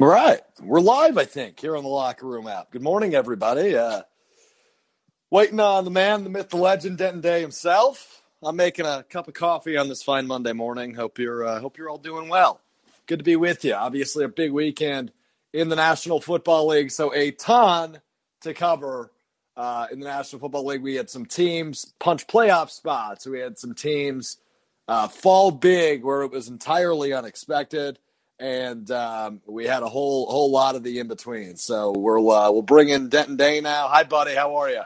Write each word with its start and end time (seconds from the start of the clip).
All 0.00 0.06
right. 0.06 0.40
We're 0.62 0.80
live, 0.80 1.18
I 1.18 1.26
think, 1.26 1.60
here 1.60 1.76
on 1.76 1.82
the 1.82 1.90
Locker 1.90 2.26
Room 2.26 2.46
app. 2.46 2.70
Good 2.70 2.80
morning, 2.80 3.14
everybody. 3.14 3.76
Uh, 3.76 4.00
waiting 5.30 5.60
on 5.60 5.84
the 5.84 5.90
man, 5.90 6.24
the 6.24 6.30
myth, 6.30 6.48
the 6.48 6.56
legend, 6.56 6.96
Denton 6.96 7.20
Day 7.20 7.42
himself. 7.42 8.22
I'm 8.42 8.56
making 8.56 8.86
a 8.86 9.04
cup 9.10 9.28
of 9.28 9.34
coffee 9.34 9.76
on 9.76 9.90
this 9.90 10.02
fine 10.02 10.26
Monday 10.26 10.54
morning. 10.54 10.94
Hope 10.94 11.18
you're 11.18 11.44
uh, 11.44 11.60
hope 11.60 11.76
you're 11.76 11.90
all 11.90 11.98
doing 11.98 12.30
well. 12.30 12.62
Good 13.04 13.18
to 13.18 13.24
be 13.26 13.36
with 13.36 13.62
you. 13.62 13.74
Obviously, 13.74 14.24
a 14.24 14.28
big 14.28 14.52
weekend 14.52 15.12
in 15.52 15.68
the 15.68 15.76
National 15.76 16.18
Football 16.18 16.68
League, 16.68 16.90
so 16.90 17.14
a 17.14 17.32
ton 17.32 18.00
to 18.40 18.54
cover 18.54 19.12
uh, 19.54 19.88
in 19.92 20.00
the 20.00 20.06
National 20.06 20.40
Football 20.40 20.64
League. 20.64 20.82
We 20.82 20.94
had 20.94 21.10
some 21.10 21.26
teams 21.26 21.92
punch 21.98 22.26
playoff 22.26 22.70
spots. 22.70 23.26
We 23.26 23.40
had 23.40 23.58
some 23.58 23.74
teams 23.74 24.38
uh, 24.88 25.08
fall 25.08 25.50
big 25.50 26.02
where 26.04 26.22
it 26.22 26.30
was 26.30 26.48
entirely 26.48 27.12
unexpected 27.12 27.98
and 28.40 28.90
um, 28.90 29.40
we 29.46 29.66
had 29.66 29.82
a 29.82 29.88
whole 29.88 30.26
whole 30.26 30.50
lot 30.50 30.74
of 30.76 30.82
the 30.82 30.98
in 30.98 31.08
between. 31.08 31.56
So 31.56 31.92
we'll 31.96 32.30
uh, 32.30 32.50
we'll 32.50 32.62
bring 32.62 32.88
in 32.88 33.08
Denton 33.10 33.36
Day 33.36 33.60
now. 33.60 33.88
Hi, 33.88 34.04
buddy. 34.04 34.34
How 34.34 34.56
are 34.56 34.70
you? 34.70 34.82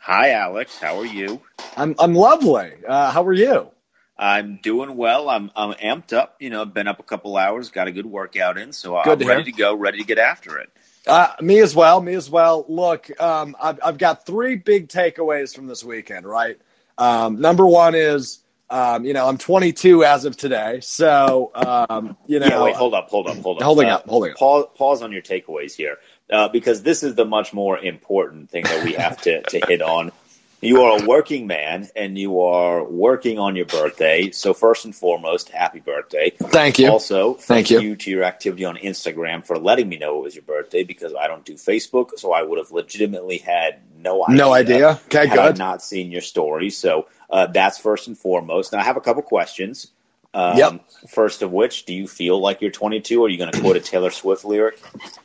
Hi, 0.00 0.32
Alex. 0.32 0.78
How 0.78 0.98
are 0.98 1.06
you? 1.06 1.42
I'm 1.76 1.94
I'm 1.98 2.14
lovely. 2.14 2.72
Uh, 2.86 3.10
how 3.10 3.24
are 3.24 3.32
you? 3.32 3.70
I'm 4.18 4.58
doing 4.62 4.96
well. 4.96 5.28
I'm 5.28 5.50
I'm 5.56 5.72
amped 5.74 6.12
up. 6.12 6.36
You 6.40 6.50
know, 6.50 6.64
been 6.64 6.88
up 6.88 7.00
a 7.00 7.04
couple 7.04 7.36
hours, 7.36 7.70
got 7.70 7.88
a 7.88 7.92
good 7.92 8.06
workout 8.06 8.58
in, 8.58 8.72
so 8.72 9.00
good 9.02 9.12
I'm 9.12 9.18
to 9.20 9.24
ready 9.24 9.42
hear. 9.44 9.44
to 9.44 9.52
go, 9.52 9.74
ready 9.74 9.98
to 9.98 10.04
get 10.04 10.18
after 10.18 10.58
it. 10.58 10.70
Uh, 11.06 11.32
me 11.40 11.60
as 11.60 11.74
well. 11.74 12.00
Me 12.00 12.14
as 12.14 12.30
well. 12.30 12.64
Look, 12.68 13.10
um, 13.20 13.56
I've 13.60 13.80
I've 13.84 13.98
got 13.98 14.26
three 14.26 14.56
big 14.56 14.88
takeaways 14.88 15.54
from 15.54 15.66
this 15.66 15.82
weekend. 15.82 16.26
Right. 16.26 16.58
Um, 16.98 17.40
number 17.40 17.66
one 17.66 17.94
is 17.94 18.40
um, 18.72 19.04
you 19.04 19.12
know, 19.12 19.28
I'm 19.28 19.36
22 19.36 20.02
as 20.02 20.24
of 20.24 20.36
today, 20.36 20.80
so 20.80 21.52
um, 21.54 22.16
you 22.26 22.40
know. 22.40 22.46
Yeah, 22.46 22.64
wait, 22.64 22.74
hold 22.74 22.94
up, 22.94 23.10
hold 23.10 23.28
up, 23.28 23.36
hold 23.36 23.58
up. 23.58 23.64
Holding 23.64 23.88
uh, 23.88 23.96
up, 23.96 24.08
holding 24.08 24.32
up. 24.32 24.38
Pause, 24.38 24.64
pause 24.74 25.02
on 25.02 25.12
your 25.12 25.20
takeaways 25.20 25.74
here, 25.74 25.98
uh, 26.32 26.48
because 26.48 26.82
this 26.82 27.02
is 27.02 27.14
the 27.14 27.26
much 27.26 27.52
more 27.52 27.78
important 27.78 28.48
thing 28.50 28.64
that 28.64 28.82
we 28.82 28.94
have 28.94 29.20
to, 29.22 29.42
to 29.42 29.60
hit 29.66 29.82
on. 29.82 30.10
You 30.62 30.82
are 30.82 31.02
a 31.02 31.06
working 31.06 31.48
man, 31.48 31.88
and 31.96 32.16
you 32.16 32.40
are 32.40 32.84
working 32.84 33.36
on 33.36 33.56
your 33.56 33.66
birthday. 33.66 34.30
So 34.30 34.54
first 34.54 34.84
and 34.84 34.94
foremost, 34.94 35.48
happy 35.48 35.80
birthday! 35.80 36.30
Thank 36.30 36.78
you. 36.78 36.88
Also, 36.88 37.34
thank, 37.34 37.66
thank 37.66 37.70
you. 37.70 37.80
you 37.80 37.96
to 37.96 38.10
your 38.10 38.22
activity 38.22 38.64
on 38.64 38.76
Instagram 38.76 39.44
for 39.44 39.58
letting 39.58 39.88
me 39.88 39.98
know 39.98 40.18
it 40.18 40.22
was 40.22 40.36
your 40.36 40.44
birthday, 40.44 40.84
because 40.84 41.14
I 41.16 41.26
don't 41.26 41.44
do 41.44 41.54
Facebook, 41.54 42.10
so 42.16 42.32
I 42.32 42.42
would 42.42 42.58
have 42.58 42.70
legitimately 42.70 43.38
had 43.38 43.80
no 43.98 44.24
idea. 44.24 44.36
No 44.36 44.52
idea. 44.52 45.00
Okay, 45.06 45.26
had 45.26 45.36
good. 45.36 45.54
I 45.56 45.58
not 45.58 45.82
seen 45.82 46.12
your 46.12 46.20
story, 46.20 46.70
so 46.70 47.08
uh, 47.28 47.48
that's 47.48 47.78
first 47.78 48.06
and 48.06 48.16
foremost. 48.16 48.72
Now, 48.72 48.78
I 48.78 48.84
have 48.84 48.96
a 48.96 49.00
couple 49.00 49.22
questions. 49.22 49.88
Um, 50.34 50.56
yep. 50.56 50.84
First 51.08 51.42
of 51.42 51.52
which, 51.52 51.84
do 51.84 51.92
you 51.92 52.08
feel 52.08 52.40
like 52.40 52.62
you're 52.62 52.70
22? 52.70 53.22
Are 53.22 53.28
you 53.28 53.36
going 53.36 53.52
to 53.52 53.60
quote 53.60 53.76
a 53.76 53.80
Taylor 53.92 54.10
Swift 54.10 54.44
lyric? 54.44 54.80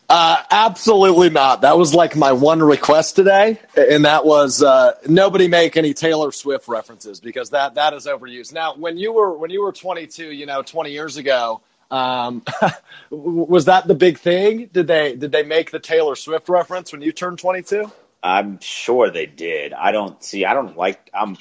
Uh, 0.09 0.43
absolutely 0.51 1.29
not. 1.29 1.61
That 1.61 1.77
was 1.77 1.93
like 1.93 2.15
my 2.15 2.33
one 2.33 2.61
request 2.61 3.15
today, 3.15 3.59
and 3.75 4.03
that 4.05 4.25
was 4.25 4.61
uh, 4.61 4.93
nobody 5.07 5.47
make 5.47 5.77
any 5.77 5.93
Taylor 5.93 6.31
Swift 6.31 6.67
references 6.67 7.19
because 7.19 7.51
that 7.51 7.75
that 7.75 7.93
is 7.93 8.05
overused. 8.05 8.53
Now, 8.53 8.75
when 8.75 8.97
you 8.97 9.13
were 9.13 9.37
when 9.37 9.49
you 9.49 9.63
were 9.63 9.71
22, 9.71 10.31
you 10.31 10.45
know, 10.45 10.61
20 10.61 10.91
years 10.91 11.15
ago, 11.15 11.61
um, 11.89 12.43
was 13.09 13.65
that 13.65 13.87
the 13.87 13.95
big 13.95 14.17
thing? 14.17 14.69
Did 14.73 14.87
they 14.87 15.15
did 15.15 15.31
they 15.31 15.43
make 15.43 15.71
the 15.71 15.79
Taylor 15.79 16.15
Swift 16.15 16.49
reference 16.49 16.91
when 16.91 17.01
you 17.01 17.13
turned 17.13 17.39
22? 17.39 17.89
I'm 18.23 18.59
sure 18.59 19.09
they 19.09 19.25
did. 19.25 19.73
I 19.73 19.91
don't 19.91 20.21
see. 20.21 20.43
I 20.43 20.53
don't 20.53 20.75
like. 20.75 21.09
I'm 21.13 21.37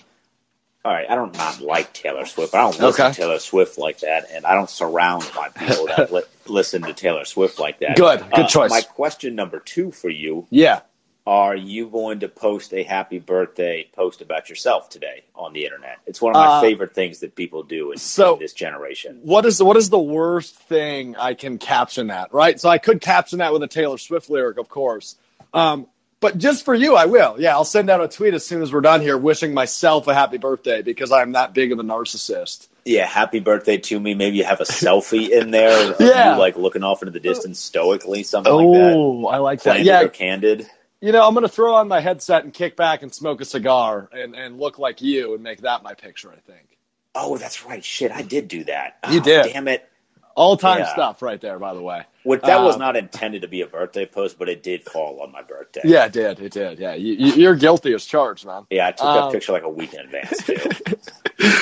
all 0.86 0.92
right, 0.92 1.10
I 1.10 1.16
don't 1.16 1.36
not 1.36 1.60
like 1.60 1.92
Taylor 1.92 2.24
Swift. 2.26 2.54
I 2.54 2.58
don't 2.58 2.78
listen 2.78 3.06
okay. 3.06 3.12
to 3.12 3.20
Taylor 3.20 3.38
Swift 3.40 3.76
like 3.76 3.98
that, 4.00 4.28
and 4.30 4.46
I 4.46 4.54
don't 4.54 4.70
surround 4.70 5.28
my 5.34 5.48
people 5.48 5.88
that 5.88 6.12
li- 6.12 6.22
listen 6.46 6.82
to 6.82 6.92
Taylor 6.92 7.24
Swift 7.24 7.58
like 7.58 7.80
that. 7.80 7.96
Good, 7.96 8.20
good 8.20 8.44
uh, 8.44 8.46
choice. 8.46 8.70
My 8.70 8.82
question 8.82 9.34
number 9.34 9.58
two 9.58 9.90
for 9.90 10.08
you, 10.08 10.46
yeah, 10.48 10.82
are 11.26 11.56
you 11.56 11.88
going 11.88 12.20
to 12.20 12.28
post 12.28 12.72
a 12.72 12.84
happy 12.84 13.18
birthday 13.18 13.88
post 13.96 14.20
about 14.20 14.48
yourself 14.48 14.88
today 14.88 15.24
on 15.34 15.54
the 15.54 15.64
internet? 15.64 15.98
It's 16.06 16.22
one 16.22 16.36
of 16.36 16.38
my 16.40 16.46
uh, 16.46 16.60
favorite 16.60 16.94
things 16.94 17.18
that 17.18 17.34
people 17.34 17.64
do 17.64 17.90
in, 17.90 17.98
so 17.98 18.34
in 18.34 18.38
this 18.38 18.52
generation. 18.52 19.18
What 19.24 19.44
is 19.44 19.60
what 19.60 19.76
is 19.76 19.90
the 19.90 19.98
worst 19.98 20.54
thing 20.54 21.16
I 21.16 21.34
can 21.34 21.58
caption 21.58 22.06
that? 22.08 22.32
Right, 22.32 22.60
so 22.60 22.68
I 22.68 22.78
could 22.78 23.00
caption 23.00 23.40
that 23.40 23.52
with 23.52 23.64
a 23.64 23.68
Taylor 23.68 23.98
Swift 23.98 24.30
lyric, 24.30 24.56
of 24.56 24.68
course. 24.68 25.16
Um, 25.52 25.88
but 26.20 26.38
just 26.38 26.64
for 26.64 26.74
you, 26.74 26.96
I 26.96 27.06
will. 27.06 27.36
Yeah, 27.38 27.54
I'll 27.54 27.64
send 27.64 27.90
out 27.90 28.02
a 28.02 28.08
tweet 28.08 28.34
as 28.34 28.44
soon 28.44 28.62
as 28.62 28.72
we're 28.72 28.80
done 28.80 29.00
here, 29.00 29.18
wishing 29.18 29.52
myself 29.52 30.06
a 30.06 30.14
happy 30.14 30.38
birthday 30.38 30.82
because 30.82 31.12
I'm 31.12 31.32
that 31.32 31.52
big 31.52 31.72
of 31.72 31.78
a 31.78 31.82
narcissist. 31.82 32.68
Yeah, 32.84 33.06
happy 33.06 33.40
birthday 33.40 33.78
to 33.78 34.00
me. 34.00 34.14
Maybe 34.14 34.36
you 34.36 34.44
have 34.44 34.60
a 34.60 34.64
selfie 34.64 35.28
in 35.28 35.50
there. 35.50 35.94
yeah, 36.00 36.34
you, 36.34 36.38
like 36.38 36.56
looking 36.56 36.84
off 36.84 37.02
into 37.02 37.12
the 37.12 37.20
distance 37.20 37.58
stoically, 37.58 38.22
something 38.22 38.52
oh, 38.52 38.56
like 38.56 38.80
that. 38.80 38.94
Oh, 38.94 39.26
I 39.26 39.38
like 39.38 39.62
that. 39.64 39.82
yeah, 39.82 40.06
candid. 40.08 40.68
You 41.00 41.12
know, 41.12 41.26
I'm 41.26 41.34
going 41.34 41.42
to 41.42 41.48
throw 41.48 41.74
on 41.74 41.88
my 41.88 42.00
headset 42.00 42.44
and 42.44 42.54
kick 42.54 42.76
back 42.76 43.02
and 43.02 43.12
smoke 43.12 43.40
a 43.40 43.44
cigar 43.44 44.08
and, 44.12 44.34
and 44.34 44.58
look 44.58 44.78
like 44.78 45.02
you 45.02 45.34
and 45.34 45.42
make 45.42 45.62
that 45.62 45.82
my 45.82 45.94
picture. 45.94 46.30
I 46.30 46.40
think. 46.50 46.78
Oh, 47.14 47.36
that's 47.36 47.64
right. 47.64 47.84
Shit, 47.84 48.12
I 48.12 48.22
did 48.22 48.48
do 48.48 48.64
that. 48.64 48.98
You 49.10 49.20
oh, 49.20 49.22
did. 49.22 49.52
Damn 49.52 49.68
it. 49.68 49.88
All 50.36 50.58
time 50.58 50.80
yeah. 50.80 50.92
stuff 50.92 51.22
right 51.22 51.40
there, 51.40 51.58
by 51.58 51.72
the 51.72 51.80
way. 51.80 52.04
What 52.22 52.42
that 52.42 52.62
was 52.62 52.74
um, 52.74 52.80
not 52.80 52.94
intended 52.94 53.40
to 53.40 53.48
be 53.48 53.62
a 53.62 53.66
birthday 53.66 54.04
post, 54.04 54.38
but 54.38 54.50
it 54.50 54.62
did 54.62 54.84
fall 54.84 55.22
on 55.22 55.32
my 55.32 55.40
birthday. 55.40 55.80
Yeah, 55.82 56.04
it 56.04 56.12
did. 56.12 56.40
It 56.40 56.52
did. 56.52 56.78
Yeah, 56.78 56.94
you, 56.94 57.48
are 57.48 57.54
guilty 57.54 57.94
as 57.94 58.04
charged, 58.04 58.44
man. 58.44 58.66
Yeah, 58.68 58.88
I 58.88 58.92
took 58.92 59.06
um, 59.06 59.16
that 59.16 59.32
picture 59.32 59.52
like 59.52 59.62
a 59.62 59.68
week 59.70 59.94
in 59.94 60.00
advance 60.00 60.44
too. 60.44 60.58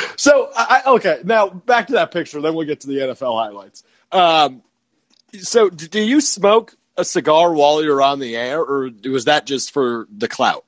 so, 0.17 0.51
I, 0.57 0.83
okay, 0.89 1.21
now 1.23 1.49
back 1.51 1.87
to 1.87 1.93
that 1.93 2.11
picture. 2.11 2.41
Then 2.41 2.55
we'll 2.55 2.67
get 2.67 2.81
to 2.81 2.89
the 2.89 2.99
NFL 2.99 3.41
highlights. 3.41 3.85
Um, 4.11 4.65
so, 5.41 5.71
do 5.71 6.01
you 6.01 6.21
smoke 6.21 6.77
a 6.97 7.05
cigar 7.05 7.53
while 7.53 7.81
you're 7.85 8.03
on 8.03 8.19
the 8.19 8.37
air, 8.37 8.61
or 8.61 8.91
was 9.05 9.27
that 9.27 9.47
just 9.47 9.71
for 9.71 10.09
the 10.11 10.27
clout? 10.27 10.65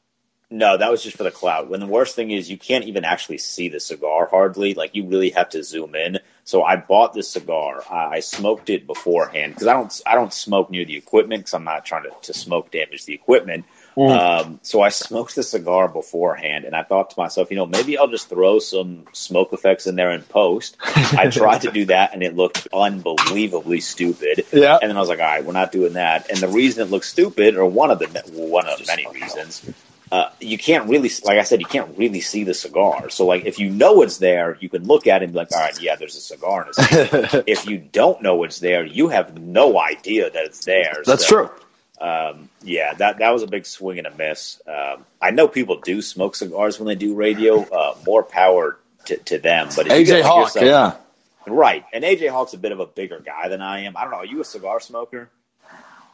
No, 0.49 0.77
that 0.77 0.91
was 0.93 1.03
just 1.03 1.17
for 1.17 1.25
the 1.25 1.33
clout. 1.33 1.69
When 1.69 1.81
the 1.81 1.87
worst 1.87 2.15
thing 2.15 2.31
is 2.31 2.49
you 2.49 2.57
can't 2.57 2.85
even 2.85 3.05
actually 3.05 3.39
see 3.39 3.69
the 3.69 3.81
cigar 3.81 4.29
hardly. 4.31 4.75
Like 4.75 4.95
you 4.95 5.07
really 5.07 5.31
have 5.31 5.49
to 5.51 5.65
zoom 5.65 5.97
in. 5.97 6.19
So 6.47 6.63
I 6.63 6.77
bought 6.77 7.13
this 7.13 7.29
cigar. 7.29 7.83
I, 7.91 8.07
I 8.07 8.21
smoked 8.21 8.71
it 8.71 8.87
beforehand 8.87 9.55
because 9.55 9.67
I 9.67 9.73
don't 9.73 10.01
I 10.07 10.15
don't 10.15 10.33
smoke 10.33 10.71
near 10.71 10.85
the 10.85 10.97
equipment 10.97 11.41
because 11.41 11.55
I'm 11.55 11.65
not 11.65 11.85
trying 11.85 12.05
to, 12.05 12.11
to 12.23 12.33
smoke 12.33 12.71
damage 12.71 13.05
the 13.05 13.15
equipment. 13.15 13.65
Mm. 13.97 14.11
Um, 14.11 14.61
so 14.63 14.81
I 14.81 14.91
smoked 14.91 15.35
the 15.35 15.43
cigar 15.43 15.89
beforehand, 15.89 16.65
and 16.65 16.77
I 16.77 16.85
thought 16.85 17.11
to 17.11 17.19
myself, 17.19 17.51
you 17.51 17.57
know, 17.57 17.67
maybe 17.67 17.99
I'll 17.99 18.07
just 18.07 18.29
throw 18.29 18.61
some 18.61 19.07
smoke 19.13 19.53
effects 19.53 19.89
in 19.89 19.97
there 19.97 20.13
in 20.13 20.23
post. 20.23 20.77
I 20.85 21.31
tried 21.33 21.63
to 21.63 21.73
do 21.73 21.87
that, 21.87 22.15
and 22.15 22.23
it 22.23 22.37
looked 22.37 22.69
unbelievably 22.73 23.81
stupid. 23.81 24.45
Yeah. 24.53 24.79
And 24.81 24.91
then 24.91 24.97
I 24.97 25.01
was 25.01 25.09
like, 25.09 25.19
all 25.19 25.25
right, 25.25 25.45
we're 25.45 25.53
not 25.53 25.73
doing 25.73 25.95
that. 25.95 26.31
And 26.31 26.39
the 26.39 26.49
reason 26.49 26.87
it 26.87 26.91
looks 26.91 27.09
stupid, 27.09 27.57
or 27.57 27.67
one 27.67 27.91
of 27.91 27.99
the 27.99 28.07
one 28.35 28.69
of 28.69 28.87
many 28.87 29.07
reasons, 29.09 29.69
uh, 30.13 30.31
you 30.41 30.57
can't 30.57 30.89
really, 30.89 31.11
like 31.25 31.39
I 31.39 31.43
said, 31.43 31.61
you 31.61 31.67
can't 31.67 31.99
really 31.99 32.21
see 32.21 32.45
the 32.45 32.55
cigar. 32.55 33.11
So, 33.11 33.27
like, 33.27 33.45
if 33.45 33.59
you 33.59 33.71
know 33.71 34.03
it's 34.03 34.19
there, 34.19 34.57
you 34.61 34.69
can 34.69 34.87
look 34.87 35.07
at 35.07 35.23
it 35.23 35.25
and 35.25 35.33
be 35.33 35.39
like, 35.39 35.53
all 35.53 35.61
right, 35.61 35.81
yeah, 35.81 35.97
there's 35.97 36.17
a 36.17 36.21
cigar 36.21 36.63
in 36.63 36.69
it. 36.77 37.45
if 37.49 37.67
you 37.67 37.79
don't 37.79 38.23
know 38.23 38.45
it's 38.45 38.61
there, 38.61 38.85
you 38.85 39.09
have 39.09 39.39
no 39.39 39.81
idea 39.81 40.31
that 40.31 40.45
it's 40.45 40.65
there. 40.65 41.03
That's 41.05 41.27
so, 41.27 41.49
true. 41.49 41.51
Um, 42.01 42.51
yeah, 42.63 42.95
that 42.95 43.19
that 43.19 43.31
was 43.31 43.43
a 43.43 43.47
big 43.47 43.65
swing 43.65 43.99
and 43.99 44.07
a 44.07 44.15
miss. 44.15 44.61
Um, 44.67 45.05
I 45.21 45.31
know 45.31 45.49
people 45.49 45.81
do 45.81 46.03
smoke 46.03 46.37
cigars 46.37 46.79
when 46.79 46.87
they 46.87 46.95
do 46.95 47.15
radio. 47.15 47.63
Uh, 47.63 47.97
more 48.07 48.23
power 48.23 48.79
to, 49.07 49.17
to 49.17 49.39
them. 49.39 49.69
But 49.75 49.87
AJ 49.87 50.23
Hawk, 50.23 50.55
yourself, 50.55 50.65
yeah, 50.67 50.97
right. 51.53 51.85
And 51.95 52.05
AJ 52.05 52.29
Hawk's 52.29 52.53
a 52.53 52.59
bit 52.59 52.73
of 52.73 52.81
a 52.81 52.87
bigger 52.87 53.19
guy 53.21 53.49
than 53.49 53.63
I 53.63 53.85
am. 53.85 53.97
I 53.97 54.03
don't 54.03 54.11
know. 54.11 54.19
Are 54.19 54.27
you 54.27 54.41
a 54.43 54.45
cigar 54.45 54.79
smoker? 54.79 55.31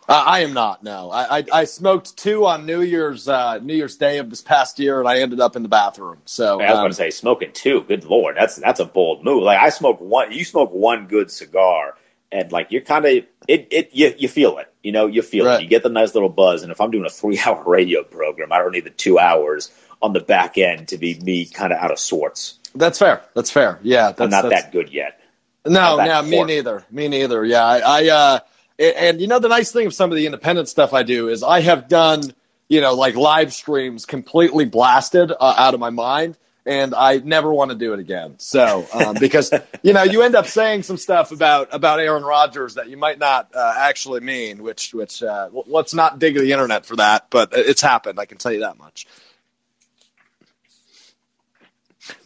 Uh, 0.09 0.25
I 0.27 0.41
am 0.41 0.53
not. 0.53 0.83
No, 0.83 1.11
I, 1.11 1.39
I, 1.39 1.45
I 1.53 1.65
smoked 1.65 2.17
two 2.17 2.45
on 2.47 2.67
New 2.67 2.83
Year's 2.83 3.29
uh, 3.29 3.59
New 3.59 3.75
Year's 3.75 3.97
Day 3.97 4.19
of 4.19 4.31
this 4.31 4.43
past 4.43 4.79
year, 4.79 4.99
and 4.99 5.09
I 5.09 5.21
ended 5.21 5.41
up 5.41 5.55
in 5.55 5.63
the 5.63 5.69
bathroom. 5.69 6.19
So 6.25 6.61
I 6.61 6.65
was 6.65 6.73
um, 6.73 6.79
going 6.79 6.91
to 6.91 6.97
say 6.97 7.11
smoking 7.11 7.53
two. 7.53 7.83
Good 7.83 8.05
lord, 8.05 8.37
that's 8.37 8.57
that's 8.57 8.81
a 8.81 8.85
bold 8.85 9.25
move. 9.25 9.45
Like 9.45 9.61
I 9.61 9.69
smoke 9.69 10.01
one. 10.01 10.33
You 10.33 10.45
smoke 10.45 10.71
one 10.73 11.07
good 11.07 11.31
cigar, 11.31 11.95
and 12.33 12.51
like 12.51 12.73
you're 12.73 12.83
kind 12.83 13.05
of 13.05 13.25
it. 13.47 13.69
It 13.71 13.91
you 13.93 14.15
you 14.19 14.29
feel 14.29 14.59
it. 14.59 14.73
You 14.83 14.91
know, 14.91 15.07
you 15.07 15.23
feel 15.23 15.47
right. 15.47 15.61
it. 15.61 15.63
You 15.63 15.69
get 15.69 15.83
the 15.83 15.89
nice 15.89 16.15
little 16.15 16.29
buzz. 16.29 16.63
And 16.63 16.73
if 16.73 16.81
I'm 16.81 16.91
doing 16.91 17.07
a 17.07 17.11
three 17.11 17.39
hour 17.39 17.63
radio 17.67 18.03
program, 18.03 18.53
I 18.53 18.59
don't 18.59 18.73
need 18.73 18.85
the 18.85 18.91
two 18.91 19.19
hours 19.19 19.71
on 20.01 20.13
the 20.13 20.21
back 20.21 20.59
end 20.59 20.89
to 20.89 20.99
be 20.99 21.19
me 21.21 21.47
kind 21.47 21.73
of 21.73 21.79
out 21.79 21.93
of 21.93 21.99
sorts. 21.99 22.59
That's 22.75 22.99
fair. 22.99 23.23
That's 23.35 23.51
fair. 23.51 23.79
Yeah, 23.83 24.09
that's, 24.09 24.21
I'm 24.21 24.31
not 24.31 24.49
that's, 24.49 24.65
that 24.65 24.73
good 24.73 24.91
yet. 24.91 25.21
No, 25.65 25.97
no, 25.97 26.23
me 26.23 26.43
neither. 26.43 26.85
Me 26.91 27.07
neither. 27.07 27.45
Yeah, 27.45 27.65
I, 27.65 27.79
I 27.79 28.09
uh, 28.09 28.41
and, 28.79 29.21
you 29.21 29.27
know, 29.27 29.39
the 29.39 29.49
nice 29.49 29.73
thing 29.73 29.87
of 29.87 29.95
some 29.95 30.11
of 30.11 30.17
the 30.17 30.27
independent 30.27 30.69
stuff 30.69 30.93
I 30.93 31.03
do 31.03 31.29
is 31.29 31.43
I 31.43 31.61
have 31.61 31.89
done, 31.89 32.35
you 32.69 32.81
know, 32.81 32.95
like 32.95 33.15
live 33.15 33.53
streams 33.53 34.07
completely 34.07 34.65
blasted 34.65 35.33
uh, 35.33 35.55
out 35.57 35.75
of 35.75 35.81
my 35.81 35.91
mind. 35.91 36.37
And 36.65 36.95
I 36.95 37.17
never 37.17 37.53
want 37.53 37.73
to 37.73 37.77
do 37.77 37.93
it 37.93 37.99
again. 37.99 38.37
So, 38.39 38.87
um, 38.93 39.17
because 39.19 39.53
you 39.83 39.93
know, 39.93 40.05
you 40.05 40.23
end 40.23 40.37
up 40.37 40.47
saying 40.47 40.85
some 40.85 40.97
stuff 40.97 41.33
about 41.33 41.75
about 41.75 41.99
Aaron 41.99 42.23
Rodgers 42.23 42.75
that 42.75 42.89
you 42.89 42.97
might 42.97 43.19
not 43.19 43.51
uh, 43.53 43.75
actually 43.77 44.21
mean. 44.21 44.63
Which, 44.63 44.95
which, 44.95 45.25
uh, 45.25 45.49
let's 45.67 45.93
not 45.93 46.21
dig 46.21 46.37
the 46.37 46.53
internet 46.53 46.87
for 46.87 46.95
that. 46.97 47.27
But 47.31 47.49
it's 47.53 47.81
happened. 47.81 48.21
I 48.21 48.27
can 48.27 48.39
tell 48.39 48.53
you 48.53 48.61
that 48.61 48.79
much. 48.79 49.09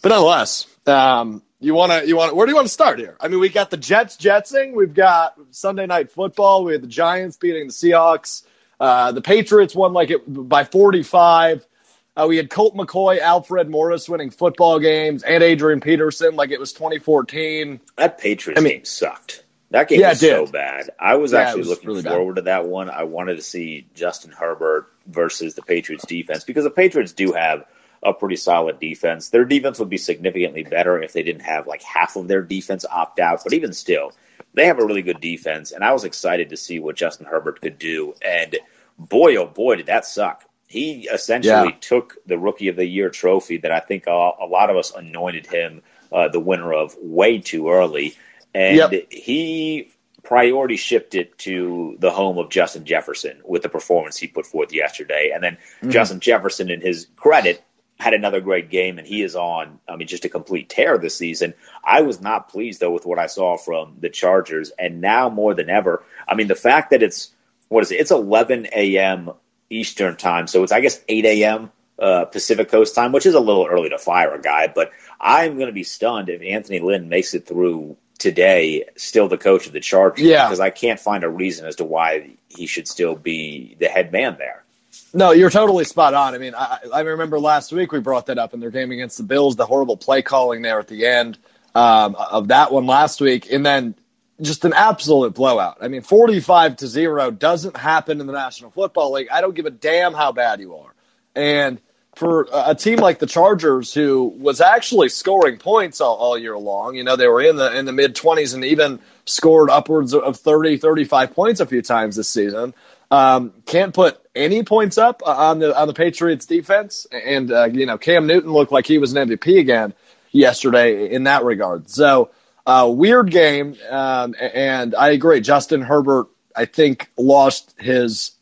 But 0.03 0.11
nonetheless, 0.11 0.67
um, 0.87 1.43
You 1.61 1.75
want 1.75 1.93
to? 1.93 2.07
You 2.07 2.17
want? 2.17 2.31
To, 2.31 2.35
where 2.35 2.47
do 2.47 2.51
you 2.51 2.57
want 2.57 2.67
to 2.67 2.73
start 2.73 2.99
here? 2.99 3.17
I 3.19 3.29
mean, 3.29 3.41
we 3.41 3.49
got 3.49 3.71
the 3.71 3.77
Jets 3.77 4.17
jetsing. 4.17 4.75
We've 4.75 4.93
got 4.93 5.39
Sunday 5.51 5.87
night 5.87 6.11
football. 6.11 6.65
We 6.65 6.73
had 6.73 6.83
the 6.83 6.89
Giants 6.89 7.37
beating 7.37 7.69
the 7.69 7.73
Seahawks. 7.73 8.43
Uh, 8.79 9.13
the 9.13 9.23
Patriots 9.23 9.75
won 9.75 9.95
like 9.95 10.11
it 10.11 10.23
by 10.27 10.65
45. 10.65 11.67
Uh, 12.15 12.27
we 12.29 12.37
had 12.37 12.51
Colt 12.51 12.75
McCoy, 12.75 13.19
Alfred 13.19 13.69
Morris 13.69 14.09
winning 14.09 14.31
football 14.31 14.79
games, 14.79 15.23
and 15.23 15.43
Adrian 15.43 15.81
Peterson 15.81 16.35
like 16.37 16.51
it 16.51 16.61
was 16.61 16.73
2014. 16.73 17.81
That 17.97 18.19
Patriots 18.19 18.59
I 18.59 18.63
mean, 18.63 18.73
game 18.75 18.85
sucked. 18.85 19.45
That 19.71 19.89
game 19.89 20.01
yeah, 20.01 20.11
was 20.11 20.21
so 20.21 20.47
bad. 20.47 20.91
I 20.99 21.17
was 21.17 21.33
yeah, 21.33 21.41
actually 21.41 21.61
was 21.61 21.69
looking 21.69 21.89
really 21.89 22.03
forward 22.03 22.37
bad. 22.37 22.41
to 22.43 22.45
that 22.45 22.67
one. 22.67 22.89
I 22.89 23.03
wanted 23.03 23.37
to 23.37 23.43
see 23.43 23.87
Justin 23.95 24.31
Herbert 24.31 24.87
versus 25.07 25.55
the 25.55 25.63
Patriots 25.63 26.07
defense 26.07 26.45
because 26.45 26.65
the 26.65 26.71
Patriots 26.71 27.13
do 27.13 27.33
have 27.33 27.65
a 28.03 28.13
pretty 28.13 28.37
solid 28.37 28.79
defense. 28.79 29.31
Their 29.31 29.45
defense 29.45 29.79
would 29.79 29.91
be 29.91 29.99
significantly 29.99 30.63
better 30.63 31.01
if 31.03 31.13
they 31.13 31.23
didn't 31.23 31.43
have 31.43 31.67
like 31.67 31.83
half 31.83 32.17
of 32.17 32.29
their 32.29 32.43
defense 32.43 32.85
opt 32.91 33.21
out, 33.21 33.41
but 33.43 33.53
even 33.53 33.73
still, 33.73 34.13
they 34.55 34.67
have 34.67 34.79
a 34.79 34.85
really 34.85 35.03
good 35.03 35.21
defense, 35.21 35.73
and 35.73 35.85
I 35.85 35.93
was 35.93 36.05
excited 36.05 36.51
to 36.51 36.57
see 36.57 36.79
what 36.79 36.97
Justin 36.97 37.27
Herbert 37.27 37.61
could 37.61 37.79
do. 37.79 38.15
And 38.23 38.57
boy, 38.99 39.37
oh 39.37 39.47
boy, 39.47 39.77
did 39.77 39.87
that 39.87 40.07
suck. 40.07 40.45
He 40.67 41.09
essentially 41.13 41.71
yeah. 41.71 41.77
took 41.81 42.17
the 42.27 42.39
Rookie 42.39 42.69
of 42.69 42.77
the 42.77 42.87
Year 42.87 43.11
trophy 43.11 43.59
that 43.59 43.71
I 43.71 43.81
think 43.81 44.07
a, 44.07 44.11
a 44.11 44.47
lot 44.47 44.71
of 44.71 44.77
us 44.77 44.93
anointed 44.93 45.47
him 45.47 45.83
uh, 46.11 46.29
the 46.29 46.41
winner 46.41 46.73
of 46.73 46.97
way 47.01 47.39
too 47.39 47.71
early, 47.71 48.17
and 48.55 48.77
yep. 48.77 49.13
he 49.13 49.93
priority 50.27 50.77
shifted 50.77 51.21
it 51.21 51.39
to 51.39 51.97
the 52.01 52.11
home 52.11 52.37
of 52.37 52.51
Justin 52.51 52.85
Jefferson 52.85 53.41
with 53.45 53.63
the 53.63 53.69
performance 53.69 54.17
he 54.17 54.27
put 54.27 54.45
forth 54.45 54.73
yesterday. 54.73 55.31
And 55.33 55.43
then 55.43 55.55
mm-hmm. 55.55 55.91
Justin 55.91 56.19
Jefferson, 56.19 56.69
in 56.69 56.81
his 56.81 57.07
credit, 57.15 57.63
had 57.99 58.15
another 58.15 58.41
great 58.41 58.71
game, 58.71 58.99
and 58.99 59.07
he 59.07 59.23
is 59.23 59.35
on. 59.35 59.79
I 59.89 59.97
mean, 59.97 60.07
just 60.07 60.25
a 60.25 60.29
complete 60.29 60.69
tear 60.69 60.99
this 60.99 61.17
season. 61.17 61.55
I 61.83 62.03
was 62.03 62.21
not 62.21 62.49
pleased 62.49 62.81
though 62.81 62.91
with 62.91 63.07
what 63.07 63.19
I 63.19 63.27
saw 63.27 63.57
from 63.57 63.97
the 64.01 64.11
Chargers, 64.11 64.71
and 64.79 65.01
now 65.01 65.29
more 65.29 65.55
than 65.55 65.71
ever, 65.71 66.05
I 66.29 66.35
mean, 66.35 66.49
the 66.49 66.55
fact 66.55 66.91
that 66.91 67.03
it's 67.03 67.31
what 67.69 67.83
is 67.83 67.91
it? 67.91 68.01
It's 68.01 68.11
11 68.11 68.69
a.m. 68.75 69.31
Eastern 69.71 70.17
time, 70.17 70.47
so 70.47 70.63
it's 70.63 70.73
I 70.73 70.81
guess 70.81 71.03
8 71.09 71.25
a.m. 71.25 71.73
Uh, 71.99 72.27
Pacific 72.27 72.69
Coast 72.69 72.95
time, 72.95 73.13
which 73.13 73.25
is 73.25 73.35
a 73.35 73.41
little 73.41 73.67
early 73.67 73.89
to 73.89 73.99
fire 73.99 74.35
a 74.35 74.41
guy. 74.41 74.71
But 74.73 74.93
I'm 75.19 75.55
going 75.55 75.69
to 75.69 75.73
be 75.73 75.83
stunned 75.83 76.29
if 76.29 76.43
Anthony 76.43 76.79
Lynn 76.79 77.09
makes 77.09 77.33
it 77.33 77.47
through 77.47 77.97
today, 78.19 78.85
still 78.97 79.29
the 79.29 79.39
coach 79.39 79.67
of 79.67 79.73
the 79.73 79.81
Chargers, 79.81 80.27
yeah. 80.27 80.47
because 80.47 80.61
I 80.61 80.71
can't 80.71 81.01
find 81.01 81.25
a 81.25 81.29
reason 81.29 81.67
as 81.67 81.77
to 81.77 81.85
why 81.85 82.37
he 82.49 82.67
should 82.67 82.87
still 82.87 83.15
be 83.15 83.77
the 83.81 83.89
head 83.89 84.13
man 84.13 84.37
there. 84.39 84.66
No, 85.13 85.33
you're 85.33 85.51
totally 85.51 85.85
spot 85.85 86.15
on. 86.15 86.35
I 86.35 86.39
mean, 86.39 86.55
I, 86.55 86.79
I, 86.93 87.01
remember 87.01 87.39
last 87.39 87.73
week 87.73 87.93
we 87.93 88.01
brought 88.01 88.27
that 88.27 88.39
up 88.39 88.55
in 88.55 88.61
their 88.61 88.71
game 88.71 88.91
against 88.93 89.17
the 89.17 89.23
Bills, 89.23 89.57
the 89.57 89.67
horrible 89.67 89.97
play 89.97 90.23
calling 90.23 90.63
there 90.63 90.79
at 90.79 90.89
the 90.89 91.07
end 91.07 91.39
um, 91.75 92.15
of 92.17 92.49
that 92.49 92.73
one 92.73 92.87
last 92.87 93.21
week, 93.21 93.51
and 93.51 93.65
then 93.65 93.95
just 94.41 94.65
an 94.65 94.73
absolute 94.75 95.35
blowout. 95.35 95.79
I 95.81 95.89
mean, 95.89 96.03
45 96.03 96.77
to 96.77 96.87
zero 96.87 97.31
doesn't 97.31 97.77
happen 97.77 98.21
in 98.21 98.27
the 98.27 98.33
National 98.33 98.71
Football 98.71 99.13
League. 99.13 99.29
I 99.33 99.41
don't 99.41 99.55
give 99.55 99.67
a 99.67 99.71
damn 99.71 100.13
how 100.13 100.33
bad 100.33 100.61
you 100.61 100.77
are. 100.77 100.95
And 101.35 101.81
for 102.15 102.49
a 102.53 102.75
team 102.75 102.99
like 102.99 103.19
the 103.19 103.27
Chargers, 103.27 103.93
who 103.93 104.35
was 104.39 104.61
actually 104.61 105.11
scoring 105.11 105.59
points 105.59 106.01
all, 106.01 106.17
all 106.17 106.39
year 106.39 106.57
long, 106.57 106.95
you 106.95 107.05
know, 107.05 107.15
they 107.15 107.29
were 107.29 107.43
in 107.43 107.57
the 107.57 107.77
in 107.77 107.85
the 107.85 107.93
mid 107.93 108.17
20s 108.17 108.55
and 108.55 108.65
even 108.65 109.01
scored 109.27 109.71
upwards 109.71 110.15
of 110.15 110.37
30, 110.39 110.79
35 110.79 111.35
points 111.35 111.61
a 111.61 111.67
few 111.67 111.83
times 111.83 112.17
this 112.17 112.29
season. 112.29 112.73
Um, 113.11 113.53
can't 113.67 113.95
put 113.95 114.19
any 114.35 114.63
points 114.63 114.99
up 114.99 115.23
on 115.25 115.61
the 115.61 115.79
on 115.79 115.89
the 115.89 115.95
Patriots 115.95 116.47
defense, 116.47 117.07
and 117.13 117.51
uh, 117.53 117.65
you 117.67 117.87
know 117.87 117.99
Cam 117.99 118.27
Newton 118.27 118.53
looked 118.53 118.73
like 118.73 118.87
he 118.87 118.99
was 118.99 119.15
an 119.15 119.29
MVP 119.29 119.59
again 119.59 119.95
yesterday 120.33 121.11
in 121.13 121.25
that 121.25 121.45
regard. 121.45 121.89
So 121.89 122.31
uh, 122.67 122.91
weird 122.93 123.31
game, 123.31 123.77
um, 123.91 124.35
and 124.41 124.95
I 124.95 125.11
agree. 125.11 125.41
Justin 125.41 125.83
Herbert, 125.83 126.27
I 126.55 126.65
think, 126.65 127.11
lost 127.17 127.75
his 127.79 128.33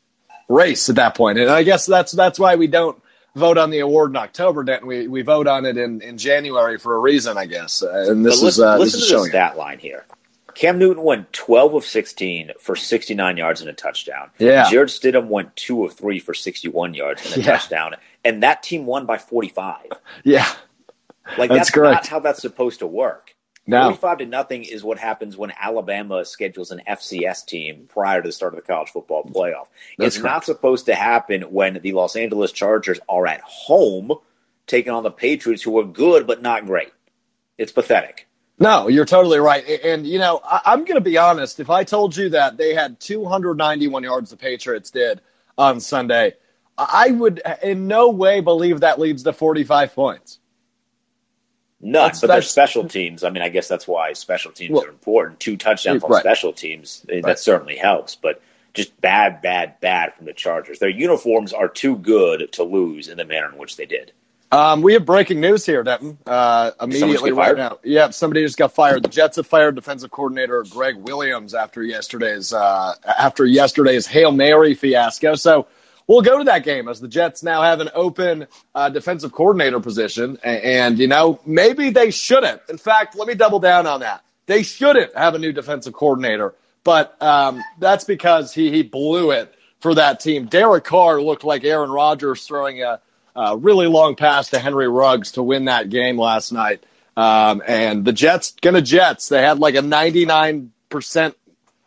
race 0.48 0.88
at 0.88 0.96
that 0.96 1.14
point, 1.14 1.38
and 1.38 1.50
I 1.50 1.62
guess 1.62 1.84
that's 1.86 2.12
that's 2.12 2.38
why 2.38 2.56
we 2.56 2.66
don't 2.66 3.00
vote 3.34 3.58
on 3.58 3.70
the 3.70 3.80
award 3.80 4.10
in 4.10 4.16
October. 4.16 4.64
Denton. 4.64 4.88
We 4.88 5.08
we 5.08 5.22
vote 5.22 5.46
on 5.46 5.66
it 5.66 5.76
in, 5.76 6.00
in 6.00 6.16
January 6.16 6.78
for 6.78 6.96
a 6.96 6.98
reason, 6.98 7.36
I 7.36 7.46
guess. 7.46 7.82
And 7.82 8.24
this 8.24 8.42
listen, 8.42 8.48
is 8.48 8.60
uh, 8.60 8.78
listen 8.78 9.00
this 9.00 9.02
is 9.02 9.08
to 9.10 9.16
the 9.18 9.24
stat 9.24 9.56
line 9.56 9.78
here. 9.78 10.04
Cam 10.54 10.78
Newton 10.78 11.02
went 11.02 11.32
12 11.32 11.74
of 11.74 11.84
16 11.84 12.52
for 12.58 12.76
69 12.76 13.36
yards 13.36 13.60
and 13.60 13.70
a 13.70 13.72
touchdown. 13.72 14.30
Yeah. 14.38 14.68
Jarrett 14.70 14.90
Stidham 14.90 15.28
went 15.28 15.54
2 15.56 15.84
of 15.84 15.94
3 15.94 16.18
for 16.18 16.34
61 16.34 16.94
yards 16.94 17.24
and 17.26 17.36
a 17.36 17.40
yeah. 17.40 17.52
touchdown. 17.52 17.96
And 18.24 18.42
that 18.42 18.62
team 18.62 18.86
won 18.86 19.06
by 19.06 19.18
45. 19.18 19.86
Yeah. 20.24 20.46
Like, 21.38 21.50
that's, 21.50 21.70
that's 21.70 21.76
not 21.76 22.06
how 22.06 22.20
that's 22.20 22.40
supposed 22.40 22.80
to 22.80 22.86
work. 22.86 23.34
No. 23.66 23.84
45 23.84 24.18
to 24.18 24.26
nothing 24.26 24.64
is 24.64 24.84
what 24.84 24.98
happens 24.98 25.36
when 25.36 25.52
Alabama 25.58 26.24
schedules 26.24 26.70
an 26.70 26.82
FCS 26.86 27.46
team 27.46 27.86
prior 27.88 28.20
to 28.20 28.28
the 28.28 28.32
start 28.32 28.52
of 28.52 28.56
the 28.56 28.66
college 28.66 28.90
football 28.90 29.24
playoff. 29.24 29.68
That's 29.96 30.16
it's 30.16 30.18
correct. 30.18 30.34
not 30.34 30.44
supposed 30.44 30.86
to 30.86 30.94
happen 30.94 31.42
when 31.42 31.80
the 31.82 31.92
Los 31.92 32.14
Angeles 32.14 32.52
Chargers 32.52 33.00
are 33.08 33.26
at 33.26 33.40
home 33.40 34.12
taking 34.66 34.92
on 34.92 35.02
the 35.02 35.10
Patriots, 35.10 35.62
who 35.62 35.78
are 35.78 35.84
good 35.84 36.26
but 36.26 36.42
not 36.42 36.66
great. 36.66 36.92
It's 37.56 37.72
pathetic. 37.72 38.26
No, 38.58 38.88
you're 38.88 39.04
totally 39.04 39.40
right. 39.40 39.64
And, 39.84 40.06
you 40.06 40.18
know, 40.18 40.40
I, 40.44 40.72
am 40.72 40.84
going 40.84 40.94
to 40.94 41.00
be 41.00 41.18
honest. 41.18 41.58
If 41.58 41.70
I 41.70 41.84
told 41.84 42.16
you 42.16 42.30
that 42.30 42.56
they 42.56 42.74
had 42.74 43.00
291 43.00 44.02
yards, 44.04 44.30
the 44.30 44.36
Patriots 44.36 44.90
did 44.90 45.20
on 45.58 45.80
Sunday, 45.80 46.34
I 46.78 47.10
would 47.10 47.42
in 47.62 47.88
no 47.88 48.10
way 48.10 48.40
believe 48.40 48.80
that 48.80 49.00
leads 49.00 49.24
to 49.24 49.32
45 49.32 49.94
points. 49.94 50.38
That's, 51.80 52.20
but 52.20 52.28
they're 52.28 52.42
special 52.42 52.88
teams. 52.88 53.24
I 53.24 53.30
mean, 53.30 53.42
I 53.42 53.50
guess 53.50 53.68
that's 53.68 53.86
why 53.86 54.14
special 54.14 54.52
teams 54.52 54.72
well, 54.72 54.86
are 54.86 54.88
important. 54.88 55.40
Two 55.40 55.56
touchdowns 55.56 56.02
on 56.02 56.10
right. 56.10 56.22
special 56.22 56.52
teams, 56.52 57.04
eh, 57.10 57.16
that 57.16 57.24
right. 57.24 57.38
certainly 57.38 57.76
helps. 57.76 58.14
But 58.14 58.40
just 58.72 58.98
bad, 59.00 59.42
bad, 59.42 59.80
bad 59.80 60.14
from 60.14 60.24
the 60.26 60.32
Chargers. 60.32 60.78
Their 60.78 60.88
uniforms 60.88 61.52
are 61.52 61.68
too 61.68 61.96
good 61.96 62.52
to 62.52 62.62
lose 62.62 63.08
in 63.08 63.18
the 63.18 63.24
manner 63.24 63.50
in 63.50 63.58
which 63.58 63.76
they 63.76 63.86
did. 63.86 64.12
Um, 64.54 64.82
we 64.82 64.92
have 64.92 65.04
breaking 65.04 65.40
news 65.40 65.66
here, 65.66 65.82
Denton. 65.82 66.16
Uh, 66.24 66.70
immediately 66.80 67.32
right 67.32 67.56
now. 67.56 67.80
Yep, 67.82 68.14
somebody 68.14 68.44
just 68.44 68.56
got 68.56 68.70
fired. 68.72 69.02
The 69.02 69.08
Jets 69.08 69.34
have 69.34 69.48
fired 69.48 69.74
defensive 69.74 70.12
coordinator 70.12 70.64
Gregg 70.70 70.94
Williams 70.94 71.54
after 71.54 71.82
yesterday's 71.82 72.52
uh, 72.52 72.94
after 73.04 73.44
yesterday's 73.44 74.06
hail 74.06 74.30
mary 74.30 74.74
fiasco. 74.74 75.34
So 75.34 75.66
we'll 76.06 76.22
go 76.22 76.38
to 76.38 76.44
that 76.44 76.62
game 76.62 76.86
as 76.86 77.00
the 77.00 77.08
Jets 77.08 77.42
now 77.42 77.62
have 77.62 77.80
an 77.80 77.90
open 77.96 78.46
uh, 78.76 78.90
defensive 78.90 79.32
coordinator 79.32 79.80
position, 79.80 80.38
and, 80.44 80.62
and 80.62 80.98
you 81.00 81.08
know 81.08 81.40
maybe 81.44 81.90
they 81.90 82.12
shouldn't. 82.12 82.62
In 82.68 82.78
fact, 82.78 83.16
let 83.16 83.26
me 83.26 83.34
double 83.34 83.58
down 83.58 83.88
on 83.88 84.00
that. 84.00 84.22
They 84.46 84.62
shouldn't 84.62 85.16
have 85.16 85.34
a 85.34 85.38
new 85.40 85.50
defensive 85.50 85.94
coordinator, 85.94 86.54
but 86.84 87.20
um, 87.20 87.60
that's 87.80 88.04
because 88.04 88.54
he 88.54 88.70
he 88.70 88.84
blew 88.84 89.32
it 89.32 89.52
for 89.80 89.96
that 89.96 90.20
team. 90.20 90.46
Derek 90.46 90.84
Carr 90.84 91.20
looked 91.20 91.42
like 91.42 91.64
Aaron 91.64 91.90
Rodgers 91.90 92.46
throwing 92.46 92.82
a 92.82 93.00
uh, 93.36 93.56
really 93.58 93.86
long 93.86 94.16
pass 94.16 94.50
to 94.50 94.58
Henry 94.58 94.88
Ruggs 94.88 95.32
to 95.32 95.42
win 95.42 95.66
that 95.66 95.90
game 95.90 96.18
last 96.18 96.52
night. 96.52 96.84
Um, 97.16 97.62
and 97.66 98.04
the 98.04 98.12
Jets, 98.12 98.54
gonna 98.60 98.82
Jets, 98.82 99.28
they 99.28 99.40
had 99.40 99.58
like 99.58 99.74
a 99.74 99.80
99% 99.80 101.34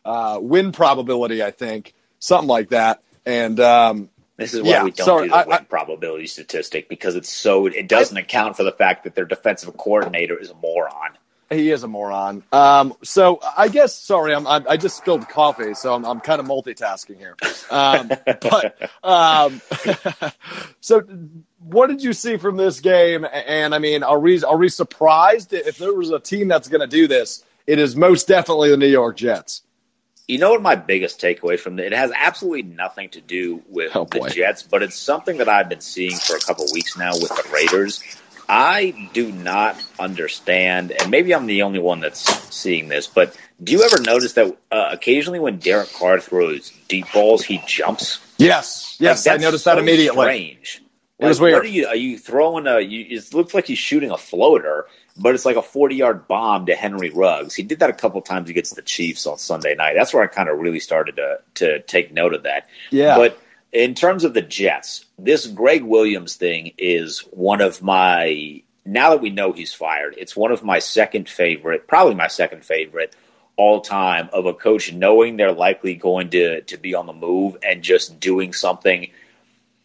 uh, 0.06 0.39
win 0.42 0.72
probability, 0.72 1.44
I 1.44 1.51
think, 1.51 1.94
something 2.20 2.48
like 2.48 2.70
that. 2.70 3.04
And 3.25 3.60
um, 3.60 4.10
this 4.38 4.54
is 4.54 4.62
why 4.62 4.70
yeah, 4.70 4.84
we 4.84 4.92
don't 4.92 5.06
sorry, 5.06 5.27
do 5.27 5.32
the 5.32 5.46
win 5.48 5.58
I, 5.60 5.63
probability 5.63 6.27
statistic 6.27 6.88
because 6.88 7.16
it's 7.16 7.30
so 7.30 7.66
it 7.66 7.88
doesn't 7.88 8.18
I, 8.18 8.22
account 8.22 8.56
for 8.56 8.63
the 8.63 8.72
fact 8.72 9.04
that 9.04 9.16
their 9.16 9.25
defensive 9.25 9.75
coordinator 9.75 10.39
is 10.39 10.50
a 10.50 10.56
moron. 10.56 11.18
He 11.50 11.72
is 11.72 11.84
a 11.84 11.88
moron. 11.88 12.44
Um, 12.51 12.94
so 13.04 13.39
I 13.58 13.70
guess 13.70 13.96
sorry, 13.96 14.36
I'm, 14.36 14.46
I'm, 14.46 14.66
i 14.68 14.75
just 14.75 14.98
spilled 14.98 15.27
coffee, 15.30 15.74
so 15.74 15.94
I'm, 15.94 16.06
I'm 16.06 16.20
kind 16.20 16.42
of 16.42 16.46
multitasking 16.46 17.18
here. 17.18 17.36
Um, 17.72 18.08
but 18.42 18.92
um, 19.04 19.62
so 20.82 21.01
what 21.60 21.88
did 21.88 22.04
you 22.04 22.12
see 22.12 22.38
from 22.38 22.58
this 22.58 22.82
game? 22.82 23.25
And 23.32 23.74
I 23.74 23.80
mean, 23.80 24.04
are 24.04 24.20
we 24.20 24.44
are 24.44 24.58
we 24.58 24.68
surprised 24.68 25.54
if 25.54 25.77
there 25.77 25.94
was 25.94 26.10
a 26.12 26.20
team 26.20 26.50
that's 26.50 26.68
going 26.68 26.82
to 26.82 26.88
do 26.88 27.08
this? 27.08 27.46
It 27.66 27.80
is 27.80 27.96
most 27.96 28.27
definitely 28.27 28.70
the 28.70 28.77
New 28.77 28.88
York 28.88 29.18
Jets. 29.18 29.62
You 30.27 30.39
know 30.39 30.51
what 30.51 30.62
my 30.62 30.75
biggest 30.75 31.22
takeaway 31.22 31.58
from 31.58 31.80
it? 31.80 31.86
It 31.86 31.94
has 31.94 32.12
absolutely 32.13 32.63
nothing 32.63 33.10
to 33.12 33.22
do 33.22 33.63
with 33.70 33.96
oh, 33.96 34.04
the 34.04 34.30
Jets, 34.30 34.62
but 34.62 34.84
it's 34.84 34.98
something 34.98 35.38
that 35.38 35.48
I've 35.48 35.70
been 35.70 35.80
seeing 35.80 36.18
for 36.18 36.36
a 36.36 36.39
couple 36.39 36.66
weeks 36.74 36.98
now 36.98 37.13
with 37.13 37.30
the 37.30 37.50
Raiders. 37.54 38.04
I 38.50 39.10
do 39.13 39.32
not 39.32 39.84
understand, 40.00 40.92
and 40.92 41.12
maybe 41.12 41.36
I'm 41.36 41.48
the 41.48 41.63
only 41.63 41.80
one 41.80 42.00
that's 42.00 42.22
seeing 42.56 42.88
this, 42.88 43.08
but 43.08 43.38
do 43.62 43.74
you 43.74 43.84
ever 43.84 44.01
notice 44.01 44.34
that 44.34 44.56
uh, 44.72 44.89
occasionally 44.92 45.39
when 45.39 45.58
Derek 45.58 45.92
Carr 45.94 46.20
throws 46.20 46.72
deep 46.88 47.06
balls, 47.13 47.44
he 47.44 47.62
jumps? 47.68 48.20
Yes, 48.38 48.96
yes, 49.00 49.25
like, 49.25 49.39
I 49.39 49.44
noticed 49.44 49.63
so 49.63 49.72
that 49.72 49.80
immediately. 49.80 50.25
Strange. 50.25 50.82
It 51.20 51.25
was 51.25 51.42
weird. 51.42 51.66
Are 51.66 51.68
you, 51.68 51.88
are 51.88 51.96
you 51.96 52.20
throwing 52.20 52.68
a? 52.68 52.80
You, 52.80 53.18
it 53.18 53.34
looks 53.34 53.56
like 53.56 53.66
he's 53.66 53.80
shooting 53.80 54.12
a 54.12 54.18
floater, 54.18 54.86
but 55.18 55.34
it's 55.34 55.46
like 55.46 55.56
a 55.56 55.63
forty-yard 55.63 56.27
bomb 56.27 56.68
to 56.68 56.75
Henry 56.75 57.10
Ruggs. 57.10 57.56
He 57.56 57.63
did 57.63 57.80
that 57.80 57.89
a 57.89 57.94
couple 57.94 58.22
times 58.22 58.51
against 58.51 58.75
the 58.75 58.84
Chiefs 58.84 59.25
on 59.25 59.39
Sunday 59.39 59.74
night. 59.74 59.96
That's 59.98 60.13
where 60.13 60.22
I 60.22 60.27
kind 60.27 60.48
of 60.48 60.60
really 60.60 60.80
started 60.80 61.16
to 61.16 61.39
to 61.56 61.82
take 61.82 62.13
note 62.13 62.36
of 62.36 62.44
that. 62.44 62.68
Yeah, 62.92 63.18
but 63.18 63.42
in 63.77 63.93
terms 63.93 64.24
of 64.24 64.34
the 64.34 64.41
Jets, 64.41 65.05
this 65.19 65.46
Gregg 65.46 65.84
Williams 65.84 66.36
thing 66.36 66.74
is 66.79 67.19
one 67.31 67.62
of 67.62 67.84
my 67.84 68.63
now 68.86 69.12
that 69.12 69.22
we 69.22 69.29
know 69.29 69.51
he's 69.51 69.74
fired, 69.74 70.15
it's 70.17 70.36
one 70.36 70.51
of 70.51 70.63
my 70.63 70.79
second 70.79 71.29
favorite, 71.29 71.88
probably 71.88 72.15
my 72.15 72.27
second 72.27 72.65
favorite 72.65 73.15
all 73.55 73.81
time 73.81 74.29
of 74.34 74.46
a 74.46 74.53
coach 74.53 74.93
knowing 74.93 75.38
they're 75.38 75.51
likely 75.51 75.93
going 75.93 76.29
to 76.31 76.62
to 76.62 76.77
be 76.77 76.96
on 76.96 77.05
the 77.05 77.13
move 77.13 77.57
and 77.62 77.84
just 77.84 78.19
doing 78.19 78.51
something 78.51 79.12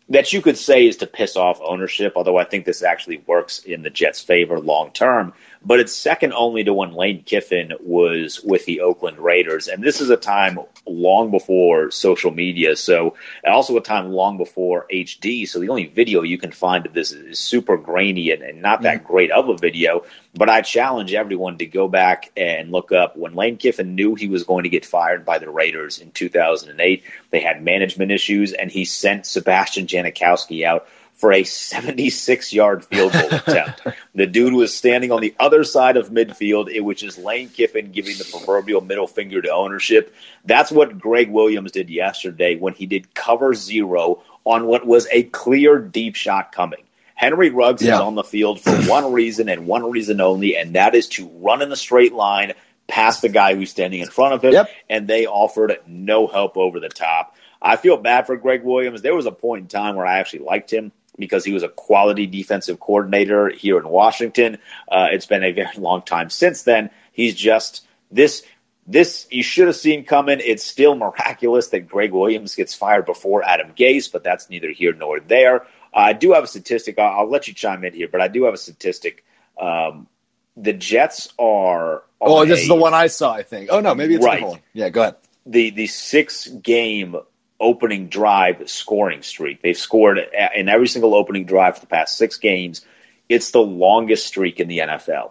that 0.08 0.32
you 0.32 0.40
could 0.40 0.56
say 0.56 0.87
is 0.87 0.96
to 0.99 1.06
piss 1.06 1.37
off 1.37 1.61
ownership, 1.62 2.14
although 2.16 2.38
I 2.38 2.44
think 2.44 2.64
this 2.64 2.82
actually 2.82 3.22
works 3.26 3.58
in 3.61 3.82
the 3.82 3.90
Jets' 3.90 4.22
favor 4.22 4.58
long 4.58 4.90
term. 4.92 5.34
But 5.64 5.81
it's 5.81 5.95
second 5.95 6.33
only 6.33 6.64
to 6.64 6.75
when 6.75 6.92
Lane 6.92 7.23
Kiffin 7.25 7.73
was 7.81 8.40
with 8.42 8.64
the 8.64 8.81
Oakland 8.81 9.19
Raiders. 9.19 9.69
And 9.69 9.83
this 9.83 10.00
is 10.00 10.11
a 10.11 10.16
time 10.16 10.59
long 10.87 11.31
before 11.31 11.90
social 11.90 12.33
media. 12.33 12.75
So, 12.75 13.14
also 13.47 13.76
a 13.76 13.83
time 13.83 14.11
long 14.11 14.38
before 14.38 14.87
HD. 14.92 15.49
So, 15.49 15.61
the 15.61 15.69
only 15.69 15.87
video 15.87 16.23
you 16.23 16.38
can 16.38 16.50
find 16.50 16.85
of 16.85 16.95
this 16.95 17.12
is 17.12 17.38
super 17.38 17.76
grainy 17.76 18.33
and, 18.33 18.42
and 18.42 18.61
not 18.61 18.83
that 18.83 19.04
mm 19.04 19.07
great 19.12 19.31
of 19.31 19.49
a 19.49 19.57
video. 19.57 20.04
But 20.35 20.49
I 20.49 20.62
challenge 20.62 21.12
everyone 21.12 21.59
to 21.59 21.66
go 21.66 21.88
back 21.88 22.31
and 22.37 22.71
look 22.71 22.92
up 22.92 23.16
when 23.16 23.35
Lane 23.35 23.57
Kiffin 23.57 23.95
knew 23.95 24.14
he 24.14 24.28
was 24.28 24.45
going 24.45 24.62
to 24.62 24.71
get 24.71 24.87
fired 24.87 25.25
by 25.25 25.38
the 25.38 25.50
Raiders 25.50 25.99
in 25.99 26.11
2008. 26.12 27.04
They 27.31 27.40
had 27.40 27.62
management 27.62 28.11
issues, 28.11 28.52
and 28.52 28.71
he 28.71 28.85
sent 28.85 29.26
Sebastian 29.26 29.87
Janikowski 29.87 30.64
out 30.64 30.87
for 31.14 31.33
a 31.33 31.45
76 31.45 32.52
yard 32.52 32.85
field 32.85 33.12
goal 33.12 33.28
attempt. 33.31 33.87
The 34.14 34.26
dude 34.26 34.54
was 34.54 34.75
standing 34.75 35.12
on 35.12 35.21
the 35.21 35.35
other 35.38 35.64
side 35.64 35.97
of 35.97 36.11
midfield, 36.11 36.81
which 36.83 37.02
is 37.02 37.16
Lane 37.16 37.49
Kiffin 37.49 37.92
giving 37.92 38.16
the 38.19 38.28
proverbial 38.31 38.81
middle 38.81 39.07
finger 39.07 39.40
to 39.40 39.50
ownership. 39.50 40.14
That's 40.45 40.73
what 40.73 40.99
Gregg 40.99 41.31
Williams 41.31 41.73
did 41.73 41.90
yesterday 41.90 42.57
when 42.57 42.75
he 42.75 42.87
did 42.87 43.14
cover 43.14 43.54
zero 43.54 44.23
on 44.45 44.66
what 44.66 44.87
was 44.87 45.07
a 45.12 45.23
clear 45.25 45.78
deep 45.78 46.16
shot 46.16 46.52
coming. 46.52 46.83
Henry 47.14 47.50
Ruggs 47.50 47.83
yeah. 47.83 47.95
is 47.95 48.00
on 48.00 48.16
the 48.16 48.25
field 48.25 48.61
for 48.61 48.75
one 48.88 49.12
reason 49.12 49.49
and 49.49 49.66
one 49.66 49.88
reason 49.90 50.21
only, 50.21 50.57
and 50.57 50.75
that 50.75 50.95
is 50.95 51.09
to 51.11 51.28
run 51.28 51.62
in 51.62 51.71
a 51.71 51.76
straight 51.76 52.12
line 52.12 52.52
past 52.88 53.23
the 53.23 53.28
guy 53.28 53.54
who's 53.54 53.71
standing 53.71 54.00
in 54.00 54.09
front 54.09 54.35
of 54.35 54.45
him. 54.45 54.52
Yep. 54.52 54.71
And 54.90 55.07
they 55.07 55.26
offered 55.26 55.78
no 55.87 56.26
help 56.26 56.57
over 56.57 56.81
the 56.81 56.88
top. 56.88 57.37
I 57.61 57.76
feel 57.76 57.97
bad 57.97 58.26
for 58.26 58.37
Gregg 58.37 58.64
Williams. 58.64 59.02
There 59.02 59.14
was 59.14 59.26
a 59.26 59.33
point 59.33 59.62
in 59.62 59.69
time 59.69 59.95
where 59.95 60.04
I 60.04 60.19
actually 60.19 60.40
liked 60.40 60.73
him 60.73 60.90
because 61.19 61.45
he 61.45 61.52
was 61.52 61.62
a 61.62 61.69
quality 61.69 62.26
defensive 62.26 62.81
coordinator 62.81 63.49
here 63.49 63.78
in 63.78 63.88
Washington. 63.88 64.59
Uh, 64.90 65.09
it's 65.11 65.26
been 65.26 65.45
a 65.45 65.52
very 65.52 65.69
long 65.76 66.02
time 66.02 66.31
since 66.31 66.62
then. 66.62 66.90
He's 67.12 67.35
just 67.35 67.87
this. 68.11 68.42
This 68.85 69.28
you 69.31 69.45
should 69.45 69.69
have 69.69 69.76
seen 69.76 70.04
coming. 70.04 70.40
It's 70.42 70.64
still 70.64 70.97
miraculous 70.97 71.69
that 71.69 71.87
Gregg 71.87 72.11
Williams 72.11 72.57
gets 72.57 72.75
fired 72.75 73.07
before 73.07 73.45
Adam 73.45 73.73
Gase, 73.76 74.11
but 74.11 74.25
that's 74.25 74.50
neither 74.50 74.71
here 74.71 74.92
nor 74.92 75.21
there. 75.21 75.66
I 75.95 76.14
do 76.14 76.33
have 76.33 76.42
a 76.42 76.47
statistic. 76.49 76.99
I'll, 76.99 77.21
I'll, 77.21 77.31
let 77.31 77.47
you 77.47 77.54
chime 77.54 77.85
in 77.85 77.92
here, 77.92 78.09
but 78.11 78.21
I 78.21 78.26
do 78.26 78.45
have 78.45 78.54
a 78.54 78.59
statistic. 78.59 79.25
Um, 79.57 80.09
the 80.57 80.73
Jets 80.73 81.33
are. 81.38 82.02
Oh, 82.21 82.45
this 82.45 82.59
a, 82.59 82.62
is 82.62 82.69
the 82.69 82.75
one 82.75 82.92
I 82.92 83.07
saw. 83.07 83.33
I 83.33 83.45
think. 83.45 83.69
Oh 83.71 83.81
no, 83.81 83.95
maybe 83.95 84.16
it's 84.16 84.25
right. 84.25 84.61
Yeah, 84.73 84.88
go 84.88 85.02
ahead. 85.02 85.16
The 85.47 85.71
the 85.71 85.87
six 85.87 86.49
game 86.49 87.16
opening 87.62 88.09
drive 88.09 88.69
scoring 88.69 89.23
streak. 89.23 89.62
They've 89.62 89.76
scored 89.76 90.19
in 90.54 90.69
every 90.69 90.88
single 90.88 91.14
opening 91.14 91.47
drive 91.47 91.76
for 91.76 91.81
the 91.81 91.87
past 91.87 92.19
six 92.19 92.37
games. 92.37 92.85
It's 93.28 93.52
the 93.52 93.62
longest 93.62 94.26
streak 94.26 94.61
in 94.61 94.69
the 94.69 94.78
NFL. 94.78 95.31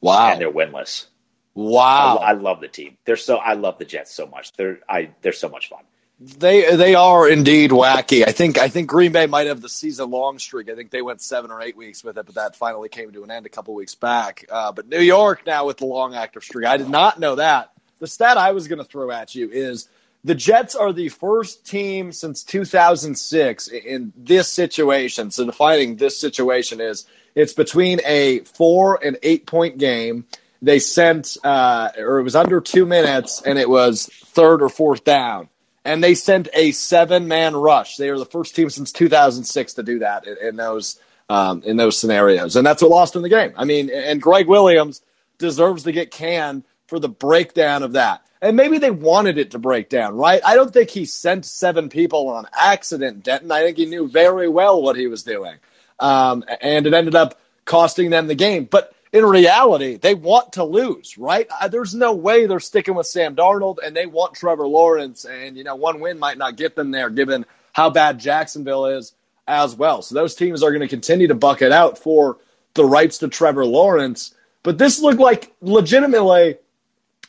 Wow, 0.00 0.32
and 0.32 0.40
they're 0.40 0.52
winless. 0.52 1.06
Wow, 1.54 2.18
I, 2.18 2.30
I 2.30 2.32
love 2.32 2.60
the 2.60 2.68
team. 2.68 2.98
They're 3.04 3.16
so 3.16 3.36
I 3.36 3.54
love 3.54 3.78
the 3.78 3.84
Jets 3.84 4.12
so 4.12 4.26
much. 4.26 4.52
They're 4.52 4.80
I 4.88 5.10
they're 5.22 5.32
so 5.32 5.48
much 5.48 5.68
fun. 5.68 5.84
They 6.20 6.74
they 6.76 6.94
are 6.96 7.28
indeed 7.28 7.70
wacky. 7.70 8.26
I 8.26 8.32
think 8.32 8.58
I 8.58 8.68
think 8.68 8.88
Green 8.88 9.12
Bay 9.12 9.26
might 9.26 9.46
have 9.46 9.60
the 9.60 9.68
season 9.68 10.10
long 10.10 10.38
streak. 10.38 10.68
I 10.68 10.74
think 10.74 10.90
they 10.90 11.02
went 11.02 11.20
seven 11.20 11.50
or 11.50 11.62
eight 11.62 11.76
weeks 11.76 12.02
with 12.02 12.18
it, 12.18 12.26
but 12.26 12.34
that 12.34 12.56
finally 12.56 12.88
came 12.88 13.12
to 13.12 13.22
an 13.22 13.30
end 13.30 13.46
a 13.46 13.48
couple 13.48 13.74
weeks 13.74 13.94
back. 13.94 14.44
Uh, 14.50 14.72
but 14.72 14.88
New 14.88 15.00
York 15.00 15.46
now 15.46 15.66
with 15.66 15.78
the 15.78 15.86
long 15.86 16.14
active 16.14 16.42
streak. 16.42 16.66
I 16.66 16.76
did 16.76 16.90
not 16.90 17.20
know 17.20 17.36
that. 17.36 17.70
The 18.00 18.08
stat 18.08 18.36
I 18.36 18.52
was 18.52 18.68
going 18.68 18.78
to 18.78 18.84
throw 18.84 19.10
at 19.10 19.34
you 19.34 19.48
is 19.48 19.88
the 20.24 20.34
Jets 20.34 20.74
are 20.74 20.92
the 20.92 21.08
first 21.08 21.66
team 21.66 22.12
since 22.12 22.42
2006 22.44 23.68
in 23.68 24.12
this 24.16 24.48
situation. 24.48 25.30
So 25.30 25.46
defining 25.46 25.96
this 25.96 26.18
situation 26.18 26.80
is 26.80 27.06
it's 27.34 27.52
between 27.52 28.00
a 28.04 28.40
four 28.40 28.98
and 29.02 29.16
eight 29.22 29.46
point 29.46 29.78
game. 29.78 30.26
They 30.60 30.80
sent, 30.80 31.36
uh, 31.44 31.90
or 31.96 32.18
it 32.18 32.24
was 32.24 32.34
under 32.34 32.60
two 32.60 32.84
minutes, 32.84 33.40
and 33.42 33.58
it 33.58 33.70
was 33.70 34.06
third 34.06 34.60
or 34.60 34.68
fourth 34.68 35.04
down 35.04 35.48
and 35.88 36.04
they 36.04 36.14
sent 36.14 36.48
a 36.52 36.70
seven 36.72 37.28
man 37.28 37.56
rush. 37.56 37.96
They 37.96 38.10
are 38.10 38.18
the 38.18 38.26
first 38.26 38.54
team 38.54 38.68
since 38.68 38.92
2006 38.92 39.74
to 39.74 39.82
do 39.82 40.00
that 40.00 40.26
in, 40.26 40.36
in 40.48 40.56
those 40.56 41.00
um, 41.30 41.62
in 41.62 41.76
those 41.76 41.98
scenarios, 41.98 42.56
and 42.56 42.66
that's 42.66 42.82
what 42.82 42.90
lost 42.90 43.16
in 43.16 43.22
the 43.22 43.28
game. 43.28 43.52
I 43.56 43.64
mean, 43.64 43.90
and 43.90 44.20
Gregg 44.20 44.48
Williams 44.48 45.02
deserves 45.38 45.82
to 45.84 45.92
get 45.92 46.10
canned 46.10 46.64
for 46.86 46.98
the 46.98 47.08
breakdown 47.08 47.82
of 47.82 47.92
that. 47.92 48.22
And 48.40 48.56
maybe 48.56 48.78
they 48.78 48.90
wanted 48.90 49.38
it 49.38 49.50
to 49.52 49.58
break 49.58 49.88
down, 49.88 50.16
right? 50.16 50.40
I 50.44 50.54
don't 50.54 50.72
think 50.72 50.90
he 50.90 51.04
sent 51.04 51.44
seven 51.44 51.88
people 51.88 52.28
on 52.28 52.46
accident, 52.52 53.24
Denton. 53.24 53.50
I 53.50 53.62
think 53.62 53.76
he 53.76 53.86
knew 53.86 54.08
very 54.08 54.48
well 54.48 54.80
what 54.80 54.96
he 54.96 55.08
was 55.08 55.22
doing, 55.24 55.56
um, 55.98 56.44
and 56.60 56.86
it 56.86 56.94
ended 56.94 57.14
up 57.14 57.40
costing 57.64 58.10
them 58.10 58.28
the 58.28 58.34
game. 58.34 58.64
But 58.64 58.94
in 59.12 59.24
reality, 59.24 59.96
they 59.96 60.14
want 60.14 60.54
to 60.54 60.64
lose, 60.64 61.16
right? 61.16 61.48
There's 61.70 61.94
no 61.94 62.14
way 62.14 62.46
they're 62.46 62.60
sticking 62.60 62.94
with 62.94 63.06
Sam 63.06 63.34
Darnold, 63.34 63.78
and 63.84 63.96
they 63.96 64.06
want 64.06 64.34
Trevor 64.34 64.66
Lawrence. 64.66 65.24
And, 65.24 65.56
you 65.56 65.64
know, 65.64 65.76
one 65.76 66.00
win 66.00 66.18
might 66.18 66.38
not 66.38 66.56
get 66.56 66.76
them 66.76 66.90
there 66.90 67.10
given 67.10 67.46
how 67.72 67.90
bad 67.90 68.18
Jacksonville 68.18 68.86
is 68.86 69.14
as 69.46 69.74
well. 69.74 70.02
So 70.02 70.14
those 70.14 70.34
teams 70.34 70.62
are 70.62 70.70
going 70.70 70.82
to 70.82 70.88
continue 70.88 71.28
to 71.28 71.34
bucket 71.34 71.72
out 71.72 71.98
for 71.98 72.38
the 72.74 72.84
rights 72.84 73.18
to 73.18 73.28
Trevor 73.28 73.64
Lawrence. 73.64 74.34
But 74.62 74.76
this 74.76 75.00
looked 75.00 75.20
like 75.20 75.54
legitimately, 75.62 76.56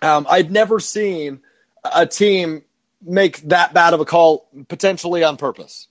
um, 0.01 0.27
I'd 0.29 0.51
never 0.51 0.79
seen 0.79 1.41
a 1.83 2.05
team 2.05 2.63
make 3.01 3.41
that 3.49 3.73
bad 3.73 3.93
of 3.93 3.99
a 3.99 4.05
call 4.05 4.47
potentially 4.67 5.23
on 5.23 5.37
purpose. 5.37 5.87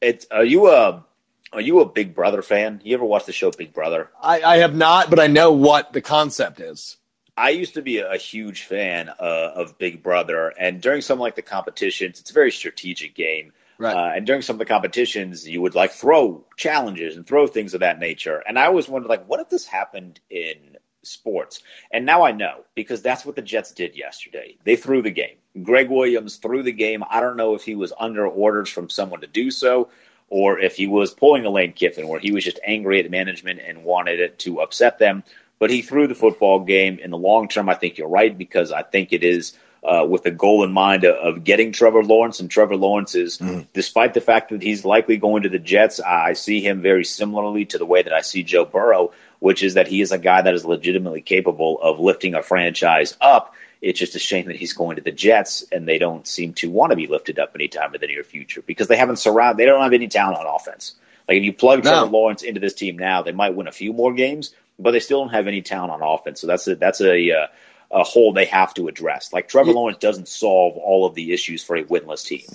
It's, 0.00 0.26
are 0.30 0.44
you 0.44 0.68
a 0.68 1.04
are 1.52 1.60
you 1.60 1.80
a 1.80 1.86
Big 1.86 2.14
Brother 2.14 2.42
fan? 2.42 2.80
You 2.84 2.94
ever 2.94 3.04
watch 3.04 3.24
the 3.24 3.32
show 3.32 3.50
Big 3.50 3.72
Brother? 3.72 4.10
I, 4.22 4.42
I 4.42 4.56
have 4.58 4.74
not, 4.74 5.08
but 5.08 5.18
I 5.18 5.28
know 5.28 5.52
what 5.52 5.92
the 5.92 6.02
concept 6.02 6.60
is. 6.60 6.98
I 7.36 7.50
used 7.50 7.74
to 7.74 7.82
be 7.82 7.98
a, 7.98 8.16
huge 8.16 8.64
fan 8.64 9.08
uh, 9.08 9.52
of 9.54 9.78
Big 9.78 10.02
Brother, 10.02 10.52
and 10.58 10.80
during 10.80 11.00
some 11.00 11.18
like 11.20 11.36
the 11.36 11.42
competitions, 11.42 12.20
it's 12.20 12.30
a 12.30 12.34
very 12.34 12.50
strategic 12.50 13.14
game. 13.14 13.52
Right. 13.78 13.94
Uh, 13.94 14.16
and 14.16 14.26
during 14.26 14.42
some 14.42 14.54
of 14.54 14.58
the 14.58 14.64
competitions, 14.64 15.48
you 15.48 15.62
would 15.62 15.76
like 15.76 15.92
throw 15.92 16.44
challenges 16.56 17.16
and 17.16 17.24
throw 17.24 17.46
things 17.46 17.74
of 17.74 17.80
that 17.80 18.00
nature. 18.00 18.42
And 18.46 18.58
I 18.58 18.66
always 18.66 18.88
wondered, 18.88 19.08
like, 19.08 19.28
what 19.28 19.38
if 19.38 19.48
this 19.48 19.66
happened 19.66 20.18
in 20.28 20.77
sports? 21.02 21.62
And 21.92 22.04
now 22.06 22.24
I 22.24 22.32
know 22.32 22.64
because 22.74 23.02
that's 23.02 23.24
what 23.24 23.36
the 23.36 23.42
Jets 23.42 23.72
did 23.72 23.96
yesterday. 23.96 24.56
They 24.64 24.76
threw 24.76 25.02
the 25.02 25.10
game. 25.10 25.36
Gregg 25.62 25.90
Williams 25.90 26.36
threw 26.36 26.62
the 26.62 26.72
game. 26.72 27.02
I 27.10 27.20
don't 27.20 27.36
know 27.36 27.54
if 27.54 27.64
he 27.64 27.74
was 27.74 27.92
under 27.98 28.26
orders 28.26 28.68
from 28.68 28.88
someone 28.88 29.20
to 29.22 29.26
do 29.26 29.50
so 29.50 29.88
or 30.30 30.58
if 30.58 30.76
he 30.76 30.86
was 30.86 31.14
pulling 31.14 31.44
a 31.46 31.50
Lane 31.50 31.72
Kiffin, 31.72 32.08
where 32.08 32.20
he 32.20 32.32
was 32.32 32.44
just 32.44 32.60
angry 32.66 33.00
at 33.00 33.10
management 33.10 33.60
and 33.66 33.84
wanted 33.84 34.20
it 34.20 34.38
to 34.40 34.60
upset 34.60 34.98
them. 34.98 35.24
But 35.58 35.70
he 35.70 35.82
threw 35.82 36.06
the 36.06 36.14
football 36.14 36.60
game. 36.60 36.98
In 36.98 37.10
the 37.10 37.18
long 37.18 37.48
term, 37.48 37.68
I 37.68 37.74
think 37.74 37.98
you're 37.98 38.08
right 38.08 38.36
because 38.36 38.70
I 38.70 38.82
think 38.82 39.12
it 39.12 39.24
is 39.24 39.58
uh, 39.84 40.04
with 40.08 40.22
the 40.22 40.30
goal 40.30 40.64
in 40.64 40.72
mind 40.72 41.04
of, 41.04 41.14
of, 41.16 41.44
getting 41.44 41.72
Trevor 41.72 42.02
Lawrence. 42.02 42.40
And 42.40 42.50
Trevor 42.50 42.76
Lawrence 42.76 43.14
is, 43.14 43.38
mm. 43.38 43.66
despite 43.72 44.14
the 44.14 44.20
fact 44.20 44.50
that 44.50 44.62
he's 44.62 44.84
likely 44.84 45.16
going 45.16 45.44
to 45.44 45.48
the 45.48 45.58
Jets, 45.58 46.00
I 46.00 46.32
see 46.32 46.60
him 46.60 46.82
very 46.82 47.04
similarly 47.04 47.64
to 47.66 47.78
the 47.78 47.86
way 47.86 48.02
that 48.02 48.12
I 48.12 48.20
see 48.20 48.42
Joe 48.42 48.64
Burrow, 48.64 49.12
which 49.38 49.62
is 49.62 49.74
that 49.74 49.88
he 49.88 50.00
is 50.00 50.12
a 50.12 50.18
guy 50.18 50.42
that 50.42 50.54
is 50.54 50.64
legitimately 50.64 51.22
capable 51.22 51.80
of 51.80 52.00
lifting 52.00 52.34
a 52.34 52.42
franchise 52.42 53.16
up 53.20 53.54
it's 53.80 53.98
just 53.98 54.16
a 54.16 54.18
shame 54.18 54.46
that 54.46 54.56
he's 54.56 54.72
going 54.72 54.96
to 54.96 55.02
the 55.02 55.12
Jets, 55.12 55.64
and 55.70 55.86
they 55.86 55.98
don't 55.98 56.26
seem 56.26 56.52
to 56.54 56.70
want 56.70 56.90
to 56.90 56.96
be 56.96 57.06
lifted 57.06 57.38
up 57.38 57.52
anytime 57.54 57.94
in 57.94 58.00
the 58.00 58.06
near 58.06 58.24
future 58.24 58.62
because 58.62 58.88
they 58.88 58.96
haven't 58.96 59.18
surrounded. 59.18 59.58
They 59.58 59.66
don't 59.66 59.82
have 59.82 59.92
any 59.92 60.08
talent 60.08 60.38
on 60.38 60.46
offense. 60.46 60.94
Like 61.28 61.38
if 61.38 61.44
you 61.44 61.52
plug 61.52 61.84
no. 61.84 61.90
Trevor 61.90 62.06
Lawrence 62.06 62.42
into 62.42 62.60
this 62.60 62.74
team 62.74 62.98
now, 62.98 63.22
they 63.22 63.32
might 63.32 63.54
win 63.54 63.68
a 63.68 63.72
few 63.72 63.92
more 63.92 64.12
games, 64.12 64.54
but 64.78 64.92
they 64.92 65.00
still 65.00 65.20
don't 65.20 65.34
have 65.34 65.46
any 65.46 65.62
talent 65.62 65.92
on 65.92 66.02
offense. 66.02 66.40
So 66.40 66.46
that's 66.46 66.66
a 66.66 66.74
that's 66.74 67.00
a 67.00 67.30
uh, 67.30 67.46
a 67.90 68.02
hole 68.02 68.32
they 68.32 68.44
have 68.46 68.74
to 68.74 68.88
address. 68.88 69.32
Like 69.32 69.48
Trevor 69.48 69.70
yeah. 69.70 69.76
Lawrence 69.76 69.98
doesn't 69.98 70.28
solve 70.28 70.76
all 70.76 71.06
of 71.06 71.14
the 71.14 71.32
issues 71.32 71.62
for 71.62 71.76
a 71.76 71.84
winless 71.84 72.24
team. 72.24 72.46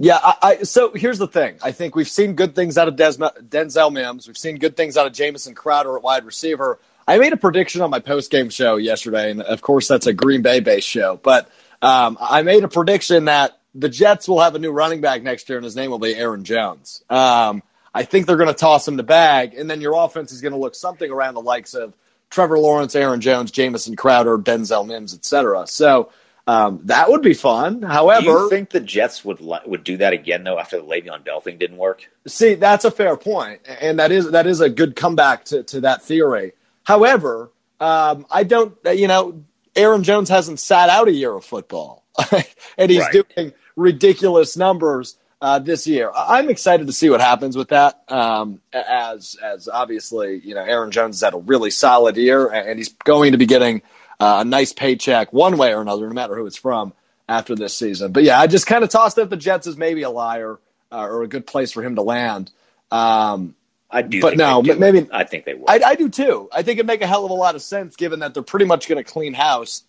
Yeah, 0.00 0.18
I, 0.22 0.36
I, 0.42 0.62
so 0.62 0.92
here's 0.94 1.18
the 1.18 1.26
thing. 1.26 1.56
I 1.60 1.72
think 1.72 1.96
we've 1.96 2.08
seen 2.08 2.34
good 2.34 2.54
things 2.54 2.78
out 2.78 2.86
of 2.86 2.94
Des, 2.94 3.14
Denzel 3.14 3.92
Mims. 3.92 4.28
We've 4.28 4.38
seen 4.38 4.56
good 4.56 4.76
things 4.76 4.96
out 4.96 5.06
of 5.06 5.12
Jamison 5.12 5.54
Crowder 5.54 5.96
at 5.96 6.02
wide 6.02 6.24
receiver. 6.24 6.78
I 7.06 7.18
made 7.18 7.32
a 7.32 7.36
prediction 7.36 7.80
on 7.80 7.90
my 7.90 7.98
post 7.98 8.30
game 8.30 8.48
show 8.48 8.76
yesterday, 8.76 9.30
and 9.30 9.42
of 9.42 9.60
course 9.60 9.88
that's 9.88 10.06
a 10.06 10.12
Green 10.12 10.42
Bay 10.42 10.60
based 10.60 10.86
show. 10.86 11.18
But 11.20 11.50
um, 11.82 12.16
I 12.20 12.42
made 12.42 12.62
a 12.62 12.68
prediction 12.68 13.24
that 13.24 13.58
the 13.74 13.88
Jets 13.88 14.28
will 14.28 14.40
have 14.40 14.54
a 14.54 14.58
new 14.58 14.70
running 14.70 15.00
back 15.00 15.22
next 15.22 15.48
year, 15.48 15.58
and 15.58 15.64
his 15.64 15.74
name 15.74 15.90
will 15.90 15.98
be 15.98 16.14
Aaron 16.14 16.44
Jones. 16.44 17.02
Um, 17.10 17.62
I 17.92 18.04
think 18.04 18.26
they're 18.26 18.36
going 18.36 18.48
to 18.48 18.54
toss 18.54 18.86
him 18.86 18.96
the 18.96 19.02
bag, 19.02 19.54
and 19.54 19.68
then 19.68 19.80
your 19.80 19.94
offense 19.94 20.32
is 20.32 20.40
going 20.40 20.52
to 20.52 20.58
look 20.58 20.74
something 20.74 21.10
around 21.10 21.34
the 21.34 21.40
likes 21.40 21.74
of 21.74 21.94
Trevor 22.30 22.58
Lawrence, 22.58 22.94
Aaron 22.94 23.20
Jones, 23.20 23.50
Jamison 23.50 23.96
Crowder, 23.96 24.38
Denzel 24.38 24.86
Mims, 24.86 25.14
etc. 25.14 25.66
So 25.66 26.10
Um, 26.46 26.80
that 26.84 27.10
would 27.10 27.20
be 27.20 27.34
fun. 27.34 27.82
However, 27.82 28.22
do 28.22 28.30
you 28.30 28.48
think 28.48 28.70
the 28.70 28.80
Jets 28.80 29.22
would 29.22 29.38
would 29.66 29.84
do 29.84 29.98
that 29.98 30.14
again 30.14 30.44
though 30.44 30.58
after 30.58 30.78
the 30.78 30.82
Le'Veon 30.82 31.22
Bell 31.22 31.42
thing 31.42 31.58
didn't 31.58 31.76
work? 31.76 32.08
See, 32.26 32.54
that's 32.54 32.86
a 32.86 32.90
fair 32.90 33.18
point, 33.18 33.60
and 33.68 33.98
that 33.98 34.12
is 34.12 34.30
that 34.30 34.46
is 34.46 34.62
a 34.62 34.70
good 34.70 34.96
comeback 34.96 35.44
to, 35.46 35.62
to 35.64 35.82
that 35.82 36.02
theory. 36.02 36.54
However, 36.84 37.50
um, 37.80 38.24
I 38.30 38.44
don't. 38.44 38.74
You 38.86 39.08
know, 39.08 39.44
Aaron 39.76 40.02
Jones 40.02 40.30
hasn't 40.30 40.58
sat 40.58 40.88
out 40.88 41.06
a 41.06 41.12
year 41.12 41.34
of 41.34 41.44
football, 41.44 42.02
and 42.78 42.90
he's 42.90 43.00
right. 43.00 43.26
doing 43.36 43.52
ridiculous 43.76 44.56
numbers 44.56 45.18
uh, 45.40 45.58
this 45.58 45.86
year. 45.86 46.10
I'm 46.14 46.50
excited 46.50 46.86
to 46.86 46.92
see 46.92 47.10
what 47.10 47.20
happens 47.20 47.56
with 47.56 47.68
that. 47.68 48.02
Um, 48.08 48.60
as 48.72 49.36
as 49.42 49.68
obviously, 49.68 50.40
you 50.44 50.54
know, 50.54 50.62
Aaron 50.62 50.90
Jones 50.90 51.16
has 51.16 51.26
had 51.26 51.34
a 51.34 51.38
really 51.38 51.70
solid 51.70 52.16
year, 52.16 52.48
and 52.48 52.78
he's 52.78 52.92
going 52.92 53.32
to 53.32 53.38
be 53.38 53.46
getting 53.46 53.82
uh, 54.20 54.38
a 54.40 54.44
nice 54.44 54.72
paycheck 54.72 55.32
one 55.32 55.56
way 55.56 55.72
or 55.72 55.80
another, 55.80 56.06
no 56.08 56.14
matter 56.14 56.36
who 56.36 56.46
it's 56.46 56.56
from 56.56 56.92
after 57.28 57.54
this 57.54 57.74
season. 57.76 58.12
But 58.12 58.24
yeah, 58.24 58.40
I 58.40 58.46
just 58.46 58.66
kind 58.66 58.82
of 58.82 58.90
tossed 58.90 59.18
out 59.18 59.30
the 59.30 59.36
Jets 59.36 59.66
as 59.66 59.76
maybe 59.76 60.02
a 60.02 60.10
liar 60.10 60.58
uh, 60.90 61.06
or 61.06 61.22
a 61.22 61.28
good 61.28 61.46
place 61.46 61.72
for 61.72 61.82
him 61.82 61.96
to 61.96 62.02
land. 62.02 62.50
Um, 62.90 63.54
I 63.90 64.02
do, 64.02 64.20
but 64.20 64.36
no, 64.36 64.60
maybe 64.60 65.08
I 65.12 65.24
think 65.24 65.44
they 65.44 65.54
would. 65.54 65.68
I, 65.68 65.90
I 65.90 65.94
do 65.94 66.10
too. 66.10 66.48
I 66.52 66.62
think 66.62 66.78
it'd 66.78 66.86
make 66.86 67.00
a 67.00 67.06
hell 67.06 67.24
of 67.24 67.30
a 67.30 67.34
lot 67.34 67.54
of 67.54 67.62
sense, 67.62 67.96
given 67.96 68.20
that 68.20 68.34
they're 68.34 68.42
pretty 68.42 68.66
much 68.66 68.86
going 68.88 69.02
to 69.02 69.10
clean 69.10 69.32
house 69.32 69.82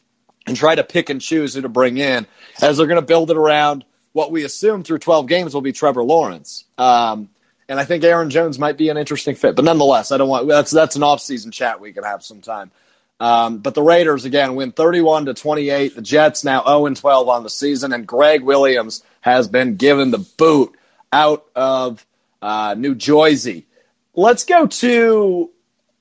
and 0.48 0.56
try 0.56 0.74
to 0.74 0.86
pick 0.86 1.10
and 1.10 1.20
choose 1.20 1.54
who 1.54 1.62
to 1.62 1.70
bring 1.70 1.98
in, 1.98 2.26
as 2.62 2.78
they're 2.78 2.88
going 2.88 3.02
to 3.02 3.06
build 3.06 3.30
it 3.30 3.36
around 3.36 3.84
what 4.14 4.32
we 4.32 4.44
assume 4.44 4.84
through 4.84 5.00
12 5.00 5.28
games 5.28 5.54
will 5.54 5.62
be 5.62 5.72
Trevor 5.72 6.04
Lawrence. 6.04 6.66
Um, 6.78 7.30
and 7.68 7.80
I 7.80 7.86
think 7.86 8.04
Aaron 8.04 8.32
Jones 8.32 8.58
might 8.58 8.78
be 8.78 8.90
an 8.90 8.98
interesting 8.98 9.36
fit. 9.36 9.56
But 9.56 9.66
nonetheless, 9.66 10.12
I 10.12 10.18
don't 10.18 10.28
want 10.28 10.48
that's 10.48 10.72
that's 10.72 10.96
an 10.96 11.04
off-season 11.04 11.52
chat 11.52 11.80
we 11.80 11.94
can 11.94 12.04
have 12.04 12.24
sometime. 12.24 12.72
Um, 13.20 13.60
but 13.60 13.76
the 13.76 13.84
Raiders 13.84 14.26
again 14.26 14.56
win 14.56 14.72
31 14.72 15.26
to 15.26 15.34
28. 15.34 15.96
The 15.96 16.02
Jets 16.02 16.44
now 16.44 16.64
0 16.64 16.88
and 16.88 16.98
12 16.98 17.30
on 17.30 17.44
the 17.44 17.50
season, 17.50 17.94
and 17.94 18.08
Gregg 18.08 18.44
Williams 18.44 19.04
has 19.22 19.48
been 19.48 19.76
given 19.76 20.10
the 20.10 20.18
boot 20.18 20.76
out 21.14 21.46
of 21.56 22.06
uh, 22.42 22.76
New 22.78 22.96
Jersey. 22.96 23.68
Let's 24.16 24.46
go 24.46 24.66
to 24.66 25.52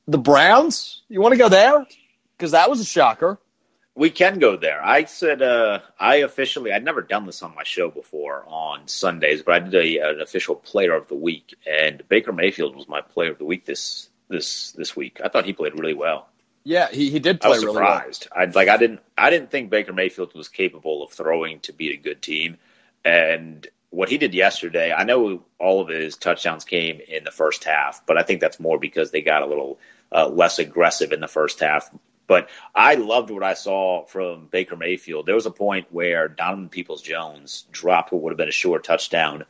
the 0.06 0.18
Browns. 0.18 1.02
You 1.08 1.20
want 1.20 1.32
to 1.32 1.38
go 1.38 1.48
there 1.48 1.86
because 2.36 2.52
that 2.52 2.70
was 2.70 2.80
a 2.80 2.84
shocker. 2.84 3.38
We 3.98 4.10
can 4.10 4.38
go 4.38 4.56
there. 4.56 4.80
I 4.80 5.06
said 5.06 5.42
uh, 5.42 5.80
I 5.98 6.18
officially 6.18 6.72
I'd 6.72 6.84
never 6.84 7.02
done 7.02 7.26
this 7.26 7.42
on 7.42 7.52
my 7.56 7.64
show 7.64 7.90
before 7.90 8.44
on 8.46 8.86
Sundays, 8.86 9.42
but 9.42 9.54
I 9.54 9.58
did 9.58 9.74
a, 9.74 10.10
an 10.10 10.20
official 10.20 10.54
player 10.54 10.94
of 10.94 11.08
the 11.08 11.16
week, 11.16 11.56
and 11.66 12.06
Baker 12.08 12.32
Mayfield 12.32 12.76
was 12.76 12.86
my 12.86 13.00
player 13.00 13.32
of 13.32 13.38
the 13.38 13.44
week 13.44 13.64
this 13.64 14.08
this 14.28 14.70
this 14.70 14.94
week. 14.94 15.20
I 15.24 15.26
thought 15.26 15.46
he 15.46 15.52
played 15.52 15.76
really 15.76 15.94
well. 15.94 16.28
Yeah, 16.62 16.88
he, 16.92 17.10
he 17.10 17.18
did 17.18 17.40
play 17.40 17.48
I 17.48 17.50
was 17.54 17.60
surprised. 17.60 18.28
Really 18.30 18.46
well. 18.46 18.54
I 18.54 18.56
like 18.56 18.68
I 18.68 18.76
didn't 18.76 19.00
I 19.16 19.30
didn't 19.30 19.50
think 19.50 19.68
Baker 19.68 19.92
Mayfield 19.92 20.32
was 20.32 20.48
capable 20.48 21.02
of 21.02 21.10
throwing 21.10 21.58
to 21.60 21.72
beat 21.72 21.98
a 21.98 22.00
good 22.00 22.22
team, 22.22 22.56
and 23.04 23.66
what 23.90 24.08
he 24.08 24.16
did 24.16 24.32
yesterday. 24.32 24.92
I 24.92 25.02
know 25.02 25.42
all 25.58 25.80
of 25.80 25.88
his 25.88 26.16
touchdowns 26.16 26.64
came 26.64 27.00
in 27.08 27.24
the 27.24 27.32
first 27.32 27.64
half, 27.64 28.06
but 28.06 28.16
I 28.16 28.22
think 28.22 28.40
that's 28.40 28.60
more 28.60 28.78
because 28.78 29.10
they 29.10 29.22
got 29.22 29.42
a 29.42 29.46
little 29.46 29.80
uh, 30.12 30.28
less 30.28 30.60
aggressive 30.60 31.10
in 31.10 31.18
the 31.18 31.26
first 31.26 31.58
half. 31.58 31.90
But 32.28 32.50
I 32.74 32.94
loved 32.94 33.30
what 33.30 33.42
I 33.42 33.54
saw 33.54 34.04
from 34.04 34.46
Baker 34.46 34.76
Mayfield. 34.76 35.26
There 35.26 35.34
was 35.34 35.46
a 35.46 35.50
point 35.50 35.88
where 35.90 36.28
Donovan 36.28 36.68
Peoples 36.68 37.02
Jones 37.02 37.64
dropped 37.72 38.12
what 38.12 38.22
would 38.22 38.30
have 38.30 38.38
been 38.38 38.48
a 38.48 38.52
short 38.52 38.84
touchdown 38.84 39.44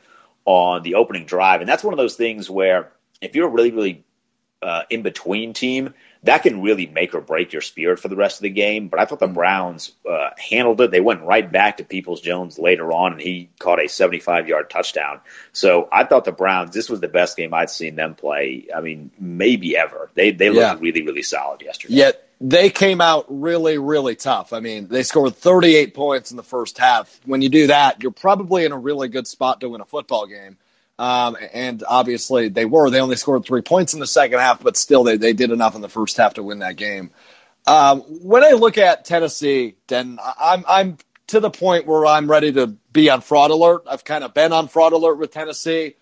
on 0.45 0.81
the 0.81 0.95
opening 0.95 1.25
drive. 1.25 1.61
And 1.61 1.69
that's 1.69 1.83
one 1.83 1.93
of 1.93 1.97
those 1.97 2.15
things 2.15 2.49
where 2.49 2.91
if 3.21 3.35
you're 3.35 3.47
a 3.47 3.51
really, 3.51 3.71
really 3.71 4.03
uh, 4.61 4.83
in 4.89 5.01
between 5.01 5.53
team, 5.53 5.93
that 6.23 6.43
can 6.43 6.61
really 6.61 6.85
make 6.87 7.13
or 7.13 7.21
break 7.21 7.53
your 7.53 7.61
spirit 7.61 7.99
for 7.99 8.07
the 8.07 8.15
rest 8.15 8.39
of 8.39 8.43
the 8.43 8.49
game. 8.49 8.87
But 8.87 8.99
I 8.99 9.05
thought 9.05 9.19
the 9.19 9.25
mm-hmm. 9.25 9.35
Browns 9.35 9.91
uh, 10.09 10.29
handled 10.37 10.79
it. 10.81 10.91
They 10.91 10.99
went 11.01 11.21
right 11.21 11.49
back 11.49 11.77
to 11.77 11.83
Peoples 11.83 12.21
Jones 12.21 12.59
later 12.59 12.91
on, 12.91 13.13
and 13.13 13.21
he 13.21 13.49
caught 13.59 13.83
a 13.83 13.87
75 13.87 14.47
yard 14.47 14.69
touchdown. 14.69 15.19
So 15.51 15.89
I 15.91 16.05
thought 16.05 16.25
the 16.25 16.31
Browns, 16.31 16.73
this 16.73 16.89
was 16.89 16.99
the 16.99 17.07
best 17.07 17.37
game 17.37 17.53
I'd 17.53 17.69
seen 17.69 17.95
them 17.95 18.15
play. 18.15 18.67
I 18.73 18.81
mean, 18.81 19.11
maybe 19.19 19.77
ever. 19.77 20.11
They, 20.13 20.31
they 20.31 20.49
looked 20.49 20.59
yeah. 20.59 20.77
really, 20.79 21.03
really 21.03 21.23
solid 21.23 21.61
yesterday. 21.61 21.95
Yet 21.95 22.28
they 22.41 22.69
came 22.69 23.01
out 23.01 23.25
really, 23.27 23.77
really 23.77 24.15
tough. 24.15 24.53
I 24.53 24.59
mean, 24.59 24.87
they 24.87 25.03
scored 25.03 25.35
38 25.35 25.93
points 25.93 26.31
in 26.31 26.37
the 26.37 26.43
first 26.43 26.77
half. 26.77 27.19
When 27.25 27.41
you 27.41 27.49
do 27.49 27.67
that, 27.67 28.01
you're 28.01 28.11
probably 28.11 28.65
in 28.65 28.71
a 28.71 28.77
really 28.77 29.09
good 29.09 29.27
spot 29.27 29.59
to 29.61 29.69
win 29.69 29.81
a 29.81 29.85
football 29.85 30.25
game. 30.25 30.57
Um, 30.97 31.37
and 31.53 31.83
obviously 31.87 32.49
they 32.49 32.65
were. 32.65 32.89
They 32.89 33.01
only 33.01 33.15
scored 33.15 33.45
three 33.45 33.61
points 33.61 33.93
in 33.93 33.99
the 33.99 34.07
second 34.07 34.39
half, 34.39 34.61
but 34.61 34.77
still 34.77 35.03
they, 35.03 35.17
they 35.17 35.33
did 35.33 35.51
enough 35.51 35.75
in 35.75 35.81
the 35.81 35.89
first 35.89 36.17
half 36.17 36.35
to 36.35 36.43
win 36.43 36.59
that 36.59 36.75
game. 36.75 37.11
Um, 37.65 38.01
when 38.01 38.43
I 38.43 38.51
look 38.51 38.77
at 38.77 39.05
Tennessee, 39.05 39.75
then 39.87 40.17
I'm 40.39 40.65
I'm 40.67 40.97
to 41.27 41.39
the 41.39 41.49
point 41.49 41.85
where 41.85 42.05
I'm 42.05 42.29
ready 42.29 42.51
to 42.53 42.67
be 42.91 43.09
on 43.09 43.21
fraud 43.21 43.51
alert. 43.51 43.83
I've 43.87 44.03
kind 44.03 44.23
of 44.23 44.33
been 44.33 44.51
on 44.51 44.67
fraud 44.67 44.93
alert 44.93 45.19
with 45.19 45.31
Tennessee. 45.31 45.95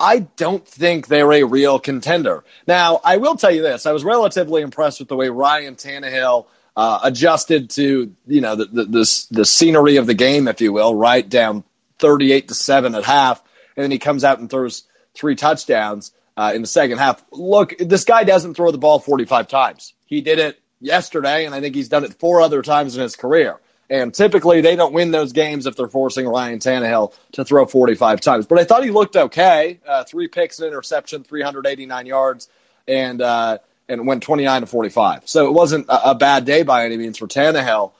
I 0.00 0.20
don't 0.36 0.66
think 0.66 1.08
they're 1.08 1.32
a 1.32 1.42
real 1.42 1.78
contender. 1.78 2.44
Now, 2.66 3.00
I 3.04 3.16
will 3.16 3.36
tell 3.36 3.50
you 3.50 3.62
this: 3.62 3.86
I 3.86 3.92
was 3.92 4.04
relatively 4.04 4.62
impressed 4.62 5.00
with 5.00 5.08
the 5.08 5.16
way 5.16 5.28
Ryan 5.28 5.74
Tannehill 5.74 6.46
uh, 6.76 7.00
adjusted 7.02 7.70
to 7.70 8.14
you 8.26 8.40
know 8.40 8.56
the, 8.56 8.66
the 8.66 8.84
the 8.84 9.26
the 9.30 9.44
scenery 9.44 9.96
of 9.96 10.06
the 10.06 10.14
game, 10.14 10.46
if 10.48 10.60
you 10.60 10.72
will, 10.72 10.94
right 10.94 11.28
down 11.28 11.64
thirty-eight 11.98 12.48
to 12.48 12.54
seven 12.54 12.94
at 12.94 13.04
half 13.04 13.42
and 13.78 13.84
then 13.84 13.92
he 13.92 13.98
comes 14.00 14.24
out 14.24 14.40
and 14.40 14.50
throws 14.50 14.82
three 15.14 15.36
touchdowns 15.36 16.12
uh, 16.36 16.50
in 16.52 16.62
the 16.62 16.66
second 16.66 16.98
half. 16.98 17.24
Look, 17.30 17.78
this 17.78 18.04
guy 18.04 18.24
doesn't 18.24 18.54
throw 18.54 18.72
the 18.72 18.78
ball 18.78 18.98
45 18.98 19.46
times. 19.46 19.94
He 20.04 20.20
did 20.20 20.40
it 20.40 20.60
yesterday, 20.80 21.46
and 21.46 21.54
I 21.54 21.60
think 21.60 21.76
he's 21.76 21.88
done 21.88 22.02
it 22.02 22.14
four 22.14 22.40
other 22.40 22.60
times 22.60 22.96
in 22.96 23.02
his 23.02 23.14
career. 23.14 23.60
And 23.90 24.12
typically, 24.12 24.60
they 24.60 24.76
don't 24.76 24.92
win 24.92 25.12
those 25.12 25.32
games 25.32 25.66
if 25.66 25.76
they're 25.76 25.88
forcing 25.88 26.26
Ryan 26.26 26.58
Tannehill 26.58 27.14
to 27.32 27.44
throw 27.44 27.64
45 27.64 28.20
times. 28.20 28.46
But 28.46 28.58
I 28.58 28.64
thought 28.64 28.84
he 28.84 28.90
looked 28.90 29.16
okay. 29.16 29.80
Uh, 29.86 30.04
three 30.04 30.28
picks, 30.28 30.58
an 30.60 30.66
interception, 30.66 31.24
389 31.24 32.06
yards, 32.06 32.48
and 32.86 33.22
uh, 33.22 33.58
and 33.88 34.06
went 34.06 34.22
29 34.22 34.60
to 34.60 34.66
45. 34.66 35.28
So 35.28 35.46
it 35.46 35.52
wasn't 35.52 35.88
a, 35.88 36.10
a 36.10 36.14
bad 36.14 36.44
day 36.44 36.62
by 36.62 36.84
any 36.84 36.96
means 36.96 37.16
for 37.16 37.26
Tannehill. 37.26 37.92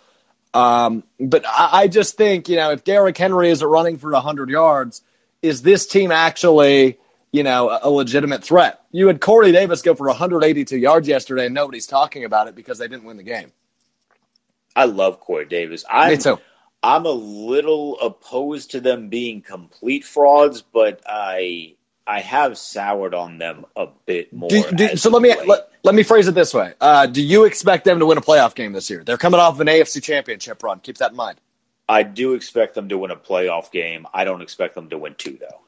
Um, 0.55 1.05
but 1.18 1.46
I, 1.46 1.68
I, 1.72 1.88
just 1.88 2.16
think, 2.16 2.48
you 2.48 2.57
know, 2.57 2.72
if 2.72 2.83
Derrick 2.85 3.16
Henry 3.16 3.51
isn't 3.51 3.66
running 3.66 3.98
for 3.98 4.11
100 4.11 4.48
yards, 4.48 5.03
is 5.42 5.62
this 5.62 5.87
team 5.87 6.11
actually, 6.11 6.98
you 7.33 7.42
know, 7.42 7.79
a 7.83 7.90
legitimate 7.90 8.42
threat? 8.42 8.81
You 8.90 9.09
had 9.09 9.20
Corey 9.20 9.53
Davis 9.53 9.83
go 9.83 9.94
for 9.94 10.07
182 10.07 10.77
yards 10.77 11.07
yesterday, 11.07 11.46
and 11.46 11.55
nobody's 11.55 11.87
talking 11.87 12.24
about 12.24 12.48
it 12.48 12.55
because 12.55 12.79
they 12.79 12.88
didn't 12.88 13.05
win 13.05 13.18
the 13.18 13.22
game. 13.22 13.53
I 14.79 14.85
love 14.85 15.19
Corey 15.19 15.45
Davis. 15.45 15.85
I'm, 15.91 16.12
Me 16.12 16.17
too. 16.19 16.38
I'm 16.85 17.05
a 17.05 17.11
little 17.11 17.99
opposed 17.99 18.71
to 18.71 18.81
them 18.81 19.09
being 19.09 19.43
complete 19.43 20.05
frauds, 20.05 20.62
but 20.62 21.03
I 21.05 21.75
I 22.07 22.21
have 22.21 22.57
soured 22.57 23.12
on 23.12 23.38
them 23.38 23.67
a 23.75 23.88
bit 24.07 24.33
more. 24.33 24.49
Do, 24.49 24.71
do, 24.71 24.97
so 24.97 25.11
let 25.11 25.21
me 25.21 25.35
let, 25.47 25.69
let, 25.83 25.97
me 25.97 26.05
phrase 26.05 26.29
it 26.29 26.37
this 26.37 26.55
way: 26.55 26.75
uh, 26.81 27.07
Do 27.07 27.21
you 27.21 27.45
expect 27.45 27.87
them 27.87 27.99
to 27.99 28.07
win 28.07 28.19
a 28.19 28.21
playoff 28.21 28.55
game 28.55 28.73
this 28.73 28.88
year? 28.88 29.03
They're 29.03 29.19
coming 29.19 29.41
off 29.41 29.59
an 29.59 29.67
AFC 29.67 30.01
Championship 30.01 30.62
run. 30.62 30.79
Keep 30.79 30.99
that 30.99 31.11
in 31.11 31.17
mind. 31.17 31.41
I 31.88 32.05
do 32.05 32.35
expect 32.35 32.77
them 32.77 32.88
to 32.91 32.99
win 32.99 33.11
a 33.11 33.17
playoff 33.17 33.73
game. 33.73 34.07
I 34.14 34.23
don't 34.23 34.43
expect 34.43 34.77
them 34.77 34.91
to 34.91 34.99
win 34.99 35.17
two, 35.19 35.38
though. 35.41 35.61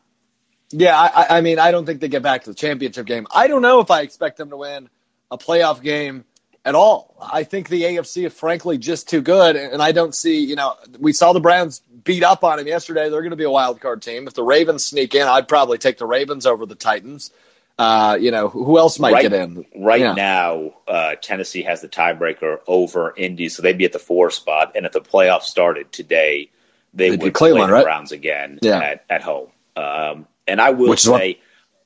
Yeah, 0.71 0.97
I, 0.97 1.39
I 1.39 1.41
mean, 1.41 1.59
I 1.59 1.73
don't 1.73 1.85
think 1.85 2.01
they 2.01 2.09
get 2.09 2.23
back 2.23 2.45
to 2.45 2.51
the 2.51 2.55
championship 2.55 3.07
game. 3.07 3.27
I 3.35 3.49
don't 3.49 3.63
know 3.63 3.81
if 3.81 3.91
I 3.91 4.03
expect 4.03 4.37
them 4.37 4.51
to 4.51 4.57
win 4.57 4.89
a 5.33 5.39
playoff 5.39 5.83
game 5.83 6.25
at 6.65 6.75
all. 6.75 7.17
I 7.21 7.45
think 7.45 7.69
the 7.69 7.83
AFC 7.83 8.27
is 8.27 8.33
frankly 8.33 8.79
just 8.79 9.09
too 9.09 9.21
good, 9.23 9.57
and 9.57 9.83
I 9.83 9.93
don't 9.93 10.15
see. 10.15 10.45
You 10.45 10.57
know, 10.57 10.75
we 10.99 11.13
saw 11.13 11.33
the 11.33 11.41
Browns 11.41 11.81
beat 12.05 12.23
up 12.23 12.45
on 12.45 12.59
them 12.59 12.67
yesterday. 12.67 13.09
They're 13.09 13.23
going 13.23 13.31
to 13.31 13.37
be 13.37 13.45
a 13.45 13.51
wild 13.51 13.81
card 13.81 14.03
team. 14.03 14.27
If 14.27 14.35
the 14.35 14.43
Ravens 14.43 14.85
sneak 14.85 15.15
in, 15.15 15.27
I'd 15.27 15.49
probably 15.49 15.79
take 15.79 15.99
the 15.99 16.07
Ravens 16.07 16.47
over 16.47 16.67
the 16.67 16.75
Titans. 16.75 17.31
Uh, 17.79 18.19
you 18.21 18.31
know, 18.31 18.49
who 18.49 18.79
else 18.79 18.99
might 18.99 19.15
right, 19.15 19.23
get 19.23 19.33
in? 19.33 19.65
Right 19.75 20.01
yeah. 20.01 20.13
now, 20.13 20.75
uh, 20.87 21.15
Tennessee 21.15 21.63
has 21.63 21.81
the 21.81 21.89
tiebreaker 21.89 22.59
over 22.67 23.15
Indy, 23.17 23.49
so 23.49 23.63
they'd 23.63 23.79
be 23.79 23.87
at 23.87 23.93
the 23.93 23.99
four 23.99 24.31
spot. 24.31 24.73
And 24.75 24.85
if 24.85 24.93
the 24.93 25.01
playoffs 25.01 25.45
started 25.45 25.91
today, 25.91 26.51
they 26.93 27.11
They'd 27.11 27.23
would 27.23 27.35
play 27.35 27.53
the 27.53 27.57
right? 27.57 27.83
Browns 27.83 28.13
again 28.13 28.59
yeah. 28.61 28.81
at, 28.81 29.05
at 29.09 29.23
home. 29.23 29.49
Um, 29.77 30.27
and 30.47 30.61
I 30.61 30.71
will 30.71 30.91
Which 30.91 31.01
say, 31.01 31.41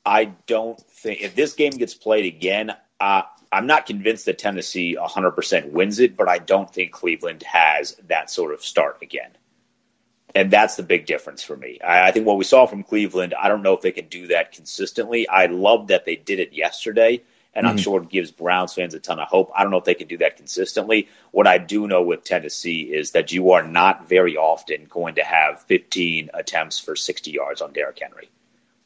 I 0.05 0.27
don't 0.47 0.81
think 0.81 1.21
if 1.21 1.37
this 1.37 1.53
game 1.53 1.73
gets 1.73 1.95
played 1.95 2.27
again, 2.27 2.75
uh, 3.01 3.23
I'm 3.53 3.67
not 3.67 3.87
convinced 3.87 4.27
that 4.27 4.39
Tennessee 4.39 4.97
100% 5.01 5.71
wins 5.71 6.01
it, 6.01 6.17
but 6.17 6.29
I 6.29 6.39
don't 6.39 6.73
think 6.73 6.93
Cleveland 6.93 7.43
has 7.45 7.95
that 8.09 8.31
sort 8.31 8.53
of 8.53 8.65
start 8.65 8.99
again. 9.03 9.31
And 10.35 10.51
that's 10.51 10.75
the 10.75 10.83
big 10.83 11.07
difference 11.07 11.45
for 11.45 11.57
me. 11.57 11.79
I, 11.81 12.09
I, 12.09 12.11
think 12.11 12.27
what 12.27 12.37
we 12.37 12.45
saw 12.45 12.67
from 12.67 12.83
Cleveland, 12.83 13.35
I 13.41 13.49
don't 13.49 13.63
know 13.63 13.75
if 13.75 13.83
they 13.83 13.93
can 13.93 14.09
do 14.09 14.27
that 14.29 14.51
consistently. 14.51 15.29
I 15.29 15.47
love 15.47 15.89
that 15.89 16.05
they 16.05 16.17
did 16.17 16.41
it 16.41 16.53
yesterday, 16.53 17.23
and 17.55 17.65
mm-hmm. 17.65 17.71
I'm 17.71 17.79
sure 17.79 18.03
it 18.03 18.09
gives 18.09 18.33
Browns 18.33 18.75
fans 18.75 18.95
a 18.95 19.01
ton 19.01 19.21
of 19.21 19.29
hope. 19.29 19.53
I 19.55 19.63
don't 19.63 19.71
know 19.71 19.79
if 19.79 19.85
they 19.85 19.95
can 19.95 20.09
do 20.09 20.19
that 20.19 20.37
consistently. 20.37 21.09
What 21.31 21.47
I 21.47 21.59
do 21.59 21.87
know 21.87 22.03
with 22.03 22.25
Tennessee 22.25 22.83
is 22.93 23.13
that 23.13 23.31
you 23.31 23.53
are 23.53 23.63
not 23.63 24.09
very 24.09 24.37
often 24.37 24.87
going 24.87 25.15
to 25.15 25.23
have 25.23 25.63
15 25.63 26.31
attempts 26.35 26.81
for 26.81 26.97
60 26.97 27.31
yards 27.31 27.63
on 27.63 27.73
Derrick 27.73 28.01
Henry. 28.01 28.29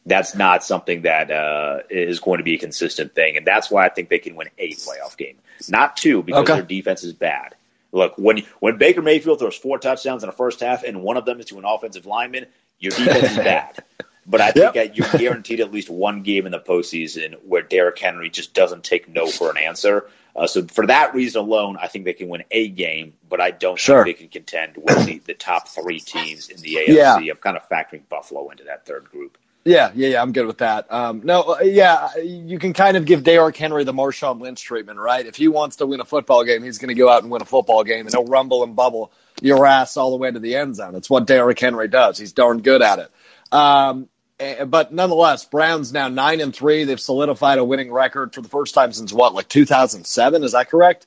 That's 0.09 0.35
not 0.35 0.64
something 0.64 1.03
that 1.03 1.31
uh, 1.31 1.81
is 1.90 2.21
going 2.21 2.38
to 2.38 2.44
be 2.44 2.55
a 2.55 2.59
consistent 2.59 3.14
thing, 3.14 3.37
and 3.37 3.47
that's 3.47 3.71
why 3.71 3.85
I 3.85 3.88
think 3.88 4.09
they 4.09 4.18
can 4.18 4.35
win 4.35 4.49
a 4.59 4.73
playoff 4.73 5.16
game, 5.16 5.38
not 5.68 5.97
two, 5.97 6.23
because 6.23 6.42
okay. 6.42 6.55
their 6.55 6.62
defense 6.62 7.05
is 7.05 7.12
bad. 7.12 7.55
Look, 7.92 8.14
when 8.18 8.42
when 8.61 8.77
Baker 8.77 9.03
Mayfield 9.03 9.38
throws 9.38 9.57
four 9.57 9.79
touchdowns 9.79 10.23
in 10.23 10.29
the 10.29 10.37
first 10.37 10.61
half 10.61 10.83
and 10.83 11.03
one 11.03 11.16
of 11.16 11.25
them 11.25 11.40
is 11.40 11.47
to 11.47 11.59
an 11.59 11.64
offensive 11.64 12.07
lineman, 12.07 12.47
your 12.79 12.92
defense 12.92 13.31
is 13.31 13.37
bad. 13.37 13.83
But 14.31 14.42
I 14.42 14.51
think 14.51 14.75
yep. 14.75 14.94
you're 14.94 15.09
guaranteed 15.18 15.61
at 15.61 15.73
least 15.73 15.88
one 15.88 16.23
game 16.23 16.44
in 16.44 16.53
the 16.53 16.61
postseason 16.61 17.35
where 17.47 17.62
Derrick 17.62 17.99
Henry 17.99 18.29
just 18.29 18.53
doesn't 18.53 18.85
take 18.85 19.09
no 19.09 19.27
for 19.27 19.51
an 19.51 19.57
answer. 19.57 20.11
Uh, 20.37 20.47
so 20.47 20.66
for 20.66 20.87
that 20.87 21.14
reason 21.14 21.40
alone, 21.40 21.79
I 21.81 21.88
think 21.88 22.05
they 22.05 22.12
can 22.12 22.29
win 22.29 22.44
a 22.51 22.68
game, 22.68 23.14
but 23.27 23.40
I 23.40 23.53
don't 23.53 23.79
sure. 23.79 24.05
think 24.05 24.18
they 24.18 24.23
can 24.25 24.31
contend 24.31 24.77
with 24.77 25.07
the, 25.07 25.18
the 25.21 25.33
top 25.33 25.66
three 25.66 25.99
teams 25.99 26.51
in 26.51 26.61
the 26.61 26.75
AFC. 26.75 26.94
Yeah. 26.94 27.16
I'm 27.16 27.38
kind 27.38 27.57
of 27.57 27.66
factoring 27.71 28.03
Buffalo 28.11 28.51
into 28.51 28.64
that 28.64 28.85
third 28.85 29.11
group. 29.11 29.38
Yeah, 29.68 29.90
yeah, 29.94 30.09
yeah. 30.09 30.22
I'm 30.22 30.33
good 30.33 30.46
with 30.46 30.59
that. 30.59 30.92
Um, 30.92 31.22
no, 31.24 31.42
uh, 31.42 31.61
yeah, 31.62 32.16
you 32.16 32.59
can 32.59 32.72
kind 32.72 32.96
of 32.96 33.04
give 33.04 33.22
Derrick 33.22 33.57
Henry 33.57 33.85
the 33.85 33.92
Marshawn 33.92 34.40
Lynch 34.40 34.62
treatment, 34.62 34.98
right? 34.98 35.24
If 35.26 35.37
he 35.37 35.48
wants 35.48 35.76
to 35.76 35.87
win 35.87 36.00
a 36.00 36.04
football 36.04 36.44
game, 36.44 36.62
he's 36.62 36.78
going 36.78 36.88
to 36.88 36.94
go 36.94 37.09
out 37.09 37.22
and 37.22 37.31
win 37.31 37.42
a 37.42 37.46
football 37.46 37.85
game, 37.85 38.07
and 38.07 38.14
he'll 38.14 38.24
rumble 38.24 38.64
and 38.64 38.74
bubble 38.74 39.12
your 39.40 39.66
ass 39.66 39.96
all 39.96 40.11
the 40.11 40.16
way 40.16 40.31
to 40.31 40.38
the 40.38 40.57
end 40.57 40.76
zone. 40.76 40.94
It's 40.94 41.11
what 41.11 41.26
Derrick 41.26 41.61
Henry 41.61 41.88
does. 41.88 42.18
He's 42.18 42.33
darn 42.33 42.62
good 42.62 42.83
at 42.83 42.98
it. 42.98 43.11
Um, 43.52 44.09
Eh, 44.40 44.64
but 44.64 44.92
nonetheless, 44.92 45.44
Browns 45.44 45.92
now 45.92 46.09
nine 46.09 46.40
and 46.40 46.54
three. 46.54 46.85
They've 46.85 47.00
solidified 47.00 47.59
a 47.59 47.64
winning 47.64 47.92
record 47.92 48.35
for 48.35 48.40
the 48.40 48.48
first 48.48 48.74
time 48.74 48.92
since 48.92 49.12
what, 49.12 49.35
like 49.35 49.48
2007? 49.48 50.44
Is 50.44 50.52
that 50.52 50.70
correct? 50.70 51.07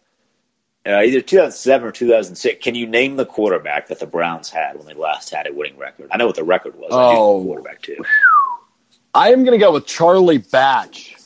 Uh, 0.85 1.01
either 1.01 1.21
2007 1.21 1.87
or 1.87 1.91
2006. 1.91 2.63
Can 2.63 2.75
you 2.75 2.87
name 2.87 3.15
the 3.15 3.25
quarterback 3.25 3.87
that 3.87 3.99
the 3.99 4.07
Browns 4.07 4.49
had 4.49 4.77
when 4.77 4.87
they 4.87 4.95
last 4.95 5.29
had 5.29 5.47
a 5.47 5.53
winning 5.53 5.77
record? 5.77 6.09
I 6.11 6.17
know 6.17 6.25
what 6.25 6.35
the 6.35 6.43
record 6.43 6.75
was. 6.75 6.89
Oh, 6.91 7.43
quarterback 7.43 7.81
too. 7.81 8.03
I 9.13 9.31
am 9.31 9.43
going 9.43 9.57
to 9.57 9.63
go 9.63 9.73
with 9.73 9.85
Charlie 9.85 10.37
Batch. 10.37 11.17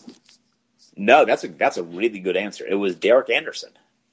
No, 0.98 1.26
that's 1.26 1.44
a 1.44 1.50
that's 1.50 1.78
a 1.78 1.84
really 1.84 2.20
good 2.20 2.38
answer. 2.38 2.66
It 2.66 2.76
was 2.76 2.96
Derek 2.96 3.30
Anderson. 3.30 3.72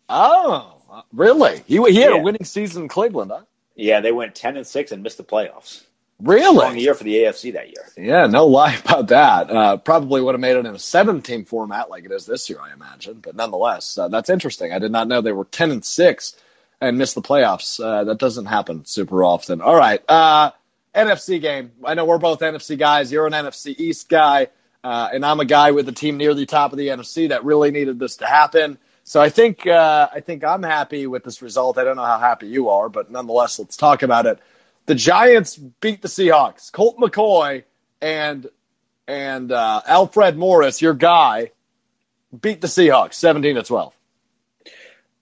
Oh, 0.08 0.74
really? 1.12 1.62
He 1.66 1.76
he 1.76 2.00
had 2.00 2.10
yeah. 2.10 2.18
a 2.18 2.22
winning 2.22 2.44
season 2.44 2.82
in 2.82 2.88
Cleveland, 2.88 3.30
huh? 3.30 3.42
Yeah, 3.76 4.00
they 4.00 4.12
went 4.12 4.34
10 4.34 4.56
and 4.56 4.66
six 4.66 4.92
and 4.92 5.02
missed 5.02 5.16
the 5.16 5.24
playoffs. 5.24 5.84
Really? 6.20 6.56
Long 6.56 6.76
year 6.76 6.94
for 6.94 7.04
the 7.04 7.16
AFC 7.16 7.52
that 7.54 7.68
year. 7.68 7.88
Yeah, 7.96 8.26
no 8.26 8.46
lie 8.46 8.74
about 8.84 9.08
that. 9.08 9.50
Uh, 9.50 9.76
probably 9.76 10.20
would 10.20 10.34
have 10.34 10.40
made 10.40 10.56
it 10.56 10.66
in 10.66 10.74
a 10.74 10.78
seven-team 10.78 11.46
format 11.46 11.90
like 11.90 12.04
it 12.04 12.12
is 12.12 12.26
this 12.26 12.48
year, 12.48 12.60
I 12.62 12.72
imagine. 12.72 13.20
But 13.20 13.34
nonetheless, 13.34 13.98
uh, 13.98 14.08
that's 14.08 14.30
interesting. 14.30 14.72
I 14.72 14.78
did 14.78 14.92
not 14.92 15.08
know 15.08 15.20
they 15.20 15.32
were 15.32 15.46
ten 15.46 15.70
and 15.70 15.84
six 15.84 16.36
and 16.80 16.98
missed 16.98 17.14
the 17.14 17.22
playoffs. 17.22 17.82
Uh, 17.82 18.04
that 18.04 18.18
doesn't 18.18 18.46
happen 18.46 18.84
super 18.84 19.24
often. 19.24 19.60
All 19.60 19.74
right, 19.74 20.00
uh, 20.08 20.50
NFC 20.94 21.40
game. 21.40 21.72
I 21.84 21.94
know 21.94 22.04
we're 22.04 22.18
both 22.18 22.40
NFC 22.40 22.78
guys. 22.78 23.10
You're 23.10 23.26
an 23.26 23.32
NFC 23.32 23.74
East 23.78 24.08
guy, 24.08 24.48
uh, 24.84 25.08
and 25.12 25.24
I'm 25.24 25.40
a 25.40 25.44
guy 25.44 25.70
with 25.70 25.88
a 25.88 25.92
team 25.92 26.16
near 26.16 26.34
the 26.34 26.46
top 26.46 26.72
of 26.72 26.78
the 26.78 26.88
NFC 26.88 27.30
that 27.30 27.44
really 27.44 27.70
needed 27.70 27.98
this 27.98 28.16
to 28.16 28.26
happen. 28.26 28.78
So 29.04 29.20
I 29.20 29.30
think 29.30 29.66
uh, 29.66 30.08
I 30.12 30.20
think 30.20 30.44
I'm 30.44 30.62
happy 30.62 31.06
with 31.06 31.24
this 31.24 31.42
result. 31.42 31.78
I 31.78 31.84
don't 31.84 31.96
know 31.96 32.04
how 32.04 32.18
happy 32.18 32.46
you 32.46 32.68
are, 32.68 32.88
but 32.88 33.10
nonetheless, 33.10 33.58
let's 33.58 33.76
talk 33.76 34.02
about 34.02 34.26
it 34.26 34.38
the 34.86 34.94
Giants 34.94 35.56
beat 35.56 36.02
the 36.02 36.08
Seahawks. 36.08 36.72
Colt 36.72 36.98
McCoy 36.98 37.64
and 38.00 38.48
and 39.06 39.52
uh, 39.52 39.82
Alfred 39.86 40.36
Morris, 40.36 40.80
your 40.80 40.94
guy, 40.94 41.50
beat 42.38 42.60
the 42.60 42.66
Seahawks 42.66 43.14
seventeen 43.14 43.56
to 43.56 43.62
twelve. 43.62 43.94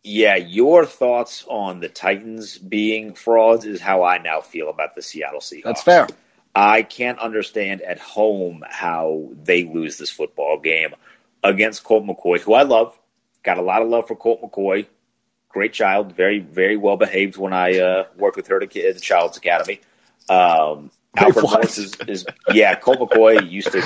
Yeah, 0.03 0.37
your 0.37 0.87
thoughts 0.87 1.45
on 1.49 1.81
the 1.81 1.89
Titans 1.89 2.57
being 2.57 3.15
frauds 3.15 3.67
is 3.67 3.81
how 3.81 4.03
I 4.03 4.19
now 4.19 4.41
feel 4.41 4.71
about 4.71 4.95
the 4.95 5.03
Seattle 5.03 5.41
Seahawks. 5.41 5.65
That's 5.65 5.83
fair. 5.83 6.09
I 6.55 6.83
can't 6.83 7.19
understand 7.19 7.83
at 7.83 7.99
home 7.99 8.65
how 8.69 9.29
they 9.43 9.65
lose 9.65 9.99
this 9.99 10.11
football 10.11 10.59
game 10.59 10.95
against 11.45 11.85
Colt 11.85 12.05
McCoy, 12.05 12.41
who 12.41 12.55
I 12.55 12.63
love. 12.63 12.99
Got 13.43 13.59
a 13.59 13.63
lot 13.63 13.83
of 13.83 13.89
love 13.89 14.09
for 14.09 14.17
Colt 14.17 14.43
McCoy 14.43 14.87
great 15.51 15.73
child, 15.73 16.15
very 16.15 16.39
very 16.39 16.77
well 16.77 16.97
behaved 16.97 17.37
when 17.37 17.53
I 17.53 17.79
uh, 17.79 18.05
worked 18.17 18.37
with 18.37 18.47
her 18.49 18.63
at 18.63 18.71
the 18.71 19.01
Child's 19.01 19.37
Academy. 19.37 19.81
Um, 20.29 20.91
Alfred 21.17 21.45
Morris 21.45 21.77
is, 21.77 21.95
is, 22.07 22.25
yeah. 22.53 22.75
Colt 22.77 23.01
McCoy 23.01 23.51
used 23.51 23.73
to 23.73 23.83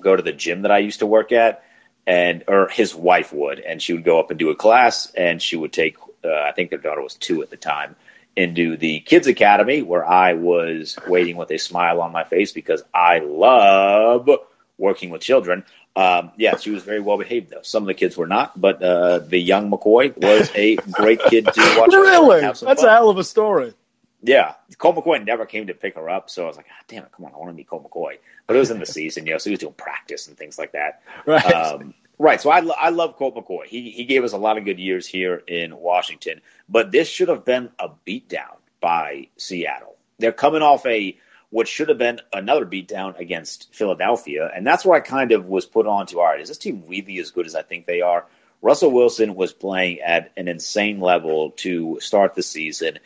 go 0.00 0.16
to 0.16 0.22
the 0.22 0.32
gym 0.32 0.62
that 0.62 0.70
I 0.70 0.78
used 0.78 1.00
to 1.00 1.06
work 1.06 1.32
at, 1.32 1.64
and 2.06 2.44
or 2.48 2.68
his 2.68 2.94
wife 2.94 3.32
would, 3.32 3.60
and 3.60 3.82
she 3.82 3.92
would 3.92 4.04
go 4.04 4.18
up 4.18 4.30
and 4.30 4.38
do 4.38 4.50
a 4.50 4.56
class, 4.56 5.10
and 5.12 5.40
she 5.40 5.56
would 5.56 5.72
take. 5.72 5.96
Uh, 6.24 6.32
I 6.32 6.52
think 6.52 6.70
their 6.70 6.78
daughter 6.78 7.02
was 7.02 7.14
two 7.14 7.42
at 7.42 7.50
the 7.50 7.56
time, 7.56 7.94
into 8.38 8.76
the 8.76 9.00
kids 9.00 9.26
academy 9.26 9.82
where 9.82 10.06
I 10.06 10.34
was 10.34 10.96
waiting 11.06 11.36
with 11.36 11.50
a 11.50 11.58
smile 11.58 12.00
on 12.00 12.12
my 12.12 12.24
face 12.24 12.52
because 12.52 12.82
I 12.94 13.18
love 13.18 14.30
working 14.78 15.10
with 15.10 15.22
children. 15.22 15.64
Um, 15.96 16.30
yeah, 16.36 16.56
she 16.56 16.70
was 16.70 16.84
very 16.84 17.00
well 17.00 17.18
behaved 17.18 17.50
though. 17.50 17.62
Some 17.62 17.82
of 17.82 17.88
the 17.88 17.94
kids 17.94 18.16
were 18.16 18.28
not, 18.28 18.58
but 18.58 18.80
uh, 18.80 19.18
the 19.18 19.38
young 19.38 19.70
McCoy 19.70 20.16
was 20.16 20.50
a 20.54 20.76
great 20.76 21.20
kid 21.24 21.46
to 21.46 21.76
watch. 21.78 21.90
really, 21.92 22.40
that's 22.40 22.60
fun. 22.60 22.78
a 22.78 22.88
hell 22.88 23.10
of 23.10 23.18
a 23.18 23.24
story. 23.24 23.74
Yeah, 24.22 24.54
Colt 24.78 24.96
McCoy 24.96 25.24
never 25.24 25.46
came 25.46 25.68
to 25.68 25.74
pick 25.74 25.94
her 25.94 26.10
up, 26.10 26.28
so 26.28 26.44
I 26.44 26.46
was 26.48 26.56
like, 26.56 26.66
ah, 26.70 26.82
"Damn 26.88 27.04
it, 27.04 27.12
come 27.12 27.26
on, 27.26 27.32
I 27.32 27.36
want 27.36 27.50
to 27.50 27.54
meet 27.54 27.68
Colt 27.68 27.88
McCoy." 27.88 28.18
But 28.46 28.56
it 28.56 28.58
was 28.58 28.70
in 28.70 28.80
the 28.80 28.86
season, 28.98 29.26
you 29.26 29.32
know, 29.32 29.38
so 29.38 29.50
he 29.50 29.52
was 29.52 29.60
doing 29.60 29.74
practice 29.74 30.26
and 30.26 30.36
things 30.36 30.58
like 30.58 30.72
that. 30.72 31.02
Right. 31.24 31.44
Um, 31.44 31.94
right. 32.18 32.40
So 32.40 32.50
I, 32.50 32.58
I 32.78 32.88
love 32.88 33.16
Colt 33.16 33.36
McCoy. 33.36 33.66
He 33.66 33.90
he 33.90 34.04
gave 34.04 34.24
us 34.24 34.32
a 34.32 34.38
lot 34.38 34.58
of 34.58 34.64
good 34.64 34.78
years 34.80 35.06
here 35.06 35.36
in 35.46 35.76
Washington, 35.76 36.40
but 36.68 36.90
this 36.90 37.08
should 37.08 37.28
have 37.28 37.44
been 37.44 37.70
a 37.78 37.90
beatdown 38.06 38.56
by 38.80 39.28
Seattle. 39.36 39.96
They're 40.18 40.32
coming 40.32 40.62
off 40.62 40.84
a 40.86 41.16
what 41.50 41.68
should 41.68 41.88
have 41.88 41.98
been 41.98 42.20
another 42.32 42.66
beatdown 42.66 43.18
against 43.18 43.74
Philadelphia. 43.74 44.50
And 44.54 44.66
that's 44.66 44.84
where 44.84 44.96
I 44.96 45.00
kind 45.00 45.32
of 45.32 45.46
was 45.46 45.64
put 45.64 45.86
on 45.86 46.06
to 46.08 46.18
all 46.20 46.26
right, 46.26 46.40
is 46.40 46.48
this 46.48 46.58
team 46.58 46.84
really 46.86 47.18
as 47.18 47.30
good 47.30 47.46
as 47.46 47.54
I 47.54 47.62
think 47.62 47.86
they 47.86 48.00
are? 48.00 48.26
Russell 48.60 48.90
Wilson 48.90 49.34
was 49.34 49.52
playing 49.52 50.00
at 50.00 50.32
an 50.36 50.48
insane 50.48 51.00
level 51.00 51.52
to 51.52 51.98
start 52.00 52.34
the 52.34 52.42
season. 52.42 52.98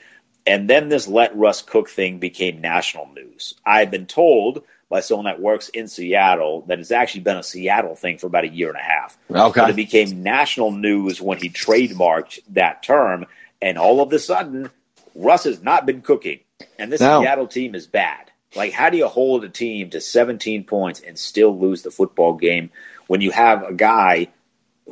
And 0.46 0.68
then 0.68 0.88
this 0.88 1.07
let 1.07 1.37
Russ 1.37 1.62
cook 1.62 1.88
thing 1.88 2.18
became 2.18 2.61
national 2.61 3.09
news. 3.14 3.55
I've 3.64 3.90
been 3.90 4.07
told 4.07 4.64
by 4.88 5.00
someone 5.00 5.24
that 5.24 5.40
works 5.40 5.68
in 5.70 5.88
Seattle 5.88 6.62
that 6.66 6.78
it's 6.78 6.90
actually 6.90 7.22
been 7.22 7.37
a 7.37 7.42
Seattle 7.42 7.94
thing 7.94 8.18
for 8.18 8.26
about 8.26 8.44
a 8.44 8.48
year 8.48 8.68
and 8.68 8.76
a 8.76 8.83
half. 8.83 9.16
Okay. 9.31 9.61
But 9.61 9.70
it 9.70 9.76
became 9.76 10.22
national 10.22 10.72
news 10.72 11.20
when 11.20 11.38
he 11.38 11.48
trademarked 11.48 12.40
that 12.50 12.83
term. 12.83 13.24
And 13.62 13.78
all 13.78 14.00
of 14.00 14.12
a 14.12 14.18
sudden, 14.18 14.70
Russ 15.14 15.44
has 15.44 15.62
not 15.62 15.87
been 15.87 16.02
cooking. 16.02 16.40
And 16.78 16.92
this 16.92 17.00
no. 17.00 17.22
Seattle 17.22 17.46
team 17.46 17.74
is 17.74 17.87
bad. 17.87 18.31
Like, 18.55 18.72
how 18.72 18.90
do 18.90 18.98
you 18.98 19.09
hold 19.09 19.44
a 19.44 19.48
team 19.48 19.90
to 19.90 20.00
17 20.00 20.64
points 20.64 21.00
and 21.00 21.18
still 21.18 21.59
lose 21.59 21.83
the 21.83 21.90
football 21.90 22.35
game 22.35 22.70
when 23.07 23.20
you 23.20 23.31
have 23.31 23.62
a 23.62 23.72
guy 23.72 24.28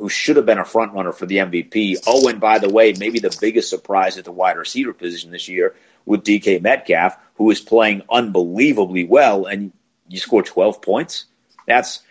who 0.01 0.09
should 0.09 0.35
have 0.35 0.47
been 0.47 0.57
a 0.57 0.65
front 0.65 0.93
runner 0.93 1.11
for 1.11 1.27
the 1.27 1.37
MVP? 1.37 1.97
Oh, 2.07 2.27
and 2.27 2.39
by 2.39 2.57
the 2.57 2.69
way, 2.69 2.91
maybe 2.97 3.19
the 3.19 3.37
biggest 3.39 3.69
surprise 3.69 4.17
at 4.17 4.25
the 4.25 4.31
wide 4.31 4.57
receiver 4.57 4.93
position 4.93 5.29
this 5.29 5.47
year 5.47 5.75
with 6.07 6.23
DK 6.23 6.59
Metcalf, 6.59 7.15
who 7.35 7.51
is 7.51 7.61
playing 7.61 8.01
unbelievably 8.09 9.03
well, 9.03 9.45
and 9.45 9.71
you 10.07 10.17
score 10.17 10.41
12 10.41 10.81
points. 10.81 11.25
That's 11.67 12.01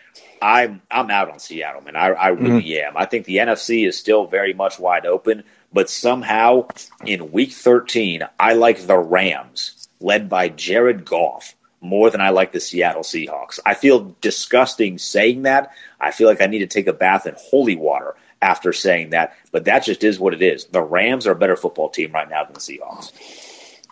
I'm 0.41 0.81
I'm 0.89 1.11
out 1.11 1.29
on 1.29 1.39
Seattle, 1.39 1.81
man. 1.81 1.97
I, 1.97 2.07
I 2.07 2.27
really 2.29 2.63
mm-hmm. 2.63 2.87
am. 2.87 2.97
I 2.97 3.05
think 3.05 3.25
the 3.25 3.37
NFC 3.37 3.85
is 3.85 3.97
still 3.97 4.25
very 4.25 4.53
much 4.53 4.79
wide 4.79 5.05
open, 5.05 5.43
but 5.73 5.89
somehow 5.89 6.67
in 7.05 7.33
Week 7.33 7.51
13, 7.51 8.21
I 8.39 8.53
like 8.53 8.87
the 8.87 8.97
Rams 8.97 9.89
led 9.99 10.29
by 10.29 10.47
Jared 10.47 11.03
Goff 11.03 11.55
more 11.81 12.09
than 12.09 12.21
I 12.21 12.29
like 12.29 12.51
the 12.51 12.59
Seattle 12.59 13.01
Seahawks. 13.01 13.59
I 13.65 13.73
feel 13.73 14.15
disgusting 14.21 14.97
saying 14.99 15.43
that. 15.43 15.73
I 15.99 16.11
feel 16.11 16.27
like 16.27 16.41
I 16.41 16.45
need 16.45 16.59
to 16.59 16.67
take 16.67 16.87
a 16.87 16.93
bath 16.93 17.25
in 17.25 17.35
holy 17.37 17.75
water 17.75 18.15
after 18.41 18.71
saying 18.73 19.11
that, 19.11 19.35
but 19.51 19.65
that 19.65 19.83
just 19.83 20.03
is 20.03 20.19
what 20.19 20.33
it 20.33 20.41
is. 20.41 20.65
The 20.65 20.81
Rams 20.81 21.27
are 21.27 21.31
a 21.31 21.35
better 21.35 21.55
football 21.55 21.89
team 21.89 22.11
right 22.11 22.29
now 22.29 22.43
than 22.43 22.53
the 22.53 22.59
Seahawks. 22.59 23.11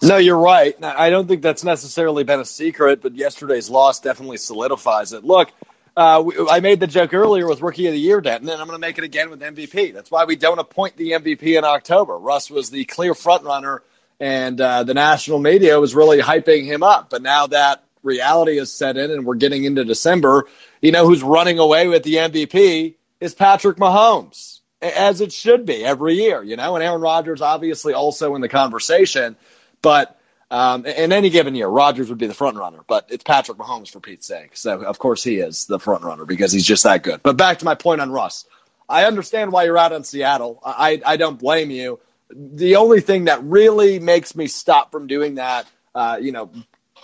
No, 0.02 0.18
you're 0.18 0.40
right. 0.40 0.76
I 0.84 1.10
don't 1.10 1.28
think 1.28 1.42
that's 1.42 1.64
necessarily 1.64 2.24
been 2.24 2.40
a 2.40 2.46
secret, 2.46 3.02
but 3.02 3.16
yesterday's 3.16 3.70
loss 3.70 4.00
definitely 4.00 4.38
solidifies 4.38 5.12
it. 5.12 5.26
Look, 5.26 5.52
uh, 5.98 6.24
I 6.50 6.62
made 6.62 6.80
the 6.80 6.88
joke 6.88 7.14
earlier 7.14 7.48
with 7.48 7.62
Rookie 7.62 7.88
of 7.88 7.94
the 7.94 8.00
Year, 8.00 8.22
Denton, 8.22 8.48
and 8.48 8.62
I'm 8.62 8.68
going 8.68 8.80
to 8.80 8.88
make 8.88 8.98
it 8.98 9.04
again 9.04 9.30
with 9.30 9.42
MVP. 9.42 9.94
That's 9.94 10.10
why 10.10 10.24
we 10.24 10.38
don't 10.38 10.60
appoint 10.60 10.96
the 10.96 11.12
MVP 11.12 11.58
in 11.58 11.66
October. 11.66 12.18
Russ 12.18 12.50
was 12.50 12.70
the 12.70 12.86
clear 12.86 13.14
front 13.14 13.44
runner 13.44 13.84
and 14.20 14.60
uh, 14.60 14.84
the 14.84 14.94
national 14.94 15.40
media 15.40 15.80
was 15.80 15.96
really 15.96 16.20
hyping 16.20 16.66
him 16.66 16.84
up. 16.84 17.10
But 17.10 17.22
now 17.22 17.48
that 17.48 17.84
reality 18.04 18.58
has 18.58 18.72
set 18.72 18.98
in 18.98 19.12
and 19.12 19.26
we're 19.26 19.36
getting 19.36 19.64
into 19.64 19.86
December, 19.86 20.48
you 20.82 20.92
know 20.92 21.06
who's 21.06 21.24
running 21.24 21.60
away 21.60 21.88
with 21.88 22.04
the 22.04 22.16
MVP 22.16 22.96
is 23.20 23.34
Patrick 23.34 23.78
Mahomes, 23.78 24.60
as 24.82 25.22
it 25.22 25.32
should 25.32 25.66
be 25.66 25.84
every 25.84 26.16
year, 26.16 26.44
you 26.44 26.56
know, 26.56 26.76
and 26.76 26.84
Aaron 26.84 27.02
Rodgers 27.02 27.42
obviously 27.42 27.94
also 27.94 28.36
in 28.36 28.42
the 28.42 28.50
conversation, 28.50 29.36
but. 29.82 30.16
Um, 30.52 30.88
in 30.88 31.12
any 31.12 31.30
given 31.30 31.54
year, 31.54 31.68
Rodgers 31.68 32.10
would 32.10 32.18
be 32.18 32.26
the 32.26 32.34
front 32.34 32.58
runner, 32.58 32.80
but 32.88 33.06
it's 33.10 33.24
Patrick 33.24 33.60
Mahomes 33.60 33.92
for 33.92 34.00
Pete's 34.00 34.26
sake. 34.26 34.58
So 34.58 34.82
of 34.82 34.98
course 34.98 35.24
he 35.24 35.36
is 35.36 35.68
the 35.68 35.78
front 35.78 36.04
runner 36.04 36.26
because 36.26 36.52
he's 36.52 36.66
just 36.66 36.86
that 36.86 37.04
good. 37.04 37.22
But 37.22 37.38
back 37.38 37.60
to 37.60 37.66
my 37.66 37.76
point 37.76 38.02
on 38.02 38.12
Russ, 38.12 38.48
I 38.90 39.06
understand 39.06 39.52
why 39.52 39.66
you're 39.66 39.78
out 39.78 39.94
on 39.94 40.04
Seattle. 40.04 40.60
I 40.66 41.04
I 41.06 41.18
don't 41.18 41.38
blame 41.38 41.70
you 41.70 42.00
the 42.30 42.76
only 42.76 43.02
thing 43.02 43.26
that 43.26 43.44
really 43.44 44.00
makes 44.00 44.36
me 44.36 44.48
stop 44.48 44.92
from 44.92 45.08
doing 45.08 45.36
that, 45.36 45.68
uh, 45.96 46.18
you 46.22 46.32
know, 46.32 46.52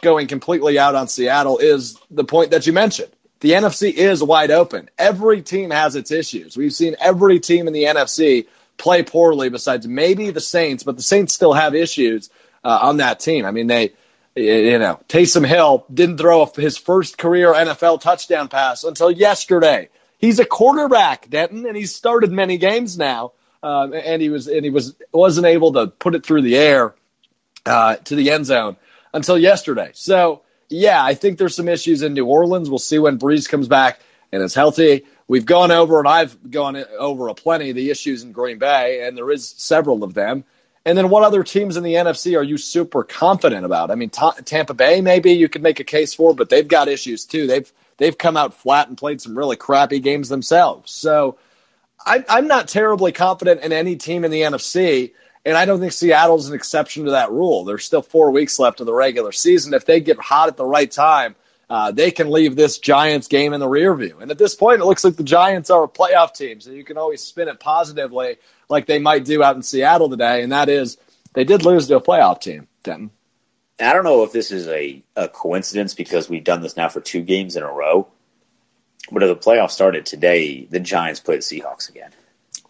going 0.02 0.28
completely 0.28 0.78
out 0.78 0.96
on 0.96 1.08
Seattle 1.08 1.58
is 1.58 1.98
the 2.12 2.24
point 2.24 2.52
that 2.52 2.68
you 2.68 2.74
mentioned. 2.74 3.12
The 3.40 3.52
NFC 3.52 3.94
is 3.94 4.24
wide 4.24 4.52
open. 4.52 4.90
Every 4.98 5.42
team 5.42 5.70
has 5.70 5.96
its 5.96 6.12
issues. 6.12 6.58
We've 6.58 6.74
seen 6.74 6.96
every 7.00 7.40
team 7.40 7.68
in 7.68 7.74
the 7.74 7.84
NFC 7.84 8.48
play 8.78 9.04
poorly 9.04 9.50
besides 9.50 9.88
maybe 9.88 10.32
the 10.32 10.42
Saints, 10.42 10.84
but 10.84 10.98
the 10.98 11.04
Saints 11.04 11.34
still 11.34 11.54
have 11.54 11.76
issues 11.76 12.30
uh, 12.64 12.80
on 12.82 12.98
that 12.98 13.20
team. 13.20 13.46
I 13.46 13.52
mean, 13.52 13.68
they, 13.68 13.94
you 14.36 14.80
know, 14.80 15.00
Taysom 15.08 15.46
Hill 15.46 15.86
didn't 15.94 16.18
throw 16.18 16.46
his 16.56 16.78
first 16.78 17.18
career 17.18 17.54
NFL 17.54 18.02
touchdown 18.02 18.48
pass 18.48 18.84
until 18.84 19.12
yesterday. 19.12 19.90
He's 20.18 20.40
a 20.40 20.46
quarterback, 20.46 21.30
Denton, 21.30 21.66
and 21.66 21.78
he's 21.78 21.94
started 21.94 22.32
many 22.32 22.58
games 22.58 22.98
now, 22.98 23.34
um, 23.66 23.94
and 23.94 24.22
he 24.22 24.30
was 24.30 24.48
and 24.48 24.64
he 24.64 24.70
was 24.70 24.96
wasn't 25.12 25.48
able 25.48 25.74
to 25.74 25.88
put 25.88 26.14
it 26.14 26.24
through 26.24 26.44
the 26.44 26.56
air 26.56 26.94
uh, 27.66 27.96
to 27.96 28.16
the 28.16 28.30
end 28.30 28.46
zone 28.46 28.78
until 29.12 29.40
yesterday. 29.40 29.90
So 29.94 30.44
yeah, 30.70 31.04
I 31.04 31.16
think 31.16 31.40
there's 31.40 31.56
some 31.56 31.68
issues 31.68 32.04
in 32.04 32.14
New 32.14 32.28
Orleans. 32.28 32.70
We'll 32.70 32.78
see 32.78 33.00
when 33.00 33.18
Brees 33.18 33.50
comes 33.50 33.68
back 33.68 34.00
and 34.32 34.44
is 34.44 34.54
healthy. 34.54 35.06
We've 35.28 35.46
gone 35.46 35.72
over, 35.72 35.98
and 35.98 36.08
I've 36.08 36.52
gone 36.52 36.76
over 37.00 37.28
a 37.28 37.34
plenty 37.34 37.72
of 37.72 37.76
the 37.76 37.90
issues 37.90 38.22
in 38.22 38.32
Green 38.32 38.60
Bay, 38.60 39.08
and 39.08 39.18
there 39.18 39.32
is 39.32 39.50
several 39.58 40.04
of 40.04 40.14
them. 40.14 40.44
And 40.88 40.96
then 40.96 41.10
what 41.10 41.24
other 41.24 41.44
teams 41.44 41.76
in 41.76 41.84
the 41.84 41.96
NFC 41.96 42.38
are 42.38 42.44
you 42.44 42.58
super 42.58 43.04
confident 43.04 43.66
about? 43.66 43.90
I 43.90 43.96
mean, 43.96 44.12
T- 44.12 44.44
Tampa 44.44 44.76
Bay 44.76 45.02
maybe 45.02 45.32
you 45.32 45.50
could 45.50 45.64
make 45.64 45.80
a 45.80 45.84
case 45.84 46.14
for, 46.14 46.36
but 46.36 46.50
they've 46.50 46.68
got 46.68 46.88
issues 46.88 47.26
too. 47.26 47.48
They've 47.48 47.72
they've 47.98 48.16
come 48.16 48.38
out 48.38 48.54
flat 48.54 48.90
and 48.90 48.96
played 48.96 49.22
some 49.22 49.36
really 49.36 49.56
crappy 49.56 50.00
games 50.00 50.30
themselves. 50.30 50.92
So 50.92 51.40
I, 52.06 52.24
I'm 52.30 52.48
not 52.48 52.68
terribly 52.68 53.12
confident 53.12 53.62
in 53.62 53.74
any 53.74 53.96
team 53.96 54.24
in 54.24 54.32
the 54.32 54.42
NFC. 54.42 55.14
And 55.46 55.56
I 55.56 55.66
don't 55.66 55.80
think 55.80 55.92
Seattle's 55.92 56.50
an 56.50 56.56
exception 56.56 57.06
to 57.06 57.12
that 57.12 57.32
rule. 57.32 57.64
There's 57.66 57.86
still 57.86 58.02
four 58.02 58.32
weeks 58.32 58.58
left 58.58 58.80
of 58.80 58.88
the 58.88 58.94
regular 58.94 59.32
season. 59.32 59.74
If 59.76 59.86
they 59.86 60.00
get 60.00 60.20
hot 60.20 60.50
at 60.50 60.58
the 60.58 60.66
right 60.66 60.90
time, 60.90 61.36
uh, 61.70 61.92
they 61.92 62.10
can 62.10 62.32
leave 62.32 62.56
this 62.56 62.80
Giants 62.80 63.28
game 63.28 63.54
in 63.54 63.60
the 63.60 63.68
rear 63.68 63.94
view. 63.96 64.18
And 64.20 64.32
at 64.32 64.40
this 64.40 64.56
point, 64.56 64.82
it 64.82 64.86
looks 64.86 65.04
like 65.04 65.16
the 65.16 65.24
Giants 65.24 65.70
are 65.70 65.84
a 65.84 65.88
playoff 65.88 66.34
team. 66.34 66.62
So 66.62 66.72
you 66.72 66.84
can 66.84 66.98
always 66.98 67.22
spin 67.22 67.48
it 67.48 67.60
positively, 67.60 68.38
like 68.70 68.88
they 68.88 69.00
might 69.00 69.26
do 69.26 69.44
out 69.44 69.56
in 69.56 69.62
Seattle 69.62 70.10
today. 70.10 70.42
And 70.42 70.52
that 70.52 70.68
is, 70.68 70.98
they 71.34 71.44
did 71.44 71.64
lose 71.64 71.88
to 71.88 71.98
a 71.98 72.02
playoff 72.02 72.42
team, 72.42 72.68
Denton. 72.84 73.12
I 73.80 73.94
don't 73.94 74.04
know 74.04 74.24
if 74.24 74.32
this 74.32 74.52
is 74.52 74.68
a, 74.68 75.04
a 75.16 75.28
coincidence 75.28 75.94
because 75.94 76.30
we've 76.30 76.44
done 76.44 76.62
this 76.62 76.78
now 76.78 76.90
for 76.90 77.02
two 77.02 77.22
games 77.22 77.56
in 77.56 77.64
a 77.64 77.72
row. 77.72 78.08
But 79.12 79.24
if 79.24 79.30
the 79.30 79.50
playoffs 79.50 79.72
started 79.72 80.06
today, 80.06 80.66
the 80.70 80.80
Giants 80.80 81.20
play 81.20 81.36
the 81.36 81.42
Seahawks 81.42 81.90
again. 81.90 82.12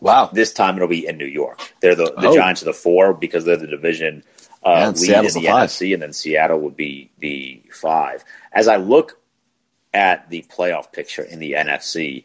Wow. 0.01 0.29
This 0.33 0.51
time 0.53 0.75
it'll 0.75 0.87
be 0.87 1.07
in 1.07 1.17
New 1.17 1.25
York. 1.25 1.59
They're 1.81 1.95
the, 1.95 2.13
the 2.19 2.27
Oh. 2.29 2.35
Giants 2.35 2.61
are 2.61 2.65
the 2.65 2.73
four 2.73 3.13
because 3.13 3.45
they're 3.45 3.55
the 3.57 3.67
division 3.67 4.23
uh, 4.63 4.91
lead 4.95 5.09
in 5.09 5.23
the 5.25 5.29
the. 5.41 5.45
NFC, 5.45 5.93
and 5.93 6.01
then 6.03 6.11
Seattle 6.13 6.59
would 6.59 6.75
be 6.75 7.09
the 7.19 7.61
five. 7.71 8.23
As 8.51 8.67
I 8.67 8.75
look 8.77 9.19
at 9.93 10.29
the 10.29 10.43
playoff 10.55 10.91
picture 10.91 11.23
in 11.23 11.39
the 11.39 11.53
NFC, 11.53 12.23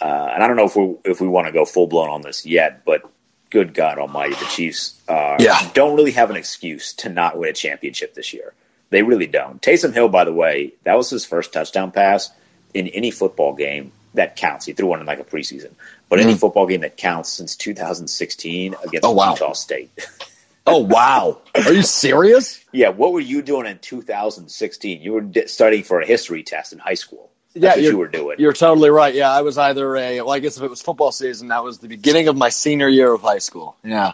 uh, 0.00 0.30
and 0.34 0.42
I 0.42 0.48
don't 0.48 0.56
know 0.56 0.64
if 0.66 0.74
we 0.74 0.96
if 1.04 1.20
we 1.20 1.28
want 1.28 1.46
to 1.46 1.52
go 1.52 1.64
full 1.64 1.86
blown 1.86 2.08
on 2.10 2.22
this 2.22 2.44
yet, 2.44 2.84
but 2.84 3.02
good 3.50 3.74
God 3.74 3.98
Almighty, 3.98 4.34
the 4.34 4.46
Chiefs 4.46 5.00
uh, 5.08 5.36
Yeah. 5.38 5.70
don't 5.74 5.94
really 5.94 6.10
have 6.12 6.30
an 6.30 6.36
excuse 6.36 6.92
to 6.94 7.08
not 7.08 7.38
win 7.38 7.50
a 7.50 7.52
championship 7.52 8.14
this 8.14 8.32
year. 8.32 8.54
They 8.90 9.02
really 9.02 9.26
don't. 9.28 9.60
Taysom 9.62 9.92
Hill, 9.94 10.08
by 10.08 10.24
the 10.24 10.32
way, 10.32 10.72
that 10.84 10.96
was 10.96 11.10
his 11.10 11.24
first 11.24 11.52
touchdown 11.52 11.92
pass 11.92 12.30
in 12.74 12.88
any 12.88 13.10
football 13.10 13.54
game 13.54 13.92
that 14.14 14.36
counts. 14.36 14.66
He 14.66 14.72
threw 14.72 14.86
one 14.88 15.00
in 15.00 15.06
like 15.06 15.20
a 15.20 15.24
preseason, 15.24 15.70
but 16.08 16.18
any 16.20 16.34
football 16.34 16.66
game 16.66 16.82
that 16.82 16.96
counts 16.96 17.30
since 17.30 17.56
2016 17.56 18.74
against 18.74 18.92
Mm. 18.94 19.00
Oh, 19.02 19.12
wow. 19.12 19.32
Utah 19.32 19.52
State. 19.52 19.90
Oh, 20.64 20.78
wow. 20.78 21.38
Are 21.56 21.72
you 21.72 21.82
serious? 21.82 22.64
yeah, 22.70 22.88
what 22.90 23.12
were 23.12 23.18
you 23.18 23.42
doing 23.42 23.66
in 23.66 23.78
2016? 23.80 25.02
You 25.02 25.12
were 25.14 25.26
studying 25.48 25.82
for 25.82 26.00
a 26.00 26.06
history 26.06 26.44
test 26.44 26.72
in 26.72 26.78
high 26.78 26.94
school. 26.94 27.30
That's 27.52 27.64
Yeah, 27.64 27.70
what 27.70 27.82
you're- 27.82 27.94
were 27.96 28.06
doing. 28.06 28.36
You're 28.38 28.52
totally 28.52 28.88
right. 28.90 29.12
Yeah, 29.12 29.32
I 29.32 29.42
was 29.42 29.58
either 29.58 29.96
a, 29.96 30.20
well, 30.20 30.30
I 30.30 30.38
guess 30.38 30.56
if 30.58 30.62
it 30.62 30.70
was 30.70 30.80
football 30.80 31.10
season, 31.10 31.48
that 31.48 31.64
was 31.64 31.78
the 31.78 31.88
beginning 31.88 32.28
of 32.28 32.36
my 32.36 32.48
senior 32.48 32.88
year 32.88 33.12
of 33.12 33.22
high 33.22 33.38
school. 33.40 33.76
Yeah. 33.82 34.12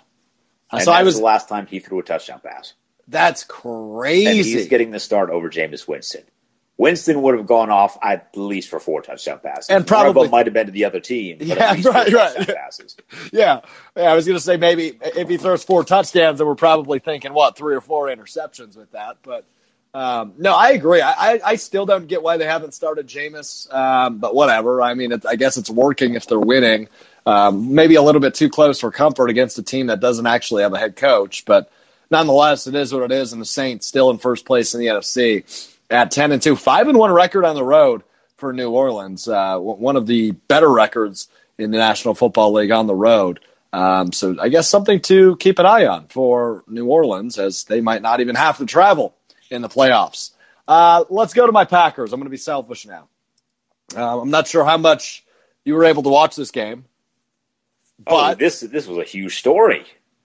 and 0.73 0.81
so 0.81 0.91
I 0.91 1.01
that 1.01 1.05
was, 1.05 1.19
the 1.19 1.23
last 1.25 1.51
time 1.51 1.67
he 1.67 1.81
threw 1.81 1.99
a 1.99 2.03
touchdown 2.03 2.41
pass. 2.43 2.73
that's 3.09 3.43
And 3.43 3.49
crazy. 3.51 4.53
he's 4.55 4.69
getting 4.69 4.91
the 4.91 5.01
start 5.01 5.29
over 5.29 5.51
Jameis 5.51 5.87
Winston. 5.87 6.23
Winston 6.79 7.21
would 7.23 7.37
have 7.37 7.47
gone 7.47 7.71
off 7.71 7.99
at 8.03 8.31
least 8.37 8.71
for 8.71 8.79
four 8.79 9.03
touchdown 9.03 9.41
passes. 9.41 9.69
And 9.69 9.85
probably- 9.85 10.29
might 10.29 10.47
have 10.47 10.55
been 10.55 10.67
to 10.67 10.73
the 10.73 10.85
other 10.85 11.01
team. 11.01 11.39
Yeah, 11.41 11.55
at 11.57 11.77
least 11.77 11.89
four 11.89 11.93
right, 11.93 12.13
right. 12.13 12.49
passes. 12.49 12.97
Yeah, 13.33 13.61
yeah. 13.97 14.11
I 14.11 14.15
was 14.15 14.27
going 14.27 14.39
to 14.39 14.45
say 14.45 14.57
maybe 14.57 14.97
if 15.03 15.29
he 15.29 15.37
throws 15.37 15.65
four 15.65 15.83
touchdowns, 15.85 16.39
then 16.39 16.47
we're 16.47 16.55
probably 16.55 17.01
thinking 17.01 17.35
what 17.35 17.57
three 17.57 17.75
or 17.75 17.81
four 17.81 18.07
interceptions 18.07 18.77
with 18.77 18.93
that. 18.93 19.19
But 19.23 19.45
um, 19.93 20.35
no, 20.39 20.55
I 20.55 20.71
agree. 20.71 21.01
I, 21.01 21.11
I, 21.35 21.41
I 21.45 21.57
still 21.57 21.85
don't 21.85 22.07
get 22.07 22.23
why 22.23 22.37
they 22.37 22.45
haven't 22.45 22.75
started 22.75 23.09
Jameis. 23.09 23.73
Um, 23.75 24.19
but 24.19 24.35
whatever. 24.35 24.81
I 24.81 24.95
mean, 24.95 25.11
it, 25.13 25.27
I 25.27 25.35
guess 25.35 25.57
it's 25.57 25.71
working 25.71 26.15
if 26.15 26.27
they're 26.27 26.39
winning. 26.39 26.89
Um, 27.27 27.75
maybe 27.75 27.97
a 27.97 28.03
little 28.03 28.21
bit 28.21 28.35
too 28.35 28.49
close 28.49 28.81
for 28.81 28.93
comfort 28.93 29.31
against 29.31 29.59
a 29.59 29.63
team 29.63 29.89
that 29.89 29.99
doesn't 30.01 30.27
actually 30.27 30.63
have 30.63 30.73
a 30.73 30.79
head 30.79 30.95
coach, 30.97 31.45
but 31.45 31.71
nonetheless, 32.11 32.67
it 32.67 32.75
is 32.75 32.93
what 32.93 33.03
it 33.03 33.13
is. 33.13 33.33
And 33.33 33.43
the 33.43 33.47
Saints 33.47 33.87
still 33.87 34.11
in 34.11 34.19
first 34.19 34.47
place 34.47 34.75
in 34.75 34.81
the 34.81 34.87
NFC 34.87 35.45
at 35.91 36.11
ten 36.11 36.33
and 36.33 36.41
two, 36.43 36.57
five 36.57 36.89
and 36.89 36.99
one 36.99 37.13
record 37.13 37.45
on 37.45 37.55
the 37.55 37.65
road 37.65 38.03
for 38.37 38.53
New 38.53 38.71
Orleans. 38.71 39.27
Uh, 39.29 39.59
one 39.59 39.97
of 39.97 40.07
the 40.07 40.33
better 40.33 40.69
records 40.71 41.29
in 41.59 41.71
the 41.71 41.79
National 41.79 42.15
Football 42.15 42.53
League 42.53 42.71
on 42.71 42.87
the 42.87 42.95
road. 42.95 43.41
Um, 43.73 44.13
so 44.13 44.37
I 44.41 44.49
guess 44.49 44.69
something 44.69 45.01
to 45.03 45.37
keep 45.37 45.59
an 45.59 45.67
eye 45.67 45.87
on 45.87 46.07
for 46.09 46.65
New 46.67 46.87
Orleans, 46.87 47.39
as 47.39 47.65
they 47.65 47.81
might 47.81 48.01
not 48.03 48.21
even 48.21 48.35
have 48.37 48.59
to 48.59 48.67
travel 48.67 49.15
in 49.51 49.61
the 49.63 49.69
playoffs. 49.69 50.31
Uh, 50.67 51.05
let's 51.11 51.35
go 51.35 51.47
to 51.47 51.53
my 51.53 51.65
Packers. 51.65 52.13
I'm 52.13 52.21
going 52.21 52.27
to 52.27 52.31
be 52.31 52.37
selfish 52.37 52.87
now. 52.87 53.09
Uh, 53.97 54.21
I'm 54.21 54.31
not 54.31 54.47
sure 54.47 54.65
how 54.65 54.77
much 54.77 55.25
you 55.65 55.75
were 55.75 55.85
able 55.85 56.03
to 56.05 56.09
watch 56.11 56.37
this 56.37 56.51
game, 56.51 56.85
Oh, 58.07 58.17
but 58.17 58.39
this 58.39 58.61
this 58.61 58.87
was 58.87 58.99
a 58.99 59.05
huge 59.05 59.39
story. 59.39 59.85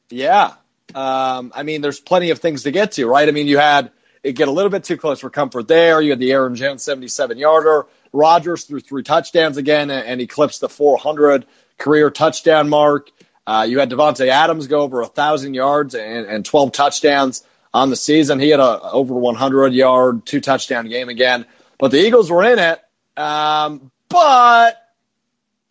yeah. 0.10 0.54
Um, 0.94 1.52
I 1.56 1.64
mean, 1.64 1.82
there's 1.82 2.00
plenty 2.00 2.30
of 2.30 2.40
things 2.40 2.64
to 2.64 2.72
get 2.72 2.92
to, 2.94 3.08
right? 3.08 3.28
I 3.28 3.32
mean, 3.32 3.48
you 3.48 3.58
had 3.58 3.92
it 4.24 4.34
get 4.34 4.48
a 4.48 4.52
little 4.52 4.70
bit 4.70 4.84
too 4.86 4.98
close 4.98 5.20
for 5.20 5.30
comfort 5.30 5.68
there. 5.68 6.02
You 6.02 6.12
had 6.12 6.20
the 6.20 6.32
Aaron 6.32 6.56
Jones 6.56 6.82
77 6.84 7.38
yarder. 7.38 7.86
Rodgers 8.12 8.64
threw 8.64 8.80
three 8.80 9.04
touchdowns 9.04 9.58
again 9.58 9.90
and, 9.90 10.08
and 10.08 10.22
eclipsed 10.22 10.62
the 10.62 10.70
400 10.70 11.46
career 11.78 12.10
touchdown 12.10 12.70
mark. 12.70 13.12
Uh, 13.46 13.66
you 13.68 13.80
had 13.80 13.90
Davante 13.90 14.28
Adams 14.28 14.68
go 14.68 14.82
over 14.82 15.02
a 15.02 15.08
thousand 15.08 15.54
yards 15.54 15.96
and, 15.96 16.26
and 16.26 16.46
12 16.46 16.72
touchdowns 16.72 17.44
on 17.74 17.90
the 17.90 17.96
season. 17.96 18.40
He 18.40 18.50
had 18.50 18.62
a 18.62 18.82
over 18.92 19.14
100 19.14 19.74
yard, 19.74 20.26
two 20.26 20.40
touchdown 20.40 20.88
game 20.88 21.10
again. 21.10 21.46
But 21.78 21.92
the 21.92 22.00
Eagles 22.00 22.32
were 22.32 22.44
in 22.44 22.60
it. 22.60 22.82
Um, 23.18 23.92
but 24.08 24.78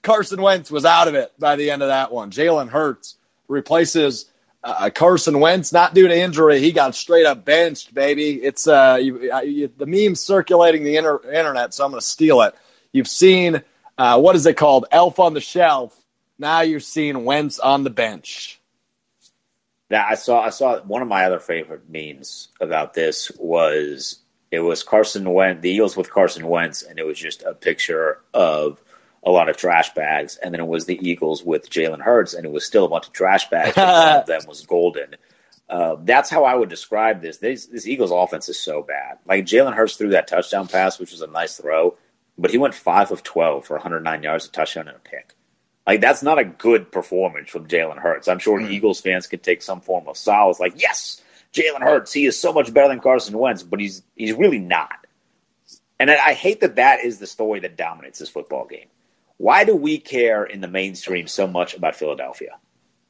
Carson 0.02 0.42
Wentz 0.42 0.70
was 0.70 0.84
out 0.84 1.08
of 1.08 1.14
it 1.14 1.32
by 1.38 1.56
the 1.56 1.70
end 1.70 1.82
of 1.82 1.88
that 1.88 2.12
one. 2.12 2.30
Jalen 2.30 2.68
Hurts 2.68 3.16
replaces 3.48 4.26
uh, 4.64 4.90
Carson 4.90 5.40
Wentz, 5.40 5.72
not 5.72 5.94
due 5.94 6.08
to 6.08 6.16
injury. 6.16 6.60
He 6.60 6.72
got 6.72 6.94
straight 6.94 7.26
up 7.26 7.44
benched, 7.44 7.92
baby. 7.92 8.42
It's 8.42 8.66
uh, 8.66 8.98
you, 9.00 9.32
uh, 9.32 9.40
you, 9.40 9.70
the 9.76 9.86
meme 9.86 10.14
circulating 10.14 10.84
the 10.84 10.96
inter- 10.96 11.22
internet, 11.32 11.74
so 11.74 11.84
I'm 11.84 11.90
going 11.90 12.00
to 12.00 12.06
steal 12.06 12.42
it. 12.42 12.54
You've 12.92 13.08
seen 13.08 13.62
uh, 13.98 14.20
what 14.20 14.36
is 14.36 14.46
it 14.46 14.56
called? 14.56 14.86
Elf 14.90 15.18
on 15.18 15.34
the 15.34 15.40
shelf. 15.40 15.96
Now 16.38 16.62
you're 16.62 16.80
seeing 16.80 17.24
Wentz 17.24 17.58
on 17.58 17.84
the 17.84 17.90
bench. 17.90 18.60
Now 19.90 20.06
I 20.08 20.14
saw 20.14 20.40
I 20.40 20.50
saw 20.50 20.80
one 20.80 21.02
of 21.02 21.08
my 21.08 21.24
other 21.26 21.38
favorite 21.38 21.88
memes 21.88 22.48
about 22.60 22.94
this 22.94 23.30
was 23.38 24.20
it 24.50 24.60
was 24.60 24.82
Carson 24.82 25.30
Wentz, 25.30 25.62
the 25.62 25.70
Eagles 25.70 25.96
with 25.96 26.10
Carson 26.10 26.46
Wentz, 26.46 26.82
and 26.82 26.98
it 26.98 27.06
was 27.06 27.18
just 27.18 27.42
a 27.42 27.54
picture 27.54 28.20
of 28.32 28.82
a 29.24 29.30
lot 29.30 29.48
of 29.48 29.56
trash 29.56 29.94
bags, 29.94 30.36
and 30.36 30.52
then 30.52 30.60
it 30.60 30.66
was 30.66 30.86
the 30.86 30.98
Eagles 31.08 31.44
with 31.44 31.70
Jalen 31.70 32.00
Hurts, 32.00 32.34
and 32.34 32.44
it 32.44 32.52
was 32.52 32.64
still 32.64 32.84
a 32.84 32.88
bunch 32.88 33.06
of 33.06 33.12
trash 33.12 33.48
bags. 33.50 33.74
But 33.74 33.86
one 33.86 34.20
of 34.20 34.26
them 34.26 34.42
was 34.48 34.66
golden. 34.66 35.16
Uh, 35.68 35.96
that's 36.00 36.28
how 36.28 36.44
I 36.44 36.54
would 36.54 36.68
describe 36.68 37.22
this. 37.22 37.38
this. 37.38 37.66
This 37.66 37.86
Eagles 37.86 38.10
offense 38.10 38.48
is 38.48 38.58
so 38.58 38.82
bad. 38.82 39.18
Like 39.26 39.46
Jalen 39.46 39.74
Hurts 39.74 39.96
threw 39.96 40.10
that 40.10 40.28
touchdown 40.28 40.68
pass, 40.68 40.98
which 40.98 41.12
was 41.12 41.22
a 41.22 41.26
nice 41.28 41.56
throw, 41.56 41.96
but 42.36 42.50
he 42.50 42.58
went 42.58 42.74
five 42.74 43.10
of 43.10 43.22
twelve 43.22 43.66
for 43.66 43.74
109 43.74 44.22
yards, 44.22 44.46
a 44.46 44.50
touchdown, 44.50 44.88
and 44.88 44.96
a 44.96 45.00
pick. 45.00 45.34
Like 45.86 46.00
that's 46.00 46.22
not 46.22 46.38
a 46.38 46.44
good 46.44 46.92
performance 46.92 47.50
from 47.50 47.68
Jalen 47.68 47.98
Hurts. 47.98 48.28
I'm 48.28 48.38
sure 48.38 48.60
Eagles 48.60 49.00
fans 49.00 49.26
could 49.26 49.42
take 49.42 49.62
some 49.62 49.80
form 49.80 50.06
of 50.08 50.16
solace, 50.16 50.60
like 50.60 50.80
yes, 50.80 51.22
Jalen 51.52 51.80
Hurts, 51.82 52.12
he 52.12 52.24
is 52.26 52.38
so 52.38 52.52
much 52.52 52.72
better 52.72 52.88
than 52.88 53.00
Carson 53.00 53.36
Wentz, 53.36 53.62
but 53.62 53.80
he's 53.80 54.02
he's 54.16 54.32
really 54.32 54.58
not. 54.58 55.06
And 55.98 56.10
I, 56.10 56.28
I 56.28 56.32
hate 56.32 56.60
that 56.60 56.76
that 56.76 57.04
is 57.04 57.18
the 57.18 57.26
story 57.26 57.60
that 57.60 57.76
dominates 57.76 58.18
this 58.18 58.28
football 58.28 58.66
game. 58.66 58.86
Why 59.42 59.64
do 59.64 59.74
we 59.74 59.98
care 59.98 60.44
in 60.44 60.60
the 60.60 60.68
mainstream 60.68 61.26
so 61.26 61.48
much 61.48 61.74
about 61.74 61.96
Philadelphia? 61.96 62.58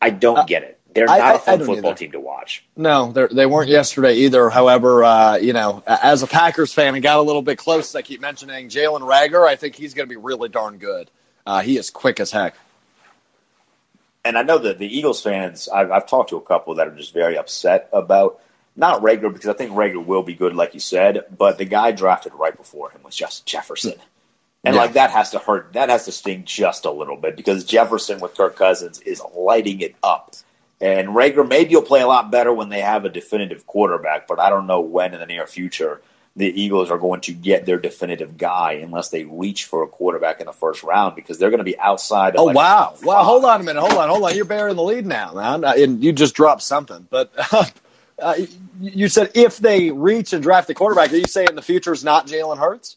I 0.01 0.09
don't 0.09 0.49
get 0.49 0.62
it. 0.62 0.81
They're 0.95 1.09
I- 1.11 1.18
not 1.18 1.27
I- 1.27 1.35
a 1.35 1.38
fun 1.38 1.59
football 1.59 1.90
either. 1.90 1.95
team 1.95 2.12
to 2.12 2.21
watch. 2.21 2.64
No, 2.75 3.12
they 3.12 3.45
weren't 3.45 3.68
yesterday 3.68 4.14
either. 4.14 4.49
However, 4.49 5.05
uh, 5.05 5.37
you 5.37 5.53
know, 5.53 5.83
as 5.87 6.23
a 6.23 6.27
Packers 6.27 6.73
fan, 6.73 6.95
I 6.95 7.01
got 7.01 7.18
a 7.18 7.23
little 7.23 7.42
bit 7.42 7.59
close. 7.59 7.95
I 7.95 8.01
keep 8.01 8.23
mentioning 8.23 8.71
Jalen 8.71 9.01
Reagor. 9.03 9.47
I 9.47 9.57
think 9.57 9.75
he's 9.75 9.92
going 9.92 10.09
to 10.09 10.11
be 10.11 10.16
really 10.16 10.49
darn 10.49 10.79
good. 10.79 11.11
Uh, 11.47 11.61
he 11.61 11.77
is 11.77 11.90
quick 11.90 12.18
as 12.18 12.31
heck. 12.31 12.55
and 14.25 14.38
I 14.38 14.42
know 14.42 14.57
that 14.57 14.79
the 14.79 14.87
Eagles 14.87 15.21
fans, 15.23 15.68
I've, 15.68 15.90
I've 15.90 16.07
talked 16.07 16.31
to 16.31 16.37
a 16.37 16.40
couple 16.40 16.77
that 16.77 16.88
are 16.88 16.97
just 16.97 17.12
very 17.12 17.37
upset 17.37 17.90
about 17.92 18.40
not 18.75 19.03
Reagor 19.03 19.31
because 19.31 19.49
I 19.49 19.53
think 19.53 19.73
Reagor 19.73 20.03
will 20.07 20.23
be 20.23 20.33
good, 20.35 20.55
like 20.57 20.73
you 20.73 20.81
said, 20.81 21.27
but 21.37 21.59
the 21.59 21.66
guy 21.66 21.92
drafted 21.92 22.33
right 22.33 22.57
before 22.57 22.88
him 22.90 23.03
was 23.03 23.14
Justin 23.14 23.45
Jefferson. 23.45 23.95
And 24.64 24.75
yeah. 24.75 24.83
like 24.83 24.92
that 24.92 25.11
has 25.11 25.31
to 25.31 25.38
hurt. 25.38 25.72
That 25.72 25.88
has 25.88 26.05
to 26.05 26.12
sting 26.12 26.44
just 26.44 26.85
a 26.85 26.90
little 26.90 27.16
bit 27.16 27.37
because 27.37 27.64
Jefferson 27.64 28.20
with 28.20 28.37
Kirk 28.37 28.57
Cousins 28.57 29.01
is 29.01 29.20
lighting 29.35 29.81
it 29.81 29.96
up. 30.03 30.37
And 30.81 31.09
Reagor 31.09 31.48
maybe 31.48 31.75
will 31.75 31.83
play 31.83 32.01
a 32.01 32.07
lot 32.07 32.31
better 32.31 32.53
when 32.53 32.68
they 32.68 32.81
have 32.81 33.05
a 33.05 33.09
definitive 33.09 33.66
quarterback, 33.66 34.27
but 34.27 34.40
I 34.40 34.51
don't 34.51 34.66
know 34.66 34.81
when 34.81 35.14
in 35.14 35.20
the 35.20 35.27
near 35.27 35.46
future 35.46 36.01
the 36.35 36.46
Eagles 36.46 36.90
are 36.90 36.98
going 36.98 37.20
to 37.22 37.33
get 37.33 37.66
their 37.66 37.79
definitive 37.79 38.38
guy 38.38 38.72
unless 38.72 39.11
they 39.11 39.25
reach 39.25 39.66
for 39.66 39.83
a 39.83 39.87
quarterback 39.87 40.40
in 40.40 40.46
the 40.46 40.53
first 40.53 40.83
round 40.83 41.14
because 41.14 41.38
they're 41.38 41.51
going 41.51 41.59
to 41.59 41.64
be 41.64 41.79
outside. 41.79 42.37
oh 42.37 42.44
like 42.44 42.57
wow! 42.57 42.94
Wow! 43.03 43.22
Hold 43.22 43.44
on 43.44 43.61
a 43.61 43.64
minute. 43.64 43.81
Hold 43.81 43.92
on. 43.92 44.09
Hold 44.09 44.25
on. 44.25 44.35
You're 44.35 44.46
bearing 44.46 44.77
the 44.77 44.83
lead 44.83 45.07
now, 45.07 45.35
man. 45.35 45.64
And 45.64 46.03
you 46.03 46.12
just 46.12 46.35
dropped 46.35 46.62
something. 46.62 47.07
But 47.11 47.33
uh, 48.18 48.35
you 48.81 49.09
said 49.09 49.33
if 49.35 49.59
they 49.59 49.90
reach 49.90 50.33
and 50.33 50.42
draft 50.42 50.68
the 50.68 50.75
quarterback, 50.75 51.12
are 51.12 51.16
you 51.16 51.27
saying 51.27 51.55
the 51.55 51.62
future 51.62 51.92
is 51.92 52.03
not 52.03 52.27
Jalen 52.27 52.59
Hurts? 52.59 52.96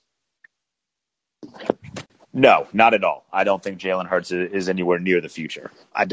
No, 2.34 2.68
not 2.74 2.94
at 2.94 3.04
all. 3.04 3.26
I 3.32 3.46
don't 3.46 3.64
think 3.64 3.80
Jalen 3.80 4.08
Hurts 4.08 4.32
is 4.32 4.68
anywhere 4.68 5.00
near 5.00 5.22
the 5.22 5.30
future. 5.30 5.72
I, 5.96 6.06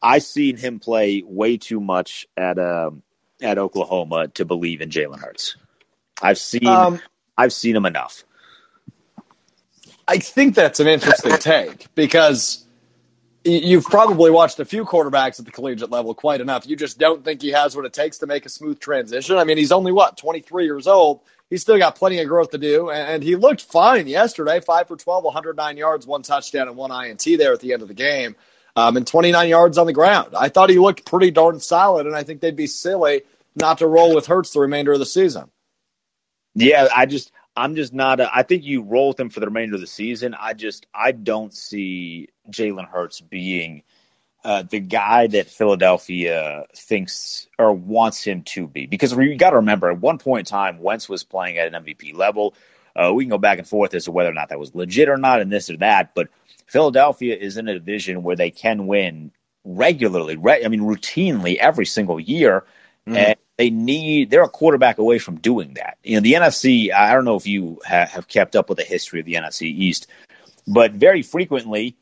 I 0.00 0.18
seen 0.18 0.56
him 0.56 0.78
play 0.78 1.24
way 1.26 1.56
too 1.56 1.80
much 1.80 2.26
at 2.36 2.58
um, 2.58 3.02
at 3.42 3.58
Oklahoma 3.58 4.28
to 4.28 4.44
believe 4.44 4.80
in 4.80 4.90
Jalen 4.90 5.18
Hurts. 5.18 5.56
I've 6.22 6.38
seen 6.38 6.66
um, 6.66 7.00
I've 7.36 7.52
seen 7.52 7.74
him 7.74 7.86
enough. 7.86 8.24
I 10.06 10.18
think 10.18 10.54
that's 10.54 10.80
an 10.80 10.86
interesting 10.86 11.36
take 11.38 11.92
because 11.94 12.64
you've 13.44 13.84
probably 13.84 14.30
watched 14.30 14.58
a 14.58 14.64
few 14.64 14.84
quarterbacks 14.84 15.38
at 15.38 15.44
the 15.44 15.52
collegiate 15.52 15.90
level 15.90 16.14
quite 16.14 16.40
enough. 16.40 16.66
You 16.66 16.76
just 16.76 16.98
don't 16.98 17.24
think 17.24 17.42
he 17.42 17.50
has 17.50 17.76
what 17.76 17.84
it 17.84 17.92
takes 17.92 18.18
to 18.18 18.26
make 18.26 18.46
a 18.46 18.48
smooth 18.48 18.80
transition. 18.80 19.36
I 19.36 19.44
mean, 19.44 19.58
he's 19.58 19.72
only 19.72 19.92
what 19.92 20.16
23 20.16 20.64
years 20.64 20.86
old. 20.86 21.20
He's 21.50 21.62
still 21.62 21.78
got 21.78 21.96
plenty 21.96 22.18
of 22.18 22.28
growth 22.28 22.50
to 22.50 22.58
do, 22.58 22.90
and 22.90 23.22
he 23.22 23.36
looked 23.36 23.62
fine 23.62 24.06
yesterday. 24.06 24.60
Five 24.60 24.88
for 24.88 24.96
12, 24.96 25.24
109 25.24 25.76
yards, 25.76 26.06
one 26.06 26.22
touchdown, 26.22 26.68
and 26.68 26.76
one 26.76 26.90
INT 26.90 27.24
there 27.38 27.54
at 27.54 27.60
the 27.60 27.72
end 27.72 27.80
of 27.82 27.88
the 27.88 27.94
game, 27.94 28.36
um, 28.76 28.96
and 28.98 29.06
29 29.06 29.48
yards 29.48 29.78
on 29.78 29.86
the 29.86 29.94
ground. 29.94 30.34
I 30.38 30.50
thought 30.50 30.68
he 30.68 30.78
looked 30.78 31.06
pretty 31.06 31.30
darn 31.30 31.58
solid, 31.60 32.06
and 32.06 32.14
I 32.14 32.22
think 32.22 32.40
they'd 32.40 32.54
be 32.54 32.66
silly 32.66 33.22
not 33.56 33.78
to 33.78 33.86
roll 33.86 34.14
with 34.14 34.26
Hurts 34.26 34.52
the 34.52 34.60
remainder 34.60 34.92
of 34.92 34.98
the 34.98 35.06
season. 35.06 35.50
Yeah, 36.54 36.88
I 36.94 37.06
just 37.06 37.32
I'm 37.56 37.76
just 37.76 37.94
not. 37.94 38.20
A, 38.20 38.30
I 38.34 38.42
think 38.42 38.64
you 38.64 38.82
roll 38.82 39.08
with 39.08 39.20
him 39.20 39.30
for 39.30 39.40
the 39.40 39.46
remainder 39.46 39.74
of 39.74 39.80
the 39.80 39.86
season. 39.86 40.34
I 40.38 40.54
just 40.54 40.86
I 40.94 41.12
don't 41.12 41.54
see 41.54 42.28
Jalen 42.50 42.88
Hurts 42.88 43.20
being 43.20 43.82
uh, 44.44 44.62
the 44.62 44.80
guy 44.80 45.26
that 45.26 45.48
Philadelphia 45.48 46.64
thinks 46.74 47.46
or 47.58 47.72
wants 47.72 48.22
him 48.22 48.42
to 48.42 48.66
be. 48.66 48.86
Because 48.86 49.12
you 49.12 49.36
got 49.36 49.50
to 49.50 49.56
remember, 49.56 49.90
at 49.90 50.00
one 50.00 50.18
point 50.18 50.48
in 50.48 50.50
time, 50.50 50.78
Wentz 50.80 51.08
was 51.08 51.24
playing 51.24 51.58
at 51.58 51.72
an 51.72 51.84
MVP 51.84 52.14
level. 52.14 52.54
Uh, 52.94 53.12
we 53.12 53.24
can 53.24 53.30
go 53.30 53.38
back 53.38 53.58
and 53.58 53.68
forth 53.68 53.94
as 53.94 54.04
to 54.04 54.12
whether 54.12 54.30
or 54.30 54.34
not 54.34 54.48
that 54.48 54.58
was 54.58 54.74
legit 54.74 55.08
or 55.08 55.16
not, 55.16 55.40
and 55.40 55.52
this 55.52 55.70
or 55.70 55.76
that. 55.78 56.14
But 56.14 56.28
Philadelphia 56.66 57.36
is 57.36 57.56
in 57.56 57.68
a 57.68 57.74
division 57.74 58.22
where 58.22 58.36
they 58.36 58.50
can 58.50 58.86
win 58.86 59.32
regularly. 59.64 60.36
Re- 60.36 60.64
I 60.64 60.68
mean, 60.68 60.80
routinely 60.80 61.56
every 61.56 61.86
single 61.86 62.20
year. 62.20 62.64
Mm-hmm. 63.06 63.16
And 63.16 63.36
they 63.56 63.70
need 63.70 64.30
they're 64.30 64.42
a 64.42 64.48
quarterback 64.48 64.98
away 64.98 65.18
from 65.18 65.38
doing 65.40 65.74
that. 65.74 65.98
You 66.04 66.16
know, 66.16 66.20
the 66.20 66.34
NFC. 66.34 66.92
I 66.92 67.12
don't 67.12 67.24
know 67.24 67.36
if 67.36 67.46
you 67.46 67.80
ha- 67.86 68.06
have 68.06 68.28
kept 68.28 68.54
up 68.54 68.68
with 68.68 68.78
the 68.78 68.84
history 68.84 69.20
of 69.20 69.26
the 69.26 69.34
NFC 69.34 69.62
East, 69.62 70.06
but 70.66 70.92
very 70.92 71.22
frequently 71.22 71.96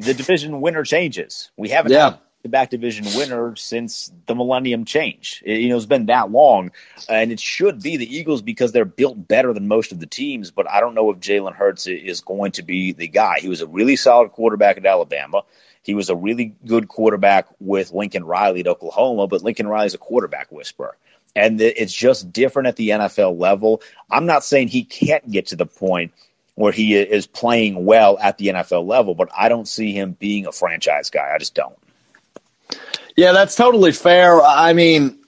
the 0.00 0.14
division 0.14 0.60
winner 0.60 0.84
changes. 0.84 1.50
We 1.56 1.68
haven't 1.68 1.92
yeah. 1.92 2.10
had 2.10 2.18
the 2.42 2.48
back 2.48 2.70
division 2.70 3.04
winner 3.16 3.54
since 3.56 4.10
the 4.26 4.34
millennium 4.34 4.84
change. 4.84 5.42
It, 5.44 5.60
you 5.60 5.68
know, 5.68 5.76
it's 5.76 5.86
been 5.86 6.06
that 6.06 6.30
long, 6.30 6.70
and 7.08 7.30
it 7.32 7.40
should 7.40 7.82
be 7.82 7.96
the 7.96 8.16
Eagles 8.16 8.42
because 8.42 8.72
they're 8.72 8.84
built 8.84 9.28
better 9.28 9.52
than 9.52 9.68
most 9.68 9.92
of 9.92 10.00
the 10.00 10.06
teams. 10.06 10.50
But 10.50 10.68
I 10.68 10.80
don't 10.80 10.94
know 10.94 11.10
if 11.10 11.18
Jalen 11.18 11.54
Hurts 11.54 11.86
is 11.86 12.20
going 12.20 12.52
to 12.52 12.62
be 12.62 12.92
the 12.92 13.08
guy. 13.08 13.40
He 13.40 13.48
was 13.48 13.60
a 13.60 13.66
really 13.66 13.96
solid 13.96 14.32
quarterback 14.32 14.78
at 14.78 14.86
Alabama. 14.86 15.42
He 15.82 15.94
was 15.94 16.10
a 16.10 16.16
really 16.16 16.54
good 16.66 16.88
quarterback 16.88 17.46
with 17.58 17.92
Lincoln 17.92 18.24
Riley 18.24 18.60
at 18.60 18.66
Oklahoma, 18.66 19.26
but 19.26 19.42
Lincoln 19.42 19.66
Riley's 19.68 19.94
a 19.94 19.98
quarterback 19.98 20.50
whisperer. 20.52 20.96
And 21.36 21.60
it's 21.60 21.92
just 21.92 22.32
different 22.32 22.68
at 22.68 22.76
the 22.76 22.88
NFL 22.88 23.38
level. 23.38 23.82
I'm 24.10 24.26
not 24.26 24.42
saying 24.42 24.68
he 24.68 24.82
can't 24.82 25.30
get 25.30 25.46
to 25.46 25.56
the 25.56 25.64
point 25.64 26.12
where 26.60 26.72
he 26.72 26.94
is 26.94 27.26
playing 27.26 27.84
well 27.84 28.18
at 28.18 28.38
the 28.38 28.48
NFL 28.48 28.86
level, 28.86 29.14
but 29.14 29.28
I 29.36 29.48
don't 29.48 29.66
see 29.66 29.92
him 29.92 30.12
being 30.12 30.46
a 30.46 30.52
franchise 30.52 31.10
guy. 31.10 31.32
I 31.34 31.38
just 31.38 31.54
don't. 31.54 31.76
Yeah, 33.16 33.32
that's 33.32 33.56
totally 33.56 33.92
fair. 33.92 34.40
I 34.40 34.72
mean, 34.72 35.18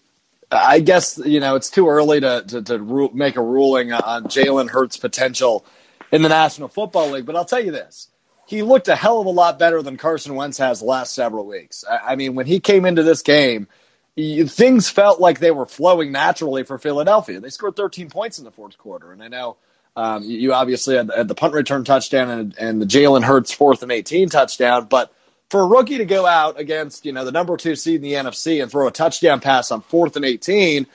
I 0.50 0.80
guess 0.80 1.18
you 1.24 1.40
know 1.40 1.56
it's 1.56 1.70
too 1.70 1.88
early 1.88 2.20
to 2.20 2.44
to, 2.48 2.62
to 2.62 3.10
make 3.14 3.36
a 3.36 3.42
ruling 3.42 3.92
on 3.92 4.24
Jalen 4.24 4.70
Hurts' 4.70 4.96
potential 4.96 5.64
in 6.12 6.22
the 6.22 6.28
National 6.28 6.68
Football 6.68 7.10
League. 7.10 7.26
But 7.26 7.36
I'll 7.36 7.44
tell 7.44 7.64
you 7.64 7.72
this: 7.72 8.08
he 8.46 8.62
looked 8.62 8.88
a 8.88 8.96
hell 8.96 9.20
of 9.20 9.26
a 9.26 9.30
lot 9.30 9.58
better 9.58 9.82
than 9.82 9.96
Carson 9.96 10.34
Wentz 10.34 10.58
has 10.58 10.80
the 10.80 10.86
last 10.86 11.14
several 11.14 11.46
weeks. 11.46 11.84
I, 11.90 12.12
I 12.12 12.16
mean, 12.16 12.34
when 12.34 12.46
he 12.46 12.60
came 12.60 12.84
into 12.84 13.02
this 13.02 13.22
game, 13.22 13.66
he, 14.14 14.44
things 14.44 14.90
felt 14.90 15.20
like 15.20 15.38
they 15.38 15.50
were 15.50 15.66
flowing 15.66 16.12
naturally 16.12 16.62
for 16.62 16.78
Philadelphia. 16.78 17.40
They 17.40 17.48
scored 17.48 17.76
13 17.76 18.10
points 18.10 18.38
in 18.38 18.44
the 18.44 18.50
fourth 18.50 18.76
quarter, 18.76 19.12
and 19.12 19.22
I 19.22 19.28
know 19.28 19.56
um, 19.96 20.24
you 20.24 20.52
obviously 20.54 20.96
had, 20.96 21.10
had, 21.14 21.28
the 21.28 21.34
punt 21.34 21.54
return 21.54 21.84
touchdown 21.84 22.30
and, 22.30 22.58
and 22.58 22.80
the 22.80 22.86
Jalen 22.86 23.24
Hurts 23.24 23.52
fourth 23.52 23.82
and 23.82 23.92
18 23.92 24.28
touchdown, 24.30 24.86
but 24.86 25.12
for 25.50 25.60
a 25.60 25.66
rookie 25.66 25.98
to 25.98 26.06
go 26.06 26.24
out 26.26 26.58
against 26.58 27.04
you 27.04 27.12
know 27.12 27.24
the 27.24 27.32
number 27.32 27.56
two 27.56 27.76
seed 27.76 27.96
in 27.96 28.02
the 28.02 28.14
NFC 28.14 28.62
and 28.62 28.70
throw 28.70 28.88
a 28.88 28.92
touchdown 28.92 29.40
pass 29.40 29.70
on 29.70 29.82
fourth 29.82 30.16
and 30.16 30.24
18 30.24 30.86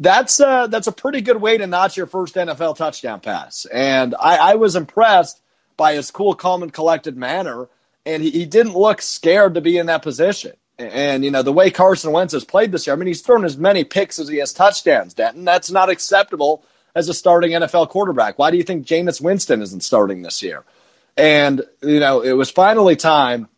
that's 0.00 0.40
uh, 0.40 0.66
that's 0.66 0.86
a 0.86 0.92
pretty 0.92 1.20
good 1.20 1.40
way 1.40 1.56
to 1.56 1.66
notch 1.66 1.96
your 1.96 2.06
first 2.06 2.34
NFL 2.34 2.76
touchdown 2.76 3.20
pass. 3.20 3.64
And 3.66 4.14
I, 4.18 4.36
I 4.36 4.54
was 4.56 4.76
impressed 4.76 5.40
by 5.76 5.94
his 5.94 6.10
cool, 6.10 6.34
calm, 6.34 6.62
and 6.62 6.72
collected 6.72 7.16
manner. 7.16 7.68
And 8.06 8.22
he, 8.22 8.30
he 8.30 8.46
didn't 8.46 8.74
look 8.74 9.00
scared 9.00 9.54
to 9.54 9.60
be 9.60 9.78
in 9.78 9.86
that 9.86 10.02
position. 10.02 10.52
And, 10.78 11.24
you 11.24 11.30
know, 11.30 11.42
the 11.42 11.52
way 11.52 11.70
Carson 11.70 12.10
Wentz 12.10 12.32
has 12.32 12.44
played 12.44 12.72
this 12.72 12.86
year, 12.86 12.94
I 12.94 12.98
mean, 12.98 13.06
he's 13.06 13.22
thrown 13.22 13.44
as 13.44 13.56
many 13.56 13.84
picks 13.84 14.18
as 14.18 14.28
he 14.28 14.38
has 14.38 14.52
touchdowns, 14.52 15.14
Denton. 15.14 15.44
That's 15.44 15.70
not 15.70 15.88
acceptable 15.88 16.64
as 16.94 17.08
a 17.08 17.14
starting 17.14 17.52
NFL 17.52 17.88
quarterback. 17.88 18.38
Why 18.38 18.50
do 18.50 18.56
you 18.56 18.62
think 18.62 18.86
Jameis 18.86 19.20
Winston 19.20 19.62
isn't 19.62 19.82
starting 19.82 20.22
this 20.22 20.42
year? 20.42 20.64
And, 21.16 21.62
you 21.82 22.00
know, 22.00 22.20
it 22.20 22.32
was 22.32 22.50
finally 22.50 22.96
time 22.96 23.48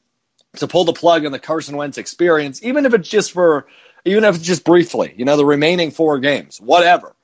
to 0.57 0.66
pull 0.66 0.85
the 0.85 0.92
plug 0.92 1.25
on 1.27 1.33
the 1.33 1.38
Carson 1.38 1.77
Wentz 1.77 1.99
experience, 1.99 2.62
even 2.62 2.87
if 2.87 2.94
it's 2.94 3.09
just 3.09 3.33
for, 3.33 3.66
even 4.05 4.25
if 4.25 4.37
it's 4.37 4.44
just 4.44 4.64
briefly, 4.64 5.14
you 5.16 5.25
know, 5.25 5.37
the 5.37 5.44
remaining 5.44 5.90
four 5.90 6.18
games, 6.18 6.61
whatever 6.61 7.14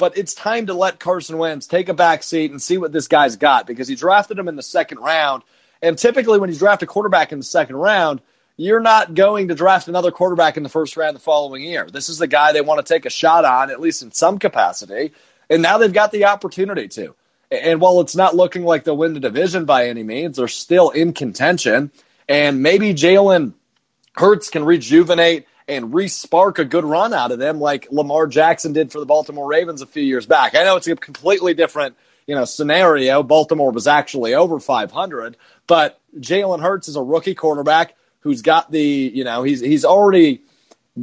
but 0.00 0.16
it's 0.16 0.32
time 0.32 0.66
to 0.66 0.74
let 0.74 0.98
Carson 0.98 1.36
Wentz 1.36 1.66
take 1.66 1.90
a 1.90 1.94
back 1.94 2.22
seat 2.22 2.50
and 2.50 2.60
see 2.60 2.78
what 2.78 2.90
this 2.90 3.06
guy's 3.06 3.36
got 3.36 3.66
because 3.66 3.86
he 3.86 3.94
drafted 3.94 4.38
him 4.38 4.48
in 4.48 4.56
the 4.56 4.62
second 4.62 4.98
round. 4.98 5.42
And 5.82 5.96
typically, 5.96 6.38
when 6.38 6.50
you 6.50 6.58
draft 6.58 6.82
a 6.82 6.86
quarterback 6.86 7.32
in 7.32 7.38
the 7.38 7.44
second 7.44 7.76
round, 7.76 8.22
you're 8.56 8.80
not 8.80 9.14
going 9.14 9.48
to 9.48 9.54
draft 9.54 9.88
another 9.88 10.10
quarterback 10.10 10.56
in 10.56 10.62
the 10.62 10.70
first 10.70 10.96
round 10.96 11.14
the 11.14 11.20
following 11.20 11.62
year. 11.62 11.86
This 11.92 12.08
is 12.08 12.16
the 12.16 12.26
guy 12.26 12.52
they 12.52 12.62
want 12.62 12.84
to 12.84 12.94
take 12.94 13.04
a 13.04 13.10
shot 13.10 13.44
on, 13.44 13.70
at 13.70 13.78
least 13.78 14.02
in 14.02 14.10
some 14.10 14.38
capacity. 14.38 15.12
And 15.50 15.60
now 15.62 15.78
they've 15.78 15.92
got 15.92 16.12
the 16.12 16.26
opportunity 16.26 16.88
to. 16.88 17.14
And 17.50 17.80
while 17.80 18.00
it's 18.00 18.14
not 18.14 18.36
looking 18.36 18.64
like 18.64 18.84
they'll 18.84 18.96
win 18.96 19.14
the 19.14 19.20
division 19.20 19.64
by 19.64 19.88
any 19.88 20.04
means, 20.04 20.36
they're 20.36 20.48
still 20.48 20.90
in 20.90 21.12
contention. 21.12 21.90
And 22.28 22.62
maybe 22.62 22.94
Jalen 22.94 23.54
Hurts 24.14 24.50
can 24.50 24.64
rejuvenate 24.64 25.46
and 25.66 25.92
re-spark 25.92 26.58
a 26.58 26.64
good 26.64 26.84
run 26.84 27.12
out 27.12 27.32
of 27.32 27.38
them 27.38 27.60
like 27.60 27.88
Lamar 27.90 28.26
Jackson 28.26 28.72
did 28.72 28.92
for 28.92 29.00
the 29.00 29.06
Baltimore 29.06 29.48
Ravens 29.48 29.82
a 29.82 29.86
few 29.86 30.02
years 30.02 30.26
back. 30.26 30.54
I 30.54 30.64
know 30.64 30.76
it's 30.76 30.86
a 30.86 30.96
completely 30.96 31.54
different, 31.54 31.96
you 32.26 32.34
know, 32.34 32.44
scenario. 32.44 33.22
Baltimore 33.22 33.70
was 33.70 33.86
actually 33.86 34.34
over 34.34 34.60
500, 34.60 35.36
but 35.66 36.00
Jalen 36.18 36.60
Hurts 36.60 36.88
is 36.88 36.96
a 36.96 37.02
rookie 37.02 37.34
quarterback 37.34 37.94
who's 38.20 38.42
got 38.42 38.70
the, 38.70 38.82
you 38.82 39.24
know, 39.24 39.42
he's 39.42 39.60
he's 39.60 39.84
already 39.84 40.42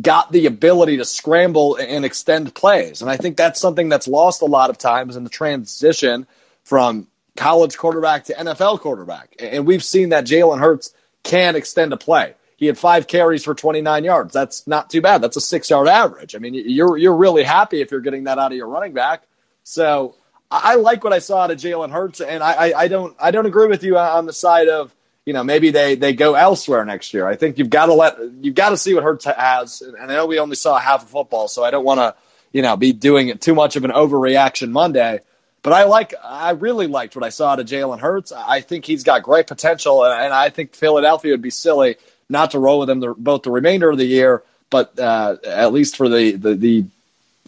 got 0.02 0.32
the 0.32 0.46
ability 0.46 0.98
to 0.98 1.06
scramble 1.06 1.76
and 1.76 2.06
extend 2.06 2.54
plays. 2.54 3.02
And 3.02 3.10
I 3.10 3.18
think 3.18 3.38
that's 3.38 3.60
something 3.60 3.90
that's 3.90 4.08
lost 4.08 4.42
a 4.42 4.46
lot 4.46 4.70
of 4.70 4.78
times 4.78 5.16
in 5.16 5.24
the 5.24 5.30
transition 5.30 6.28
from 6.64 7.08
college 7.36 7.78
quarterback 7.78 8.26
to 8.26 8.34
NFL 8.34 8.82
quarterback. 8.82 9.36
And 9.40 9.66
we've 9.66 9.84
seen 9.84 10.10
that 10.10 10.26
Jalen 10.26 10.60
Hurts 10.60 10.94
can 11.24 11.56
extend 11.56 11.94
a 11.94 11.98
play. 11.98 12.34
He 12.58 12.66
had 12.66 12.78
five 12.78 13.08
carries 13.08 13.44
for 13.44 13.54
29 13.54 14.04
yards. 14.04 14.34
That's 14.34 14.66
not 14.66 14.90
too 14.90 15.02
bad. 15.02 15.22
That's 15.22 15.38
a 15.38 15.42
six 15.42 15.70
yard 15.70 15.88
average. 15.88 16.36
I 16.36 16.40
mean, 16.40 16.56
you're 16.56 16.98
you're 16.98 17.16
really 17.16 17.44
happy 17.44 17.82
if 17.82 17.92
you're 17.92 18.02
getting 18.02 18.24
that 18.24 18.40
out 18.40 18.52
of 18.52 18.58
your 18.58 18.68
running 18.68 18.94
back. 18.94 19.24
So 19.64 20.16
I 20.50 20.76
like 20.76 21.04
what 21.04 21.14
I 21.14 21.20
saw 21.20 21.44
out 21.44 21.52
of 21.52 21.58
Jalen 21.58 21.92
Hurts, 21.92 22.20
and 22.20 22.42
I, 22.42 22.54
I, 22.54 22.80
I 22.82 22.88
don't 22.88 23.16
I 23.20 23.30
don't 23.30 23.46
agree 23.46 23.68
with 23.68 23.84
you 23.84 23.98
on 23.98 24.26
the 24.26 24.34
side 24.34 24.70
of 24.70 24.94
you 25.28 25.34
know 25.34 25.44
maybe 25.44 25.72
they 25.72 25.96
they 25.96 26.14
go 26.14 26.36
elsewhere 26.36 26.86
next 26.86 27.14
year. 27.14 27.28
I 27.28 27.36
think 27.36 27.58
you've 27.58 27.70
got 27.70 27.88
to 27.88 27.94
let 27.94 28.18
you've 28.42 28.56
got 28.56 28.70
to 28.70 28.78
see 28.78 28.94
what 28.94 29.04
Hurts 29.04 29.26
has, 29.26 29.82
and 29.82 29.98
I 29.98 30.16
know 30.16 30.26
we 30.26 30.40
only 30.40 30.56
saw 30.56 30.78
half 30.78 31.04
of 31.04 31.10
football, 31.10 31.50
so 31.50 31.66
I 31.66 31.70
don't 31.70 31.84
want 31.84 32.00
to 32.00 32.16
you 32.54 32.62
know 32.62 32.78
be 32.78 32.94
doing 32.94 33.28
it 33.28 33.42
too 33.42 33.54
much 33.54 33.76
of 33.76 33.84
an 33.84 33.92
overreaction 33.92 34.72
Monday. 34.72 35.20
But 35.64 35.74
I 35.74 35.84
like, 35.84 36.14
I 36.24 36.52
really 36.52 36.88
liked 36.88 37.18
what 37.18 37.26
I 37.26 37.30
saw 37.30 37.52
out 37.52 37.60
of 37.60 37.66
Jalen 37.66 38.00
Hurts. 38.00 38.32
I 38.32 38.62
think 38.62 38.86
he's 38.86 39.04
got 39.04 39.24
great 39.24 39.48
potential, 39.48 40.06
and 40.06 40.34
I 40.34 40.48
think 40.50 40.74
Philadelphia 40.74 41.34
would 41.34 41.42
be 41.42 41.50
silly 41.50 41.98
not 42.30 42.52
to 42.52 42.60
roll 42.60 42.80
with 42.80 42.90
him 42.90 43.02
the, 43.02 43.14
both 43.14 43.44
the 43.44 43.52
remainder 43.52 43.90
of 43.90 43.98
the 43.98 44.06
year, 44.06 44.44
but 44.70 44.98
uh, 44.98 45.36
at 45.46 45.74
least 45.74 45.98
for 45.98 46.08
the, 46.08 46.32
the, 46.34 46.56
the 46.56 46.86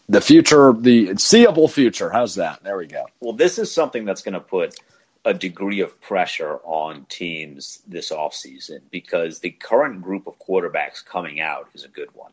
the 0.10 0.20
future, 0.20 0.74
the 0.74 1.16
seeable 1.16 1.70
future. 1.70 2.10
How's 2.10 2.36
that? 2.36 2.62
There 2.64 2.76
we 2.76 2.88
go. 2.88 3.06
Well, 3.22 3.34
this 3.34 3.58
is 3.58 3.72
something 3.72 4.04
that's 4.04 4.24
going 4.24 4.34
to 4.34 4.40
put 4.42 4.78
a 5.26 5.34
degree 5.34 5.82
of 5.82 6.00
pressure 6.02 6.60
on 6.64 7.06
teams 7.10 7.82
this 7.88 8.12
offseason 8.12 8.80
because 8.90 9.40
the 9.40 9.52
current 9.52 10.02
group 10.02 10.28
of 10.28 10.40
quarterbacks 10.40 11.06
coming 11.06 11.42
out 11.42 11.68
is 11.74 11.84
a 11.84 11.90
good 11.90 12.10
one. 12.14 12.32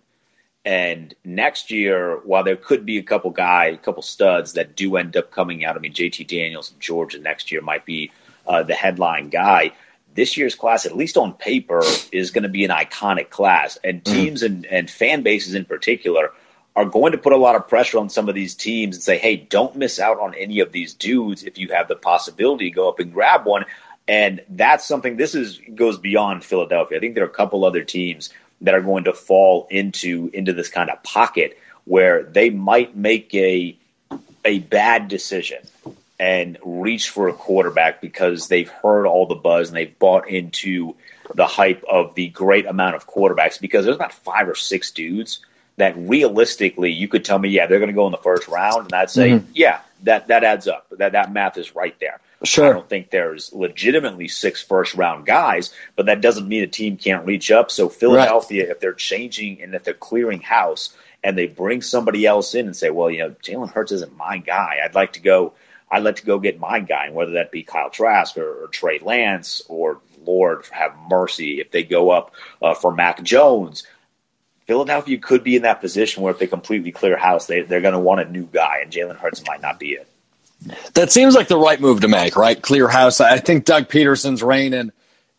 And 0.64 1.14
next 1.24 1.70
year, 1.70 2.20
while 2.24 2.42
there 2.42 2.56
could 2.56 2.84
be 2.84 2.98
a 2.98 3.02
couple 3.02 3.30
guy, 3.30 3.66
a 3.66 3.76
couple 3.76 4.02
studs 4.02 4.54
that 4.54 4.74
do 4.74 4.96
end 4.96 5.16
up 5.16 5.30
coming 5.30 5.64
out, 5.64 5.76
I 5.76 5.78
mean, 5.78 5.92
JT 5.92 6.26
Daniels 6.26 6.70
from 6.70 6.80
Georgia 6.80 7.18
next 7.20 7.52
year 7.52 7.60
might 7.60 7.86
be 7.86 8.10
uh, 8.46 8.64
the 8.64 8.74
headline 8.74 9.28
guy. 9.28 9.72
This 10.14 10.36
year's 10.36 10.54
class, 10.54 10.86
at 10.86 10.96
least 10.96 11.16
on 11.16 11.34
paper, 11.34 11.82
is 12.10 12.30
going 12.30 12.42
to 12.42 12.48
be 12.48 12.64
an 12.64 12.70
iconic 12.70 13.30
class. 13.30 13.78
And 13.84 14.02
mm-hmm. 14.02 14.14
teams 14.14 14.42
mm. 14.42 14.46
and, 14.46 14.66
and 14.66 14.90
fan 14.90 15.22
bases 15.22 15.54
in 15.54 15.64
particular 15.64 16.32
are 16.76 16.84
going 16.84 17.12
to 17.12 17.18
put 17.18 17.32
a 17.32 17.38
lot 17.38 17.56
of 17.56 17.66
pressure 17.66 17.98
on 17.98 18.10
some 18.10 18.28
of 18.28 18.34
these 18.34 18.54
teams 18.54 18.96
and 18.96 19.02
say, 19.02 19.16
hey, 19.16 19.36
don't 19.36 19.74
miss 19.74 19.98
out 19.98 20.20
on 20.20 20.34
any 20.34 20.60
of 20.60 20.72
these 20.72 20.92
dudes 20.92 21.42
if 21.42 21.56
you 21.56 21.68
have 21.68 21.88
the 21.88 21.96
possibility 21.96 22.68
to 22.68 22.74
go 22.74 22.88
up 22.88 23.00
and 23.00 23.14
grab 23.14 23.46
one. 23.46 23.64
And 24.06 24.42
that's 24.50 24.86
something 24.86 25.16
this 25.16 25.34
is 25.34 25.58
goes 25.74 25.98
beyond 25.98 26.44
Philadelphia. 26.44 26.98
I 26.98 27.00
think 27.00 27.14
there 27.14 27.24
are 27.24 27.28
a 27.28 27.30
couple 27.30 27.64
other 27.64 27.82
teams 27.82 28.30
that 28.60 28.74
are 28.74 28.82
going 28.82 29.04
to 29.04 29.14
fall 29.14 29.66
into 29.70 30.30
into 30.32 30.52
this 30.52 30.68
kind 30.68 30.90
of 30.90 31.02
pocket 31.02 31.58
where 31.86 32.22
they 32.22 32.50
might 32.50 32.94
make 32.94 33.34
a 33.34 33.76
a 34.44 34.58
bad 34.60 35.08
decision 35.08 35.58
and 36.20 36.56
reach 36.64 37.10
for 37.10 37.28
a 37.28 37.32
quarterback 37.32 38.00
because 38.00 38.48
they've 38.48 38.68
heard 38.68 39.06
all 39.06 39.26
the 39.26 39.34
buzz 39.34 39.68
and 39.68 39.76
they've 39.76 39.98
bought 39.98 40.28
into 40.28 40.94
the 41.34 41.46
hype 41.46 41.82
of 41.90 42.14
the 42.14 42.28
great 42.28 42.64
amount 42.66 42.94
of 42.94 43.08
quarterbacks 43.08 43.60
because 43.60 43.84
there's 43.84 43.96
about 43.96 44.12
five 44.12 44.48
or 44.48 44.54
six 44.54 44.92
dudes 44.92 45.40
that 45.76 45.94
realistically 45.96 46.92
you 46.92 47.08
could 47.08 47.24
tell 47.24 47.38
me, 47.38 47.50
yeah, 47.50 47.66
they're 47.66 47.78
going 47.78 47.90
to 47.90 47.94
go 47.94 48.06
in 48.06 48.12
the 48.12 48.18
first 48.18 48.48
round, 48.48 48.84
and 48.84 48.94
I'd 48.94 49.10
say, 49.10 49.30
mm-hmm. 49.30 49.50
yeah, 49.54 49.80
that 50.02 50.28
that 50.28 50.44
adds 50.44 50.68
up. 50.68 50.86
That 50.90 51.12
that 51.12 51.32
math 51.32 51.58
is 51.58 51.74
right 51.74 51.98
there. 52.00 52.20
Sure. 52.44 52.70
I 52.70 52.72
don't 52.72 52.88
think 52.88 53.10
there's 53.10 53.52
legitimately 53.52 54.28
six 54.28 54.62
first 54.62 54.94
round 54.94 55.24
guys, 55.26 55.72
but 55.94 56.06
that 56.06 56.20
doesn't 56.20 56.48
mean 56.48 56.62
a 56.62 56.66
team 56.66 56.96
can't 56.96 57.26
reach 57.26 57.50
up. 57.50 57.70
So 57.70 57.88
Philadelphia, 57.88 58.64
right. 58.64 58.70
if 58.70 58.80
they're 58.80 58.92
changing 58.92 59.62
and 59.62 59.74
if 59.74 59.84
they're 59.84 59.94
clearing 59.94 60.40
house 60.40 60.94
and 61.24 61.36
they 61.36 61.46
bring 61.46 61.80
somebody 61.80 62.26
else 62.26 62.54
in 62.54 62.66
and 62.66 62.76
say, 62.76 62.90
well, 62.90 63.10
you 63.10 63.18
know, 63.18 63.30
Jalen 63.42 63.72
Hurts 63.72 63.92
isn't 63.92 64.16
my 64.16 64.38
guy. 64.38 64.78
I'd 64.84 64.94
like 64.94 65.14
to 65.14 65.20
go. 65.20 65.54
I'd 65.90 66.02
like 66.02 66.16
to 66.16 66.26
go 66.26 66.40
get 66.40 66.58
my 66.58 66.80
guy, 66.80 67.06
and 67.06 67.14
whether 67.14 67.32
that 67.32 67.52
be 67.52 67.62
Kyle 67.62 67.90
Trask 67.90 68.36
or, 68.36 68.64
or 68.64 68.66
Trey 68.68 68.98
Lance 68.98 69.62
or 69.68 70.00
Lord 70.24 70.66
have 70.72 70.96
mercy 71.08 71.60
if 71.60 71.70
they 71.70 71.84
go 71.84 72.10
up 72.10 72.32
uh, 72.60 72.74
for 72.74 72.92
Mac 72.92 73.22
Jones. 73.22 73.86
Philadelphia 74.66 75.18
could 75.18 75.44
be 75.44 75.56
in 75.56 75.62
that 75.62 75.80
position 75.80 76.22
where 76.22 76.32
if 76.32 76.38
they 76.38 76.46
completely 76.46 76.92
clear 76.92 77.16
house, 77.16 77.46
they, 77.46 77.62
they're 77.62 77.80
going 77.80 77.94
to 77.94 78.00
want 78.00 78.20
a 78.20 78.24
new 78.24 78.44
guy, 78.44 78.80
and 78.82 78.92
Jalen 78.92 79.16
Hurts 79.16 79.44
might 79.46 79.62
not 79.62 79.78
be 79.78 79.92
it. 79.92 80.08
That 80.94 81.12
seems 81.12 81.34
like 81.34 81.48
the 81.48 81.58
right 81.58 81.80
move 81.80 82.00
to 82.00 82.08
make, 82.08 82.34
right? 82.36 82.60
Clear 82.60 82.88
house. 82.88 83.20
I 83.20 83.38
think 83.38 83.64
Doug 83.64 83.88
Pederson's 83.88 84.42
reign 84.42 84.72
in 84.74 84.92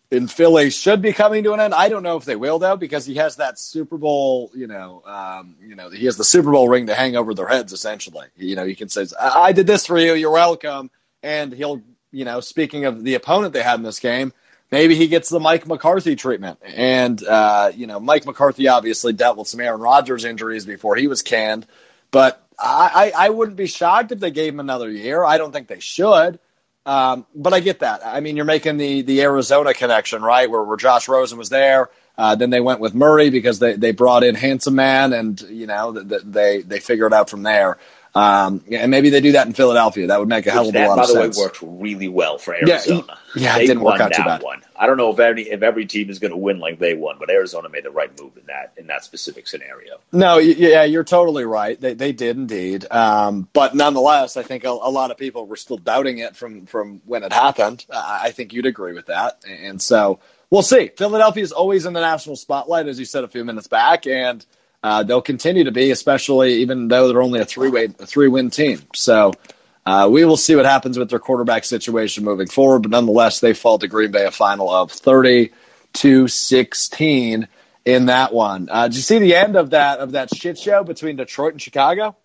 in 0.09 0.27
Philly 0.27 0.69
should 0.69 1.01
be 1.01 1.11
coming 1.11 1.43
to 1.43 1.51
an 1.51 1.59
end. 1.59 1.73
I 1.73 1.89
don't 1.89 2.03
know 2.03 2.15
if 2.15 2.23
they 2.23 2.37
will 2.37 2.59
though, 2.59 2.77
because 2.77 3.05
he 3.05 3.15
has 3.15 3.35
that 3.37 3.59
Super 3.59 3.97
Bowl, 3.97 4.51
you 4.55 4.67
know, 4.67 5.03
um, 5.05 5.55
you 5.61 5.75
know, 5.75 5.89
he 5.89 6.05
has 6.05 6.15
the 6.15 6.23
Super 6.23 6.51
Bowl 6.51 6.69
ring 6.69 6.87
to 6.87 6.95
hang 6.95 7.17
over 7.17 7.33
their 7.33 7.47
heads. 7.47 7.73
Essentially, 7.73 8.27
you 8.37 8.55
know, 8.55 8.63
you 8.63 8.75
can 8.75 8.87
say, 8.87 9.05
"I 9.19 9.51
did 9.51 9.67
this 9.67 9.85
for 9.85 9.97
you. 9.97 10.13
You're 10.13 10.31
welcome," 10.31 10.89
and 11.23 11.51
he'll, 11.51 11.81
you 12.11 12.23
know, 12.23 12.39
speaking 12.39 12.85
of 12.85 13.03
the 13.03 13.15
opponent 13.15 13.53
they 13.53 13.63
had 13.63 13.79
in 13.79 13.83
this 13.83 13.99
game, 13.99 14.31
maybe 14.71 14.95
he 14.95 15.07
gets 15.07 15.29
the 15.29 15.39
Mike 15.39 15.67
McCarthy 15.67 16.15
treatment. 16.15 16.59
And 16.63 17.23
uh, 17.23 17.71
you 17.75 17.87
know, 17.87 17.99
Mike 17.99 18.25
McCarthy 18.25 18.67
obviously 18.67 19.13
dealt 19.13 19.37
with 19.37 19.47
some 19.47 19.59
Aaron 19.59 19.81
Rodgers 19.81 20.25
injuries 20.25 20.65
before 20.65 20.95
he 20.95 21.07
was 21.07 21.21
canned, 21.21 21.65
but 22.11 22.43
I, 22.59 23.11
I, 23.15 23.29
wouldn't 23.29 23.55
be 23.55 23.67
shocked 23.67 24.11
if 24.11 24.19
they 24.19 24.31
gave 24.31 24.53
him 24.53 24.59
another 24.59 24.89
year. 24.89 25.23
I 25.23 25.37
don't 25.37 25.51
think 25.51 25.67
they 25.67 25.79
should. 25.79 26.39
Um, 26.87 27.25
but 27.35 27.53
I 27.53 27.59
get 27.59 27.81
that. 27.81 28.01
I 28.03 28.21
mean, 28.21 28.35
you're 28.35 28.45
making 28.45 28.77
the 28.77 29.01
the 29.01 29.21
Arizona 29.21 29.73
connection, 29.73 30.21
right? 30.21 30.49
Where 30.49 30.63
where 30.63 30.77
Josh 30.77 31.07
Rosen 31.07 31.37
was 31.37 31.49
there. 31.49 31.89
Uh, 32.17 32.33
then 32.33 32.49
they 32.49 32.61
went 32.61 32.79
with 32.79 32.95
Murray 32.95 33.29
because 33.29 33.59
they, 33.59 33.73
they 33.73 33.91
brought 33.91 34.23
in 34.23 34.33
Handsome 34.33 34.73
Man, 34.75 35.13
and 35.13 35.39
you 35.41 35.67
know 35.67 35.91
they 35.91 36.61
they 36.61 36.79
figured 36.79 37.11
it 37.11 37.15
out 37.15 37.29
from 37.29 37.43
there. 37.43 37.77
Um, 38.17 38.63
and 38.71 38.89
maybe 38.89 39.11
they 39.11 39.21
do 39.21 39.33
that 39.33 39.45
in 39.45 39.53
Philadelphia. 39.53 40.07
That 40.07 40.19
would 40.19 40.27
make 40.27 40.47
a 40.47 40.51
hell 40.51 40.67
of 40.67 40.75
a 40.75 40.87
lot 40.87 40.97
of 40.97 41.05
sense. 41.05 41.17
By 41.17 41.23
the 41.23 41.29
way, 41.29 41.45
worked 41.45 41.61
really 41.61 42.07
well 42.07 42.39
for 42.39 42.55
Arizona. 42.55 43.03
Yeah, 43.35 43.41
yeah 43.41 43.57
it 43.57 43.67
didn't 43.67 43.83
work 43.83 44.01
out 44.01 44.11
too 44.11 44.23
bad. 44.23 44.41
One. 44.41 44.63
I 44.75 44.87
don't 44.87 44.97
know 44.97 45.11
if 45.11 45.19
any 45.19 45.43
if 45.43 45.61
every 45.61 45.85
team 45.85 46.09
is 46.09 46.17
going 46.17 46.31
to 46.31 46.37
win 46.37 46.59
like 46.59 46.79
they 46.79 46.95
won, 46.95 47.17
but 47.19 47.29
Arizona 47.29 47.69
made 47.69 47.85
the 47.85 47.91
right 47.91 48.09
move 48.19 48.35
in 48.35 48.47
that 48.47 48.73
in 48.75 48.87
that 48.87 49.03
specific 49.03 49.47
scenario. 49.47 49.99
No, 50.11 50.39
yeah, 50.39 50.83
you're 50.83 51.03
totally 51.03 51.45
right. 51.45 51.79
They 51.79 51.93
they 51.93 52.11
did 52.11 52.37
indeed. 52.37 52.89
Um, 52.89 53.47
but 53.53 53.75
nonetheless, 53.75 54.35
I 54.35 54.41
think 54.41 54.63
a, 54.63 54.69
a, 54.69 54.89
lot 54.89 55.11
of 55.11 55.17
people 55.17 55.45
were 55.45 55.55
still 55.55 55.77
doubting 55.77 56.17
it 56.17 56.35
from 56.35 56.65
from 56.65 57.01
when 57.05 57.23
it 57.23 57.31
happened. 57.31 57.85
I 57.93 58.31
think 58.31 58.51
you'd 58.51 58.65
agree 58.65 58.93
with 58.93 59.07
that, 59.07 59.43
and 59.47 59.79
so 59.79 60.19
we'll 60.49 60.63
see. 60.63 60.89
Philadelphia 60.97 61.43
is 61.43 61.51
always 61.51 61.85
in 61.85 61.93
the 61.93 62.01
national 62.01 62.35
spotlight, 62.35 62.87
as 62.87 62.97
you 62.97 63.05
said 63.05 63.23
a 63.23 63.27
few 63.27 63.45
minutes 63.45 63.67
back, 63.67 64.07
and 64.07 64.43
uh, 64.83 65.03
they'll 65.03 65.21
continue 65.21 65.63
to 65.63 65.71
be, 65.71 65.91
especially 65.91 66.55
even 66.55 66.87
though 66.87 67.07
they're 67.07 67.21
only 67.21 67.39
a 67.39 67.45
three 67.45 67.69
way 67.69 67.87
three 67.87 68.27
win 68.27 68.49
team. 68.49 68.81
So 68.93 69.33
uh, 69.85 70.07
we 70.11 70.25
will 70.25 70.37
see 70.37 70.55
what 70.55 70.65
happens 70.65 70.97
with 70.97 71.09
their 71.09 71.19
quarterback 71.19 71.65
situation 71.65 72.23
moving 72.23 72.47
forward. 72.47 72.83
But 72.83 72.91
nonetheless, 72.91 73.39
they 73.39 73.53
fall 73.53 73.79
to 73.79 73.87
Green 73.87 74.11
Bay 74.11 74.25
a 74.25 74.31
final 74.31 74.69
of 74.69 74.91
thirty 74.91 75.51
to 75.93 76.27
sixteen 76.27 77.47
in 77.85 78.07
that 78.07 78.33
one. 78.33 78.67
Uh, 78.69 78.87
did 78.87 78.95
you 78.95 79.01
see 79.01 79.19
the 79.19 79.35
end 79.35 79.55
of 79.55 79.71
that 79.71 79.99
of 79.99 80.11
that 80.11 80.33
shit 80.35 80.57
show 80.57 80.83
between 80.83 81.15
Detroit 81.15 81.53
and 81.53 81.61
Chicago? 81.61 82.15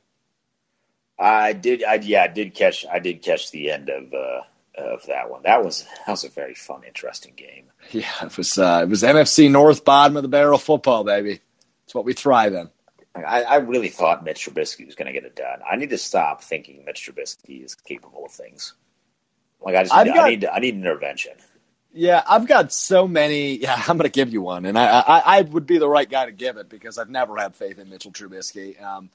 I 1.18 1.52
did. 1.52 1.84
I, 1.84 1.94
yeah, 1.94 2.24
I 2.24 2.28
did 2.28 2.54
catch. 2.54 2.84
I 2.90 2.98
did 2.98 3.22
catch 3.22 3.50
the 3.50 3.70
end 3.70 3.88
of 3.88 4.12
uh, 4.12 4.42
of 4.76 5.06
that 5.06 5.30
one. 5.30 5.42
That 5.44 5.64
was 5.64 5.86
that 6.06 6.10
was 6.10 6.24
a 6.24 6.28
very 6.28 6.54
fun, 6.54 6.82
interesting 6.84 7.34
game. 7.36 7.66
Yeah, 7.92 8.10
it 8.24 8.36
was. 8.36 8.58
Uh, 8.58 8.80
it 8.82 8.88
was 8.88 9.02
NFC 9.02 9.50
North, 9.50 9.84
bottom 9.84 10.16
of 10.16 10.22
the 10.22 10.28
barrel 10.28 10.58
football, 10.58 11.04
baby. 11.04 11.40
It's 11.92 11.94
what 11.94 12.06
we 12.06 12.14
thrive 12.14 12.54
in. 12.54 12.70
I, 13.14 13.42
I 13.42 13.56
really 13.56 13.90
thought 13.90 14.24
Mitch 14.24 14.46
Trubisky 14.46 14.86
was 14.86 14.94
going 14.94 15.08
to 15.08 15.12
get 15.12 15.24
it 15.24 15.36
done. 15.36 15.58
I 15.70 15.76
need 15.76 15.90
to 15.90 15.98
stop 15.98 16.42
thinking 16.42 16.86
Mitch 16.86 17.06
Trubisky 17.06 17.62
is 17.62 17.74
capable 17.74 18.24
of 18.24 18.32
things. 18.32 18.72
Like 19.60 19.76
I 19.76 19.82
just 19.82 19.94
need, 19.94 20.14
got, 20.14 20.24
I 20.24 20.30
need 20.30 20.44
I 20.46 20.58
need 20.60 20.74
intervention. 20.76 21.32
Yeah, 21.92 22.22
I've 22.26 22.46
got 22.46 22.72
so 22.72 23.06
many. 23.06 23.56
Yeah, 23.62 23.74
I'm 23.76 23.98
going 23.98 24.08
to 24.08 24.08
give 24.08 24.32
you 24.32 24.40
one, 24.40 24.64
and 24.64 24.78
I, 24.78 25.00
I, 25.00 25.22
I 25.26 25.42
would 25.42 25.66
be 25.66 25.76
the 25.76 25.86
right 25.86 26.08
guy 26.08 26.24
to 26.24 26.32
give 26.32 26.56
it 26.56 26.70
because 26.70 26.96
I've 26.96 27.10
never 27.10 27.36
had 27.36 27.54
faith 27.54 27.78
in 27.78 27.90
Mitchell 27.90 28.10
Trubisky. 28.10 28.82
Um, 28.82 29.10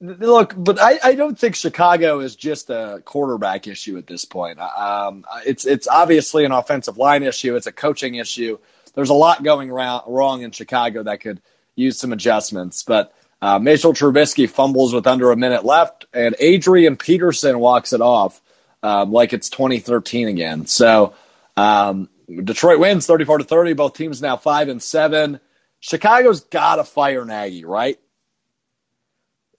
look, 0.00 0.54
but 0.56 0.80
I, 0.80 1.00
I 1.02 1.14
don't 1.16 1.36
think 1.36 1.56
Chicago 1.56 2.20
is 2.20 2.36
just 2.36 2.70
a 2.70 3.02
quarterback 3.04 3.66
issue 3.66 3.98
at 3.98 4.06
this 4.06 4.24
point. 4.24 4.60
Um, 4.60 5.24
it's 5.44 5.66
it's 5.66 5.88
obviously 5.88 6.44
an 6.44 6.52
offensive 6.52 6.98
line 6.98 7.24
issue. 7.24 7.56
It's 7.56 7.66
a 7.66 7.72
coaching 7.72 8.14
issue. 8.14 8.58
There's 8.94 9.10
a 9.10 9.14
lot 9.14 9.42
going 9.42 9.72
wrong 9.72 10.42
in 10.42 10.52
Chicago 10.52 11.02
that 11.02 11.20
could 11.20 11.42
use 11.76 11.98
some 11.98 12.12
adjustments. 12.12 12.82
But 12.82 13.14
uh, 13.40 13.58
Mitchell 13.60 13.92
Trubisky 13.92 14.48
fumbles 14.48 14.92
with 14.92 15.06
under 15.06 15.30
a 15.30 15.36
minute 15.36 15.64
left, 15.64 16.06
and 16.12 16.34
Adrian 16.40 16.96
Peterson 16.96 17.58
walks 17.58 17.92
it 17.92 18.00
off 18.00 18.40
um, 18.82 19.12
like 19.12 19.32
it's 19.32 19.50
2013 19.50 20.28
again. 20.28 20.66
So 20.66 21.14
um, 21.56 22.08
Detroit 22.28 22.80
wins 22.80 23.06
34 23.06 23.38
to 23.38 23.44
30. 23.44 23.74
Both 23.74 23.94
teams 23.94 24.20
now 24.20 24.36
five 24.36 24.68
and 24.68 24.82
seven. 24.82 25.40
Chicago's 25.80 26.40
got 26.40 26.76
to 26.76 26.84
fire 26.84 27.24
Nagy, 27.24 27.64
right? 27.64 27.98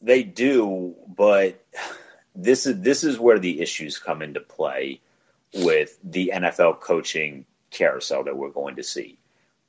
They 0.01 0.23
do, 0.23 0.95
but 1.07 1.63
this 2.35 2.65
is 2.65 2.81
this 2.81 3.03
is 3.03 3.19
where 3.19 3.39
the 3.39 3.61
issues 3.61 3.97
come 3.97 4.21
into 4.21 4.39
play 4.39 5.01
with 5.53 5.97
the 6.03 6.31
NFL 6.35 6.81
coaching 6.81 7.45
carousel 7.71 8.23
that 8.25 8.37
we're 8.37 8.51
going 8.51 8.75
to 8.75 8.83
see 8.83 9.17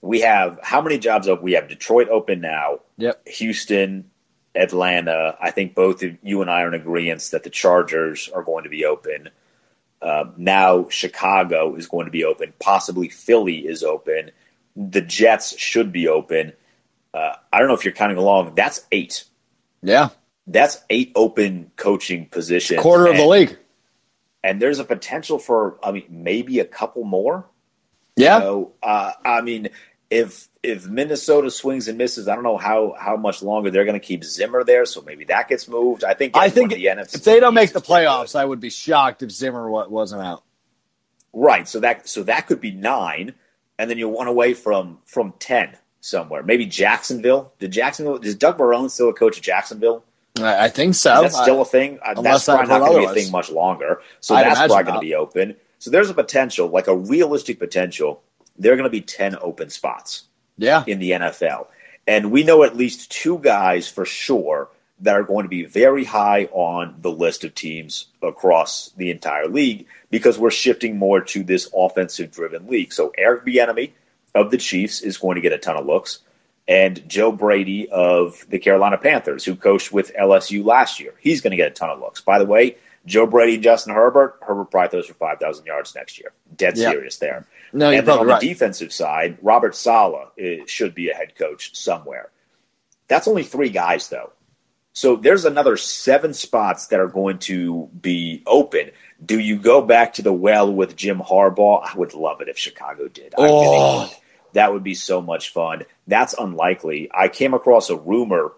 we 0.01 0.21
have 0.21 0.59
how 0.63 0.81
many 0.81 0.99
jobs 0.99 1.29
up? 1.29 1.43
We 1.43 1.53
have 1.53 1.69
Detroit 1.69 2.09
open 2.09 2.41
now. 2.41 2.81
Yep. 2.99 3.27
Houston, 3.29 4.11
Atlanta. 4.55 5.37
I 5.41 5.51
think 5.51 5.75
both 5.75 6.03
of 6.03 6.17
you 6.23 6.41
and 6.41 6.51
I 6.51 6.63
are 6.63 6.69
in 6.69 6.75
agreement 6.75 7.29
that 7.33 7.45
the 7.45 7.51
Chargers 7.51 8.29
are 8.29 8.43
going 8.43 8.65
to 8.65 8.71
be 8.71 8.85
open. 8.85 9.31
Uh, 10.01 10.27
now 10.37 10.89
Chicago 10.89 11.75
is 11.75 11.89
going 11.89 12.07
to 12.07 12.13
be 12.13 12.25
open. 12.25 12.53
Possibly 12.61 13.09
Philly 13.09 13.67
is 13.67 13.83
open. 13.83 14.31
The 14.77 15.01
Jets 15.01 15.59
should 15.59 15.91
be 15.93 16.07
open. 16.07 16.53
Uh, 17.13 17.35
I 17.53 17.59
don't 17.59 17.69
know 17.69 17.75
if 17.75 17.85
you're 17.85 17.95
counting 17.95 18.19
along. 18.19 18.55
That's 18.55 18.87
eight. 18.93 19.25
Yeah. 19.83 20.11
That's 20.47 20.79
eight 20.89 21.13
open 21.17 21.73
coaching 21.77 22.27
positions. 22.27 22.81
Quarter 22.81 23.07
and, 23.07 23.15
of 23.15 23.17
the 23.19 23.27
league. 23.27 23.59
And 24.45 24.63
there's 24.63 24.79
a 24.79 24.85
potential 24.85 25.39
for, 25.39 25.79
I 25.83 25.91
mean, 25.91 26.07
maybe 26.09 26.61
a 26.61 26.65
couple 26.65 27.05
more. 27.05 27.47
Yeah. 28.17 28.39
You 28.39 28.45
know, 28.45 28.73
uh, 28.83 29.13
I 29.25 29.41
mean, 29.41 29.69
if 30.11 30.49
if 30.63 30.87
Minnesota 30.87 31.51
swings 31.51 31.89
and 31.89 31.99
misses, 31.99 32.29
I 32.29 32.35
don't 32.35 32.45
know 32.45 32.57
how 32.57 32.95
how 32.99 33.17
much 33.17 33.43
longer 33.43 33.71
they're 33.71 33.85
going 33.85 33.99
to 33.99 34.07
keep 34.07 34.25
Zimmer 34.25 34.65
there. 34.65 34.85
So 34.87 35.03
maybe 35.03 35.25
that 35.27 35.49
gets 35.49 35.69
moved. 35.69 36.05
I 36.05 36.15
think 36.15 36.37
I 36.37 36.51
think 36.51 36.73
the 36.73 36.85
NFC 36.85 37.17
if 37.17 37.25
they 37.25 37.41
don't 37.41 37.55
make 37.55 37.73
the 37.73 37.81
playoffs, 37.81 38.35
I 38.35 38.45
would 38.45 38.61
be 38.61 38.71
shocked 38.71 39.23
if 39.23 39.31
Zimmer 39.31 39.71
wasn't 39.71 40.23
out. 40.23 40.43
Right. 41.33 41.69
So 41.69 41.81
that 41.81 42.09
so 42.09 42.23
that 42.25 42.47
could 42.47 42.61
be 42.61 42.71
nine, 42.71 43.35
and 43.79 43.91
then 43.91 43.99
you're 43.99 44.09
one 44.09 44.27
away 44.27 44.55
from 44.55 44.99
from 45.05 45.35
ten 45.39 45.77
somewhere. 46.01 46.43
Maybe 46.43 46.67
Jacksonville. 46.67 47.53
Did 47.59 47.73
Jacksonville? 47.73 48.17
Is 48.17 48.35
Doug 48.35 48.59
Marrone 48.59 48.91
still 48.91 49.11
a 49.11 49.15
coach 49.15 49.37
at 49.37 49.43
Jacksonville? 49.45 50.05
I 50.41 50.69
think 50.69 50.95
so. 50.95 51.25
Is 51.25 51.33
that 51.33 51.43
still 51.43 51.61
a 51.63 51.65
thing. 51.65 51.99
Uh, 52.05 52.21
that's 52.21 52.45
probably 52.45 52.69
not 52.69 52.81
going 52.81 52.93
to 52.93 53.13
be 53.13 53.21
a 53.21 53.25
thing 53.25 53.33
much 53.33 53.51
longer. 53.51 54.01
So 54.21 54.35
I'd 54.35 54.47
that's 54.47 54.59
probably 54.59 54.85
going 54.85 54.95
to 54.95 55.01
be 55.01 55.15
open. 55.15 55.57
So 55.81 55.91
there's 55.91 56.11
a 56.11 56.15
potential, 56.15 56.69
like 56.69 56.87
a 56.87 56.97
realistic 56.97 57.59
potential. 57.59 58.23
There 58.59 58.73
are 58.73 58.77
going 58.77 58.85
to 58.85 58.91
be 58.91 59.01
10 59.01 59.37
open 59.41 59.71
spots 59.71 60.25
Yeah. 60.57 60.85
in 60.87 60.99
the 60.99 61.13
NFL. 61.13 61.69
And 62.07 62.31
we 62.31 62.43
know 62.43 62.63
at 62.65 62.77
least 62.77 63.11
two 63.11 63.39
guys 63.39 63.89
for 63.89 64.05
sure 64.05 64.69
that 65.01 65.15
are 65.15 65.23
going 65.23 65.45
to 65.45 65.49
be 65.49 65.65
very 65.65 66.05
high 66.05 66.47
on 66.53 66.97
the 67.01 67.11
list 67.11 67.45
of 67.45 67.55
teams 67.55 68.07
across 68.23 68.91
the 68.97 69.11
entire 69.11 69.47
league 69.47 69.87
because 70.11 70.39
we're 70.39 70.51
shifting 70.51 70.97
more 70.97 71.21
to 71.21 71.45
this 71.45 71.69
offensive 71.77 72.33
driven 72.33 72.67
league. 72.67 72.93
So 72.93 73.13
Eric 73.17 73.45
Bieniemy 73.45 73.93
of 74.35 74.51
the 74.51 74.57
Chiefs 74.57 75.03
is 75.03 75.19
going 75.19 75.37
to 75.37 75.41
get 75.41 75.53
a 75.53 75.59
ton 75.59 75.77
of 75.77 75.87
looks 75.87 76.19
and 76.67 77.09
Joe 77.09 77.31
Brady 77.33 77.89
of 77.89 78.45
the 78.51 78.59
Carolina 78.59 78.99
Panthers 78.99 79.45
who 79.45 79.55
coached 79.55 79.93
with 79.93 80.13
LSU 80.15 80.65
last 80.65 80.99
year. 81.01 81.15
He's 81.21 81.41
going 81.41 81.53
to 81.53 81.57
get 81.57 81.71
a 81.71 81.75
ton 81.75 81.91
of 81.91 82.01
looks. 82.01 82.21
By 82.21 82.39
the 82.39 82.45
way, 82.47 82.77
Joe 83.09 83.27
Brady 83.27 83.55
and 83.55 83.63
Justin 83.63 83.95
Herbert, 83.95 84.39
Herbert 84.43 84.67
probably 84.71 84.91
throws 84.91 85.07
for 85.07 85.15
5,000 85.15 85.67
yards 85.67 85.95
next 85.95 86.19
year. 86.19 86.33
Dead 86.55 86.77
Yeah. 86.77 86.91
serious 86.91 87.17
there. 87.19 87.47
No, 87.73 87.91
you're 87.91 87.99
and 88.01 88.09
then 88.09 88.19
on 88.19 88.27
right. 88.27 88.41
the 88.41 88.49
defensive 88.49 88.93
side, 88.93 89.39
Robert 89.43 89.75
Saleh 89.75 90.29
uh, 90.41 90.67
should 90.67 90.95
be 90.95 91.11
a 91.11 91.15
head 91.15 91.35
coach 91.37 91.75
somewhere. 91.77 92.31
That's 93.09 93.27
only 93.27 93.43
three 93.43 93.71
guys, 93.71 94.09
though. 94.09 94.33
So 94.93 95.17
there's 95.17 95.45
another 95.45 95.77
seven 95.77 96.35
spots 96.35 96.89
that 96.89 96.99
are 97.01 97.07
going 97.09 97.39
to 97.41 97.89
be 98.01 98.43
open. 98.47 98.91
Do 99.25 99.39
you 99.39 99.57
go 99.57 99.81
back 99.81 100.15
to 100.15 100.23
the 100.23 100.33
well 100.33 100.73
with 100.73 100.97
Jim 100.97 101.19
Harbaugh? 101.21 101.83
I 101.85 101.97
would 101.97 102.15
love 102.15 102.41
it 102.41 102.49
if 102.49 102.59
Chicago 102.59 103.09
did. 103.09 103.35
Oh. 103.39 104.11
That 104.55 104.73
would 104.73 104.83
be 104.83 104.95
so 104.95 105.21
much 105.23 105.53
fun. 105.53 105.85
That's 106.07 106.35
unlikely. 106.35 107.11
I 107.15 107.29
came 107.29 107.55
across 107.55 107.91
a 107.91 107.97
rumor 107.97 108.53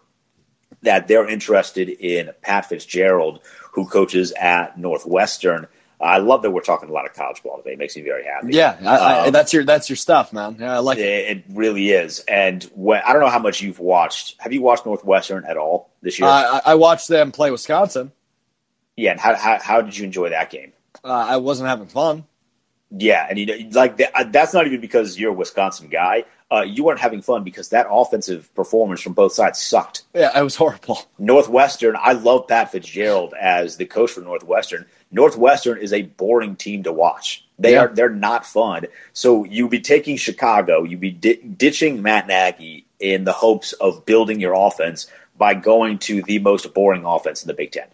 that 0.83 1.09
they're 1.09 1.29
interested 1.29 1.89
in 1.89 2.31
Pat 2.43 2.67
Fitzgerald, 2.67 3.41
who 3.73 3.87
coaches 3.87 4.33
at 4.33 4.79
Northwestern. 4.79 5.67
I 6.03 6.17
love 6.17 6.41
that 6.43 6.51
we're 6.51 6.63
talking 6.63 6.89
a 6.89 6.93
lot 6.93 7.05
of 7.05 7.13
college 7.13 7.43
ball 7.43 7.59
today. 7.59 7.73
It 7.73 7.79
makes 7.79 7.95
me 7.95 8.01
very 8.03 8.25
happy. 8.25 8.55
Yeah, 8.55 8.79
I, 8.81 8.97
I, 8.97 9.27
Um, 9.27 9.33
that's 9.33 9.53
your 9.53 9.65
that's 9.65 9.91
your 9.91 9.97
stuff, 9.97 10.33
man. 10.33 10.57
Yeah, 10.59 10.75
I 10.77 10.79
like 10.79 10.97
it. 10.97 11.05
It, 11.05 11.37
it 11.39 11.45
really 11.51 11.91
is. 11.91 12.21
And 12.21 12.63
when, 12.75 13.03
I 13.07 13.13
don't 13.13 13.21
know 13.21 13.29
how 13.29 13.39
much 13.39 13.61
you've 13.61 13.81
watched. 13.81 14.37
Have 14.41 14.53
you 14.55 14.63
watched 14.63 14.87
Northwestern 14.87 15.45
at 15.45 15.59
all 15.59 15.91
this 16.01 16.19
year? 16.19 16.27
Uh, 16.29 16.61
I, 16.65 16.73
I 16.73 16.75
watched 16.77 17.09
them 17.09 17.33
play 17.33 17.51
Wisconsin. 17.51 18.13
yeah. 18.97 19.11
And 19.11 19.21
how, 19.21 19.35
how, 19.35 19.59
how 19.61 19.83
did 19.83 19.95
you 19.97 20.05
enjoy 20.05 20.31
that 20.31 20.49
game? 20.49 20.73
Uh, 21.05 21.09
I 21.09 21.37
wasn't 21.37 21.69
having 21.69 21.89
fun. 21.89 22.25
Yeah, 22.91 23.27
and 23.29 23.39
you 23.39 23.47
know, 23.47 23.57
like 23.73 23.99
that, 23.99 24.33
that's 24.33 24.53
not 24.55 24.67
even 24.67 24.81
because 24.81 25.19
you're 25.19 25.31
a 25.31 25.35
Wisconsin 25.35 25.89
guy. 25.91 26.25
Uh, 26.53 26.63
you 26.63 26.83
weren't 26.83 26.99
having 26.99 27.23
fun 27.23 27.45
because 27.45 27.69
that 27.69 27.87
offensive 27.89 28.53
performance 28.57 29.01
from 29.01 29.13
both 29.13 29.33
sides 29.33 29.61
sucked. 29.61 30.03
Yeah, 30.15 30.37
it 30.37 30.43
was 30.43 30.57
horrible. 30.57 30.99
Northwestern, 31.19 31.97
I 31.97 32.13
love 32.15 32.49
Pat 32.49 32.73
Fitzgerald 32.73 33.35
as 33.41 33.77
the 33.77 33.85
coach 33.87 34.11
for 34.11 34.21
Northwestern. 34.21 34.85
Northwestern 35.13 35.79
is 35.79 35.93
a 35.93 36.03
boring 36.03 36.57
team 36.57 36.83
to 36.83 36.93
watch. 36.93 37.47
They 37.59 37.73
Yeah. 37.75 37.83
are 37.83 37.89
they're 37.95 38.09
not 38.09 38.45
fun. 38.45 38.87
So 39.13 39.45
you'd 39.45 39.71
be 39.71 39.81
taking 39.81 40.17
Chicago, 40.17 40.83
you'd 40.83 40.99
be 41.01 41.13
di- 41.13 41.37
ditching 41.57 42.03
Matt 42.03 42.27
Nagy 42.27 42.85
in 42.99 43.23
the 43.25 43.33
hopes 43.33 43.73
of 43.75 44.05
building 44.05 44.41
your 44.41 44.55
offense 44.55 45.07
by 45.39 45.55
going 45.55 45.99
to 46.01 46.21
the 46.23 46.39
most 46.41 46.75
boring 46.75 47.05
offense 47.05 47.43
in 47.43 47.47
the 47.47 47.55
Big 47.55 47.71
Ten 47.71 47.87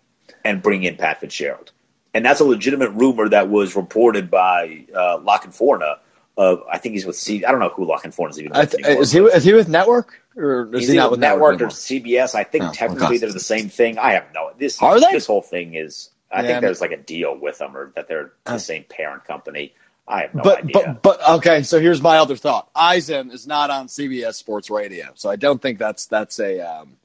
and 0.45 0.63
bring 0.63 0.83
in 0.83 0.97
Pat 0.97 1.21
Fitzgerald. 1.21 1.73
And 2.15 2.25
that's 2.25 2.41
a 2.41 2.45
legitimate 2.45 2.91
rumor 2.93 3.29
that 3.29 3.51
was 3.51 3.77
reported 3.77 4.31
by 4.31 4.87
uh, 4.95 5.19
La 5.19 5.39
Canfora. 5.39 5.99
Of 6.39 6.63
I 6.71 6.77
think 6.79 6.95
he's 6.95 7.07
with 7.07 7.17
C. 7.17 7.45
I 7.45 7.51
don't 7.51 7.61
know 7.61 7.71
who 7.71 7.87
La 7.87 7.99
Canfora 7.99 8.29
is 8.31 8.39
even. 8.39 8.53
With 8.53 8.71
th- 8.73 8.87
is 8.87 9.11
he 9.13 9.21
is 9.21 9.45
he 9.45 9.55
with 9.55 9.69
Network 9.69 10.21
or 10.37 10.69
is 10.75 10.81
He's 10.83 10.89
he 10.91 10.97
not 10.97 11.11
with 11.11 11.19
network, 11.21 11.55
Network? 11.59 11.73
or 11.73 11.75
CBS. 11.75 12.35
I 12.35 12.45
think 12.45 12.65
Oh, 12.65 12.73
technically 12.75 13.17
they're 13.17 13.33
the 13.33 13.41
same 13.41 13.71
thing. 13.71 13.97
I 13.99 14.13
have 14.13 14.25
no 14.35 14.51
this. 14.59 14.83
Are 14.83 15.01
they? 15.01 15.07
This 15.13 15.27
whole 15.27 15.41
thing 15.41 15.75
is. 15.75 16.11
I 16.31 16.43
Yeah. 16.43 16.49
think 16.49 16.61
there's 16.61 16.81
like 16.83 16.91
a 16.93 16.99
deal 16.99 17.39
with 17.39 17.57
them, 17.59 17.75
or 17.75 17.91
that 17.97 18.07
they're 18.09 18.33
the 18.45 18.59
same 18.59 18.85
parent 18.85 19.25
company. 19.25 19.73
I 20.07 20.23
have 20.23 20.35
no 20.35 20.43
but 20.43 20.59
idea. 20.59 20.99
but 21.03 21.03
but 21.21 21.29
okay. 21.39 21.63
So 21.63 21.81
here's 21.81 22.03
my 22.03 22.19
other 22.19 22.37
thought. 22.37 22.69
Eisen 22.77 23.31
is 23.31 23.47
not 23.47 23.71
on 23.71 23.87
CBS 23.87 24.35
Sports 24.35 24.69
Radio, 24.69 25.07
so 25.15 25.31
I 25.31 25.37
don't 25.37 25.63
think 25.63 25.79
that's 25.79 26.05
that's 26.07 26.39
a. 26.39 26.61
Um, 26.61 26.97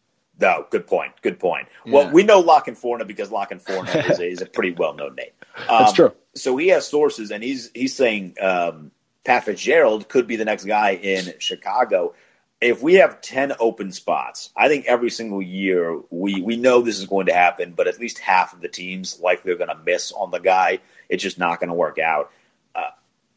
no, 0.41 0.65
good 0.71 0.87
point. 0.87 1.13
Good 1.21 1.39
point. 1.39 1.67
Well, 1.85 2.09
we 2.11 2.23
know 2.23 2.39
La 2.41 2.61
Canfora 2.61 3.07
because 3.07 3.31
La 3.31 3.45
Canfora 3.45 4.09
is, 4.11 4.19
a, 4.19 4.25
is 4.27 4.41
a 4.41 4.45
pretty 4.45 4.71
well 4.71 4.93
known 4.93 5.15
name. 5.15 5.27
That's 5.69 5.89
Um, 5.91 5.95
true. 5.95 6.13
So 6.35 6.57
he 6.57 6.67
has 6.69 6.87
sources, 6.87 7.31
and 7.31 7.43
he's 7.43 7.69
he's 7.75 7.95
saying 7.95 8.35
um, 8.41 8.91
Pat 9.23 9.45
Fitzgerald 9.45 10.09
could 10.09 10.27
be 10.27 10.35
the 10.35 10.45
next 10.45 10.65
guy 10.65 10.91
in 10.91 11.33
Chicago. 11.39 12.13
If 12.59 12.81
we 12.83 12.95
have 12.95 13.21
ten 13.21 13.53
open 13.59 13.91
spots, 13.91 14.51
I 14.55 14.67
think 14.67 14.85
every 14.85 15.09
single 15.09 15.41
year 15.41 15.99
we 16.09 16.41
we 16.41 16.57
know 16.57 16.81
this 16.81 16.99
is 16.99 17.05
going 17.05 17.25
to 17.27 17.33
happen, 17.33 17.73
but 17.73 17.87
at 17.87 17.99
least 17.99 18.19
half 18.19 18.53
of 18.53 18.61
the 18.61 18.67
teams 18.67 19.19
likely 19.19 19.51
are 19.51 19.57
going 19.57 19.69
to 19.69 19.83
miss 19.83 20.11
on 20.11 20.31
the 20.31 20.39
guy. 20.39 20.79
It's 21.09 21.23
just 21.23 21.39
not 21.39 21.59
going 21.59 21.69
to 21.69 21.75
work 21.75 21.97
out. 21.99 22.31
Uh, 22.75 22.91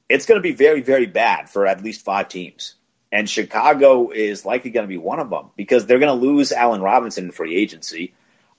it's 0.09 0.27
going 0.27 0.39
to 0.39 0.43
be 0.43 0.55
very 0.55 0.83
very 0.83 1.07
bad 1.07 1.49
for 1.49 1.67
at 1.67 1.83
least 1.83 2.05
five 2.05 2.29
teams, 2.29 2.75
and 3.11 3.29
Chicago 3.29 4.11
is 4.11 4.45
likely 4.45 4.71
going 4.71 4.85
to 4.85 4.89
be 4.89 4.99
one 4.99 5.21
of 5.21 5.31
them 5.31 5.51
because 5.57 5.87
they're 5.87 5.99
going 5.99 6.19
to 6.19 6.27
lose 6.27 6.53
Allen 6.53 6.83
Robinson 6.83 7.25
in 7.25 7.31
free 7.33 7.57
agency. 7.57 8.13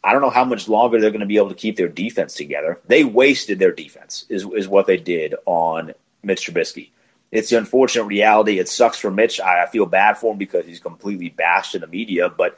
I 0.04 0.14
don't 0.14 0.22
know 0.22 0.30
how 0.30 0.46
much 0.46 0.68
longer 0.68 1.02
they're 1.02 1.10
going 1.10 1.22
to 1.22 1.26
be 1.26 1.38
able 1.38 1.50
to 1.50 1.56
keep 1.56 1.78
their 1.78 1.88
defense 1.88 2.36
together. 2.36 2.80
They 2.88 3.04
wasted 3.04 3.58
their 3.58 3.72
defense, 3.72 4.26
is, 4.30 4.46
is 4.56 4.68
what 4.68 4.86
they 4.86 4.98
did 4.98 5.34
on 5.48 5.94
Mitch 6.22 6.46
Trubisky. 6.46 6.92
It's 7.36 7.50
the 7.50 7.58
unfortunate 7.58 8.06
reality. 8.06 8.60
It 8.60 8.70
sucks 8.70 8.98
for 8.98 9.12
Mitch. 9.12 9.40
I, 9.40 9.64
I 9.64 9.68
feel 9.68 9.86
bad 9.86 10.18
for 10.18 10.32
him 10.32 10.38
because 10.38 10.66
he's 10.66 10.80
completely 10.80 11.30
bashed 11.30 11.76
in 11.76 11.82
the 11.82 11.88
media. 11.88 12.30
But 12.30 12.58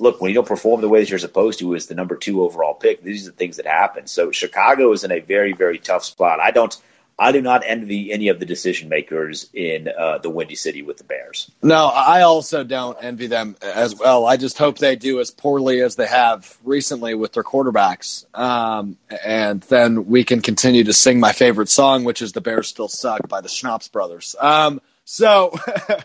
look, 0.00 0.20
when 0.20 0.30
you 0.30 0.34
don't 0.34 0.46
perform 0.46 0.80
the 0.80 0.88
way 0.88 1.00
that 1.00 1.10
you're 1.10 1.18
supposed 1.18 1.58
to 1.60 1.74
as 1.74 1.86
the 1.86 1.94
number 1.94 2.16
two 2.16 2.42
overall 2.42 2.74
pick, 2.74 3.02
these 3.02 3.26
are 3.26 3.30
the 3.30 3.36
things 3.36 3.56
that 3.56 3.66
happen. 3.66 4.06
So 4.06 4.30
Chicago 4.30 4.92
is 4.92 5.04
in 5.04 5.12
a 5.12 5.20
very, 5.20 5.52
very 5.52 5.78
tough 5.78 6.04
spot. 6.04 6.40
I 6.40 6.50
don't. 6.50 6.76
I 7.20 7.32
do 7.32 7.40
not 7.40 7.62
envy 7.66 8.12
any 8.12 8.28
of 8.28 8.38
the 8.38 8.46
decision 8.46 8.88
makers 8.88 9.50
in 9.52 9.88
uh, 9.88 10.18
the 10.18 10.30
Windy 10.30 10.54
City 10.54 10.82
with 10.82 10.98
the 10.98 11.04
Bears. 11.04 11.50
no, 11.62 11.86
I 11.86 12.22
also 12.22 12.62
don't 12.62 12.96
envy 13.02 13.26
them 13.26 13.56
as 13.60 13.96
well. 13.96 14.24
I 14.26 14.36
just 14.36 14.56
hope 14.56 14.78
they 14.78 14.94
do 14.94 15.18
as 15.18 15.32
poorly 15.32 15.80
as 15.80 15.96
they 15.96 16.06
have 16.06 16.56
recently 16.62 17.14
with 17.14 17.32
their 17.32 17.42
quarterbacks, 17.42 18.24
um, 18.38 18.96
and 19.24 19.62
then 19.62 20.06
we 20.06 20.22
can 20.22 20.40
continue 20.42 20.84
to 20.84 20.92
sing 20.92 21.18
my 21.18 21.32
favorite 21.32 21.68
song, 21.68 22.04
which 22.04 22.22
is 22.22 22.32
"The 22.32 22.40
Bears 22.40 22.68
Still 22.68 22.88
Suck" 22.88 23.28
by 23.28 23.40
the 23.40 23.48
Schnapps 23.48 23.88
Brothers. 23.88 24.36
Um, 24.38 24.80
so. 25.04 25.52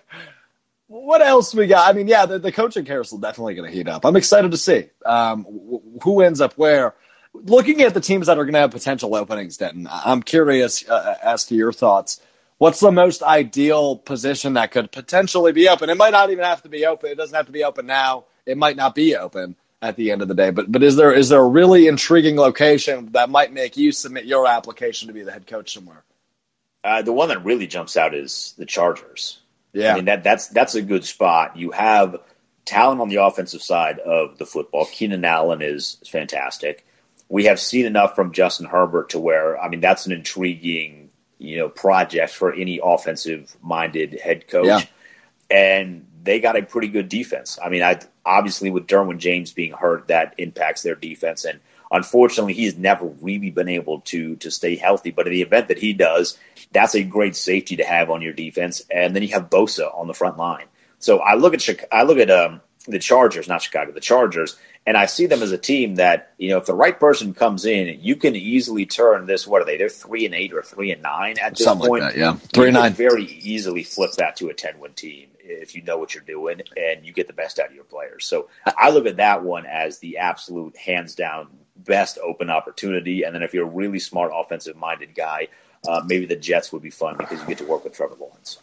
What 0.88 1.22
else 1.24 1.56
we 1.56 1.66
got? 1.66 1.90
I 1.90 1.98
mean, 1.98 2.08
yeah, 2.08 2.28
the, 2.28 2.38
the 2.38 2.52
coaching 2.52 2.86
carousel 2.86 3.18
definitely 3.18 3.56
going 3.56 3.68
to 3.72 3.76
heat 3.76 3.88
up. 3.88 4.06
I'm 4.06 4.16
excited 4.16 4.52
to 4.52 4.58
see 4.58 4.90
um, 5.06 5.44
wh- 5.46 6.04
who 6.04 6.22
ends 6.22 6.40
up 6.40 6.54
where. 6.54 6.94
Looking 7.34 7.82
at 7.82 7.94
the 7.94 8.02
teams 8.02 8.28
that 8.28 8.38
are 8.38 8.44
going 8.44 8.54
to 8.54 8.60
have 8.60 8.72
potential 8.72 9.16
openings, 9.16 9.58
Denton, 9.58 9.88
I'm 9.90 10.22
curious 10.22 10.88
uh, 10.88 11.18
as 11.22 11.46
to 11.46 11.56
your 11.56 11.74
thoughts. 11.74 12.22
What's 12.60 12.80
the 12.80 12.92
most 12.92 13.24
ideal 13.24 13.98
position 13.98 14.54
that 14.54 14.72
could 14.72 14.92
potentially 14.92 15.52
be 15.52 15.68
open? 15.68 15.90
It 15.90 15.98
might 15.98 16.12
not 16.12 16.30
even 16.30 16.46
have 16.46 16.62
to 16.62 16.70
be 16.70 16.86
open. 16.86 17.10
It 17.10 17.18
doesn't 17.18 17.36
have 17.36 17.48
to 17.48 17.52
be 17.52 17.64
open 17.64 17.88
now. 17.88 18.26
It 18.46 18.58
might 18.58 18.78
not 18.78 18.96
be 18.96 19.16
open 19.16 19.56
at 19.84 19.98
the 19.98 20.12
end 20.12 20.22
of 20.22 20.28
the 20.28 20.34
day. 20.34 20.50
But 20.50 20.72
but 20.72 20.82
is 20.82 20.96
there 20.96 21.12
is 21.12 21.30
there 21.30 21.42
a 21.42 21.48
really 21.48 21.88
intriguing 21.88 22.38
location 22.38 23.12
that 23.12 23.30
might 23.30 23.52
make 23.52 23.78
you 23.78 23.92
submit 23.92 24.26
your 24.26 24.48
application 24.48 25.08
to 25.08 25.14
be 25.14 25.24
the 25.24 25.32
head 25.32 25.46
coach 25.46 25.74
somewhere? 25.74 26.04
Uh, 26.84 27.02
the 27.02 27.14
one 27.14 27.30
that 27.30 27.44
really 27.44 27.68
jumps 27.68 27.96
out 27.96 28.14
is 28.16 28.54
the 28.58 28.66
Chargers. 28.66 29.40
Yeah, 29.74 29.94
I 29.94 29.96
mean 29.96 30.06
that 30.06 30.24
that's 30.24 30.48
that's 30.48 30.76
a 30.76 30.82
good 30.82 31.04
spot. 31.04 31.58
You 31.58 31.72
have 31.72 32.18
talent 32.66 33.02
on 33.02 33.10
the 33.10 33.18
offensive 33.18 33.62
side 33.62 34.00
of 34.00 34.38
the 34.38 34.46
football. 34.46 34.86
Keenan 34.86 35.26
Allen 35.26 35.62
is 35.62 35.98
fantastic. 36.10 36.86
We 37.34 37.46
have 37.46 37.60
seen 37.60 37.88
enough 37.88 38.16
from 38.16 38.32
Justin 38.32 38.68
Herbert 38.68 39.10
to 39.10 39.20
where 39.20 39.60
I 39.60 39.68
mean 39.68 39.80
that's 39.80 40.06
an 40.06 40.12
intriguing 40.12 41.10
you 41.40 41.58
know 41.58 41.68
project 41.68 42.32
for 42.32 42.54
any 42.54 42.80
offensive 42.82 43.58
minded 43.60 44.20
head 44.20 44.48
coach. 44.48 44.68
Yeah. 44.68 44.82
And 45.50 46.06
they 46.22 46.40
got 46.40 46.56
a 46.56 46.62
pretty 46.62 46.90
good 46.90 47.10
defense. 47.10 47.58
I 47.64 47.70
mean, 47.70 47.82
I 47.82 48.00
obviously 48.24 48.70
with 48.70 48.86
Derwin 48.86 49.18
James 49.18 49.52
being 49.52 49.72
hurt, 49.72 50.10
that 50.10 50.36
impacts 50.38 50.84
their 50.84 50.94
defense. 50.94 51.44
And 51.44 51.60
unfortunately, 51.90 52.54
he's 52.54 52.78
never 52.78 53.08
really 53.08 53.50
been 53.50 53.68
able 53.68 54.02
to 54.02 54.36
to 54.36 54.52
stay 54.52 54.76
healthy. 54.76 55.10
But 55.10 55.26
in 55.26 55.34
the 55.34 55.42
event 55.42 55.70
that 55.70 55.80
he 55.80 55.94
does, 55.94 56.38
that's 56.72 56.94
a 56.94 57.02
great 57.02 57.36
safety 57.36 57.78
to 57.78 57.84
have 57.84 58.12
on 58.12 58.22
your 58.22 58.34
defense. 58.34 58.84
And 58.92 59.16
then 59.16 59.24
you 59.24 59.30
have 59.30 59.50
Bosa 59.50 59.90
on 59.98 60.06
the 60.06 60.14
front 60.14 60.38
line. 60.38 60.68
So 61.00 61.18
I 61.18 61.34
look 61.34 61.56
at 61.56 61.62
Chica- 61.62 61.92
I 61.92 62.04
look 62.04 62.20
at 62.20 62.30
um, 62.30 62.62
the 62.88 63.00
Chargers, 63.00 63.48
not 63.48 63.62
Chicago, 63.62 63.92
the 63.92 64.02
Chargers, 64.02 64.58
and 64.86 64.98
I 64.98 65.06
see 65.06 65.26
them 65.26 65.42
as 65.42 65.52
a 65.52 65.58
team 65.58 65.96
that 65.96 66.34
you 66.38 66.50
know 66.50 66.58
if 66.58 66.66
the 66.66 66.74
right 66.74 67.00
person 67.00 67.34
comes 67.34 67.66
in, 67.66 68.00
you 68.02 68.16
can 68.16 68.36
easily 68.36 68.86
turn 68.86 69.26
this. 69.26 69.48
What 69.48 69.62
are 69.62 69.66
they? 69.66 69.78
They're 69.78 69.90
three 69.90 70.26
and 70.26 70.36
eight 70.36 70.54
or 70.54 70.62
three 70.62 70.92
and 70.92 71.02
nine 71.02 71.38
at 71.40 71.56
this 71.56 71.64
something 71.64 71.88
point. 71.88 72.04
like 72.04 72.14
that. 72.14 72.20
Yeah, 72.20 72.34
three 72.54 72.64
you 72.64 72.68
and 72.70 72.76
nine. 72.76 72.94
very 72.94 73.26
easily 73.26 73.84
flip 73.84 74.12
that 74.14 74.36
to 74.38 74.50
a 74.50 74.54
10 74.54 74.80
win 74.80 74.94
team 74.94 75.30
if 75.40 75.76
you 75.76 75.82
know 75.82 75.98
what 75.98 76.14
you're 76.14 76.24
doing 76.24 76.62
and 76.78 77.06
you 77.06 77.12
get 77.12 77.28
the 77.28 77.34
best 77.34 77.60
out 77.60 77.68
of 77.68 77.76
your 77.76 77.84
players. 77.84 78.26
So 78.26 78.50
I 78.66 78.90
look 78.92 79.06
at 79.06 79.18
that 79.18 79.44
one 79.44 79.66
as 79.66 80.00
the 80.00 80.18
absolute 80.18 80.76
hands 80.78 81.16
down 81.16 81.48
best 81.76 82.18
open 82.24 82.50
opportunity. 82.50 83.24
And 83.24 83.36
then 83.36 83.44
if 83.44 83.54
you're 83.54 83.68
a 83.68 83.70
really 83.70 84.00
smart 84.00 84.32
offensive 84.34 84.76
minded 84.76 85.16
guy, 85.16 85.50
uh, 85.88 86.02
maybe 86.06 86.26
the 86.26 86.36
Jets 86.36 86.72
would 86.72 86.82
be 86.82 86.90
fun 86.90 87.18
because 87.18 87.42
you 87.42 87.48
get 87.48 87.58
to 87.58 87.66
work 87.66 87.84
with 87.84 87.94
Trevor 87.94 88.16
Lawrence. 88.20 88.60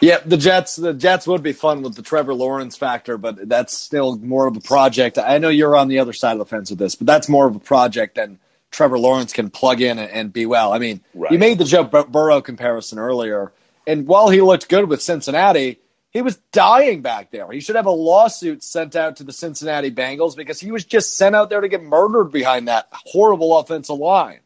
Yeah, 0.00 0.18
the 0.24 0.36
Jets. 0.38 0.76
The 0.76 0.94
Jets 0.94 1.26
would 1.26 1.42
be 1.42 1.52
fun 1.52 1.82
with 1.82 1.96
the 1.96 2.02
Trevor 2.02 2.34
Lawrence 2.34 2.76
factor, 2.76 3.18
but 3.18 3.48
that's 3.48 3.76
still 3.76 4.16
more 4.18 4.46
of 4.46 4.56
a 4.56 4.60
project. 4.60 5.18
I 5.18 5.38
know 5.38 5.50
you're 5.50 5.76
on 5.76 5.88
the 5.88 5.98
other 6.00 6.12
side 6.14 6.32
of 6.34 6.38
the 6.38 6.46
fence 6.46 6.70
with 6.70 6.78
this, 6.78 6.94
but 6.94 7.06
that's 7.06 7.28
more 7.28 7.46
of 7.48 7.56
a 7.56 7.60
project 7.60 8.14
than 8.16 8.38
Trevor 8.70 8.98
Lawrence 8.98 9.32
can 9.32 9.50
plug 9.50 9.80
in 9.82 9.98
and, 9.98 10.10
and 10.10 10.32
be 10.32 10.46
well. 10.46 10.72
I 10.72 10.78
mean, 10.78 11.02
Right. 11.14 11.32
you 11.32 11.38
made 11.38 11.58
the 11.58 11.64
Joe 11.66 11.84
Bur- 11.84 12.04
Burrow 12.06 12.40
comparison 12.40 12.98
earlier, 12.98 13.52
and 13.86 14.06
while 14.06 14.30
he 14.30 14.40
looked 14.40 14.68
good 14.68 14.88
with 14.88 15.02
Cincinnati, 15.02 15.80
he 16.12 16.22
was 16.22 16.36
dying 16.52 17.02
back 17.02 17.30
there. 17.30 17.50
He 17.52 17.60
should 17.60 17.76
have 17.76 17.86
a 17.86 17.90
lawsuit 17.92 18.62
sent 18.64 18.96
out 18.96 19.16
to 19.16 19.24
the 19.24 19.32
Cincinnati 19.32 19.90
Bengals 19.90 20.36
because 20.36 20.60
he 20.60 20.72
was 20.72 20.84
just 20.84 21.16
sent 21.16 21.36
out 21.36 21.50
there 21.50 21.60
to 21.60 21.68
get 21.68 21.82
murdered 21.82 22.32
behind 22.32 22.68
that 22.68 22.88
horrible 22.92 23.58
offensive 23.58 23.98
line. 23.98 24.40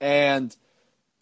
And 0.00 0.54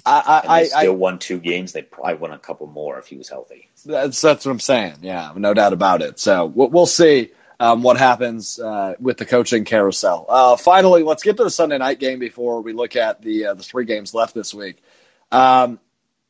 I, 0.07 0.43
And 0.43 0.55
they 0.57 0.61
I, 0.61 0.65
still 0.65 0.93
I 0.93 0.97
won 0.97 1.19
two 1.19 1.39
games. 1.39 1.73
They 1.73 1.83
probably 1.83 2.15
won 2.15 2.33
a 2.33 2.39
couple 2.39 2.67
more 2.67 2.99
if 2.99 3.07
he 3.07 3.17
was 3.17 3.29
healthy. 3.29 3.71
That's 3.85 4.21
that's 4.21 4.45
what 4.45 4.53
I'm 4.53 4.61
saying. 4.61 4.97
Yeah, 5.03 5.33
no 5.37 5.55
doubt 5.55 5.73
about 5.73 6.03
it. 6.03 6.19
So 6.19 6.47
we'll, 6.47 6.69
we'll 6.69 6.87
see 6.87 7.31
um, 7.61 7.83
what 7.83 7.97
happens 7.97 8.59
uh, 8.59 8.95
with 8.99 9.19
the 9.19 9.25
coaching 9.25 9.65
carousel. 9.65 10.27
Uh, 10.29 10.57
finally, 10.57 11.03
let's 11.03 11.23
get 11.23 11.37
to 11.37 11.45
the 11.45 11.51
Sunday 11.51 11.79
night 11.79 12.01
game 12.01 12.19
before 12.19 12.61
we 12.61 12.73
look 12.73 12.97
at 12.97 13.23
the 13.23 13.47
uh, 13.47 13.55
the 13.55 13.63
three 13.63 13.85
games 13.85 14.15
left 14.15 14.35
this 14.35 14.53
week. 14.53 14.83
Um, 15.31 15.79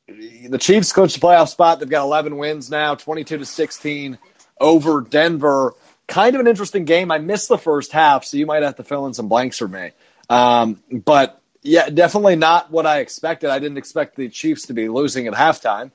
the 0.07 0.59
Chiefs 0.59 0.93
clinched 0.93 1.21
the 1.21 1.27
playoff 1.27 1.49
spot. 1.49 1.81
They've 1.81 1.89
got 1.89 2.05
11 2.05 2.37
wins 2.37 2.71
now, 2.71 2.95
22 2.95 3.39
to 3.39 3.47
16 3.47 4.19
over 4.61 5.01
Denver. 5.01 5.75
Kind 6.07 6.35
of 6.35 6.41
an 6.41 6.47
interesting 6.47 6.85
game. 6.85 7.11
I 7.11 7.19
missed 7.19 7.49
the 7.49 7.57
first 7.57 7.91
half, 7.91 8.25
so 8.25 8.37
you 8.37 8.45
might 8.45 8.63
have 8.63 8.77
to 8.77 8.85
fill 8.85 9.07
in 9.07 9.15
some 9.15 9.29
blanks 9.29 9.59
for 9.59 9.69
me. 9.69 9.93
Um, 10.29 10.83
but 10.91 11.41
yeah, 11.63 11.89
definitely 11.89 12.37
not 12.37 12.71
what 12.71 12.85
I 12.85 12.99
expected. 12.99 13.49
I 13.49 13.59
didn't 13.59 13.79
expect 13.79 14.17
the 14.17 14.29
Chiefs 14.29 14.67
to 14.67 14.75
be 14.75 14.89
losing 14.89 15.27
at 15.27 15.33
halftime. 15.33 15.91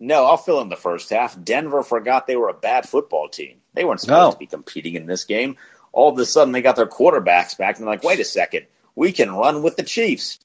No, 0.00 0.24
I'll 0.26 0.36
fill 0.36 0.60
in 0.60 0.68
the 0.68 0.76
first 0.76 1.10
half. 1.10 1.40
Denver 1.42 1.82
forgot 1.82 2.26
they 2.26 2.36
were 2.36 2.48
a 2.48 2.54
bad 2.54 2.88
football 2.88 3.28
team. 3.28 3.58
They 3.74 3.84
weren't 3.84 4.00
supposed 4.00 4.26
No. 4.28 4.32
to 4.32 4.38
be 4.38 4.46
competing 4.46 4.94
in 4.94 5.06
this 5.06 5.24
game. 5.24 5.56
All 5.92 6.12
of 6.12 6.18
a 6.18 6.26
sudden, 6.26 6.52
they 6.52 6.62
got 6.62 6.76
their 6.76 6.86
quarterbacks 6.86 7.56
back, 7.56 7.76
and 7.76 7.86
they're 7.86 7.94
like, 7.94 8.02
wait 8.02 8.18
a 8.20 8.24
second, 8.24 8.66
we 8.96 9.12
can 9.12 9.30
run 9.32 9.62
with 9.62 9.76
the 9.76 9.82
Chiefs. 9.84 10.38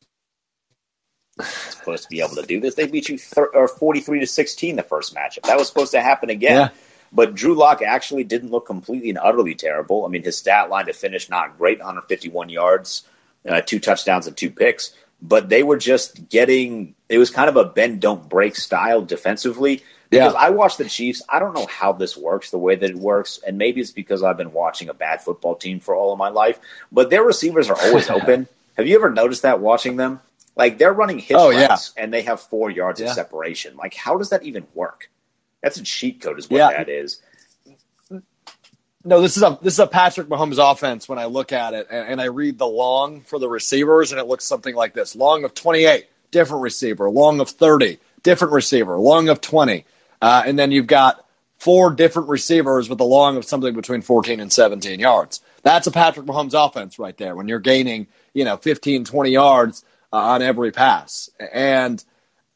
supposed 1.41 2.03
to 2.03 2.09
be 2.09 2.19
able 2.21 2.35
to 2.35 2.43
do 2.45 2.59
this. 2.59 2.75
They 2.75 2.87
beat 2.87 3.09
you 3.09 3.17
thir- 3.17 3.51
or 3.53 3.67
43 3.67 4.19
to 4.19 4.27
16 4.27 4.75
the 4.75 4.83
first 4.83 5.15
matchup. 5.15 5.43
That 5.43 5.57
was 5.57 5.67
supposed 5.67 5.91
to 5.93 6.01
happen 6.01 6.29
again. 6.29 6.55
Yeah. 6.57 6.69
But 7.11 7.33
Drew 7.33 7.55
Lock 7.55 7.81
actually 7.81 8.23
didn't 8.25 8.51
look 8.51 8.67
completely 8.67 9.09
and 9.09 9.17
utterly 9.17 9.55
terrible. 9.55 10.05
I 10.05 10.09
mean, 10.09 10.23
his 10.23 10.37
stat 10.37 10.69
line 10.69 10.85
to 10.85 10.93
finish 10.93 11.29
not 11.29 11.57
great, 11.57 11.79
151 11.79 12.49
yards, 12.49 13.03
uh, 13.47 13.61
two 13.61 13.79
touchdowns 13.79 14.27
and 14.27 14.35
two 14.37 14.51
picks. 14.51 14.93
But 15.21 15.49
they 15.49 15.63
were 15.63 15.77
just 15.77 16.29
getting. 16.29 16.95
It 17.09 17.17
was 17.17 17.29
kind 17.29 17.49
of 17.49 17.55
a 17.57 17.65
bend 17.65 17.99
don't 17.99 18.29
break 18.29 18.55
style 18.55 19.01
defensively. 19.01 19.83
Because 20.09 20.33
Yeah. 20.33 20.39
I 20.39 20.49
watch 20.49 20.77
the 20.77 20.85
Chiefs. 20.85 21.21
I 21.29 21.37
don't 21.39 21.53
know 21.53 21.67
how 21.67 21.91
this 21.91 22.17
works 22.17 22.49
the 22.49 22.57
way 22.57 22.75
that 22.75 22.89
it 22.89 22.95
works, 22.95 23.39
and 23.45 23.57
maybe 23.59 23.79
it's 23.81 23.91
because 23.91 24.23
I've 24.23 24.37
been 24.37 24.53
watching 24.53 24.89
a 24.89 24.93
bad 24.93 25.21
football 25.21 25.55
team 25.55 25.79
for 25.79 25.93
all 25.95 26.11
of 26.11 26.17
my 26.17 26.29
life. 26.29 26.59
But 26.91 27.09
their 27.11 27.23
receivers 27.23 27.69
are 27.69 27.77
always 27.79 28.09
open. 28.17 28.47
Have 28.77 28.87
you 28.87 28.95
ever 28.95 29.09
noticed 29.11 29.43
that 29.43 29.59
watching 29.59 29.97
them? 29.97 30.19
Like 30.55 30.77
they're 30.77 30.93
running 30.93 31.19
hitch 31.19 31.37
Oh, 31.37 31.51
yeah. 31.51 31.77
and 31.95 32.11
they 32.13 32.23
have 32.23 32.39
four 32.41 32.71
yards 32.71 32.99
Yeah. 32.99 33.07
of 33.09 33.13
separation. 33.13 33.75
Like 33.77 33.93
how 33.93 34.17
does 34.17 34.29
that 34.29 34.43
even 34.43 34.65
work? 34.73 35.09
That's 35.61 35.77
a 35.77 35.83
cheat 35.83 36.21
code, 36.21 36.39
is 36.39 36.49
what 36.49 36.57
that 36.71 36.89
is. 36.89 37.21
No, 39.05 39.21
this 39.21 39.37
is 39.37 39.43
a 39.43 39.57
this 39.61 39.73
is 39.73 39.79
a 39.79 39.87
Patrick 39.87 40.27
Mahomes 40.27 40.59
offense 40.59 41.07
when 41.07 41.19
I 41.19 41.25
look 41.25 41.53
at 41.53 41.73
it 41.73 41.87
and, 41.89 42.07
and 42.07 42.21
I 42.21 42.25
read 42.25 42.57
the 42.57 42.67
long 42.67 43.21
for 43.21 43.39
the 43.39 43.47
receivers 43.47 44.11
and 44.11 44.19
it 44.19 44.27
looks 44.27 44.43
something 44.43 44.75
like 44.75 44.93
this: 44.93 45.15
long 45.15 45.45
of 45.45 45.53
twenty 45.53 45.85
eight, 45.85 46.07
different 46.31 46.63
receiver; 46.63 47.09
long 47.09 47.39
of 47.39 47.49
thirty, 47.49 47.99
different 48.23 48.53
receiver; 48.53 48.97
long 48.97 49.29
of 49.29 49.39
twenty, 49.39 49.85
uh, 50.21 50.43
and 50.45 50.59
then 50.59 50.71
you've 50.71 50.87
got 50.87 51.25
four 51.59 51.91
different 51.91 52.27
receivers 52.27 52.89
with 52.89 52.99
a 52.99 53.05
long 53.05 53.37
of 53.37 53.45
something 53.45 53.73
between 53.73 54.01
fourteen 54.01 54.41
and 54.41 54.51
seventeen 54.51 54.99
yards. 54.99 55.39
That's 55.63 55.87
a 55.87 55.91
Patrick 55.91 56.25
Mahomes 56.25 56.53
offense 56.53 56.99
right 56.99 57.15
there. 57.17 57.35
When 57.35 57.47
you're 57.47 57.59
gaining, 57.59 58.07
you 58.33 58.45
know, 58.45 58.57
15, 58.57 59.03
20 59.05 59.29
yards 59.29 59.83
uh, 60.11 60.17
on 60.17 60.41
every 60.41 60.71
pass, 60.71 61.29
and 61.53 62.03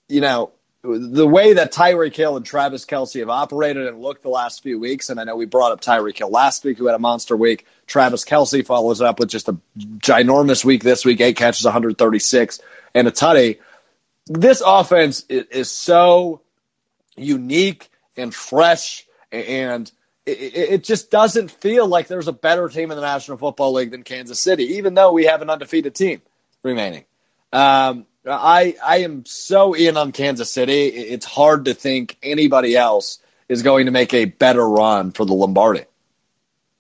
you 0.10 0.20
know, 0.20 0.52
the 0.84 1.28
way 1.28 1.54
that 1.54 1.72
Tyreek 1.72 2.14
Hill 2.14 2.36
and 2.36 2.46
Travis 2.46 2.86
Kelce 2.86 3.20
have 3.22 3.30
operated 3.30 3.88
and 3.88 4.02
looked 4.02 4.22
the 4.22 4.30
last 4.30 4.62
few 4.62 4.78
weeks, 4.78 5.10
and 5.10 5.18
I 5.18 5.24
know 5.24 5.38
we 5.38 5.46
brought 5.46 5.72
up 5.72 5.80
Tyreek 5.80 6.18
Hill 6.18 6.30
last 6.30 6.66
week, 6.66 6.78
who 6.78 6.88
had 6.88 6.96
a 6.96 7.00
monster 7.00 7.38
week. 7.38 7.66
Travis 7.88 8.26
Kelce 8.26 8.66
follows 8.66 9.00
up 9.00 9.18
with 9.18 9.30
just 9.30 9.48
a 9.48 9.58
ginormous 9.78 10.66
week 10.66 10.84
this 10.84 11.06
week, 11.06 11.22
eight 11.22 11.38
catches, 11.38 11.64
136, 11.64 12.60
and 12.94 13.08
a 13.08 13.12
tutty. 13.12 13.60
This 14.28 14.62
offense 14.66 15.26
is, 15.30 15.72
so 15.72 16.42
unique 17.16 17.90
and 18.18 18.36
fresh, 18.36 19.06
and 19.32 19.90
it 20.26 20.32
it 20.32 20.84
just 20.84 21.12
doesn't 21.12 21.50
feel 21.50 21.88
like 21.88 22.08
there's 22.08 22.28
a 22.28 22.34
better 22.34 22.68
team 22.68 22.92
in 22.92 22.98
the 22.98 23.04
National 23.04 23.38
Football 23.38 23.74
League 23.74 23.92
than 23.92 24.04
Kansas 24.04 24.40
City, 24.42 24.76
even 24.76 24.96
though 24.96 25.14
we 25.14 25.26
have 25.26 25.42
an 25.42 25.50
undefeated 25.50 25.96
team 25.96 26.22
remaining. 26.62 27.06
Um, 27.54 28.06
I 28.26 28.76
I 28.84 28.98
am 29.00 29.26
so 29.26 29.74
in 29.74 29.98
on 29.98 30.12
Kansas 30.12 30.50
City. 30.50 30.88
It's 30.88 31.26
hard 31.26 31.66
to 31.66 31.74
think 31.74 32.18
anybody 32.24 32.76
else 32.76 33.20
is 33.50 33.62
going 33.62 33.86
to 33.86 33.92
make 33.92 34.14
a 34.14 34.26
better 34.26 34.68
run 34.68 35.12
for 35.12 35.26
the 35.26 35.34
Lombardi. 35.34 35.86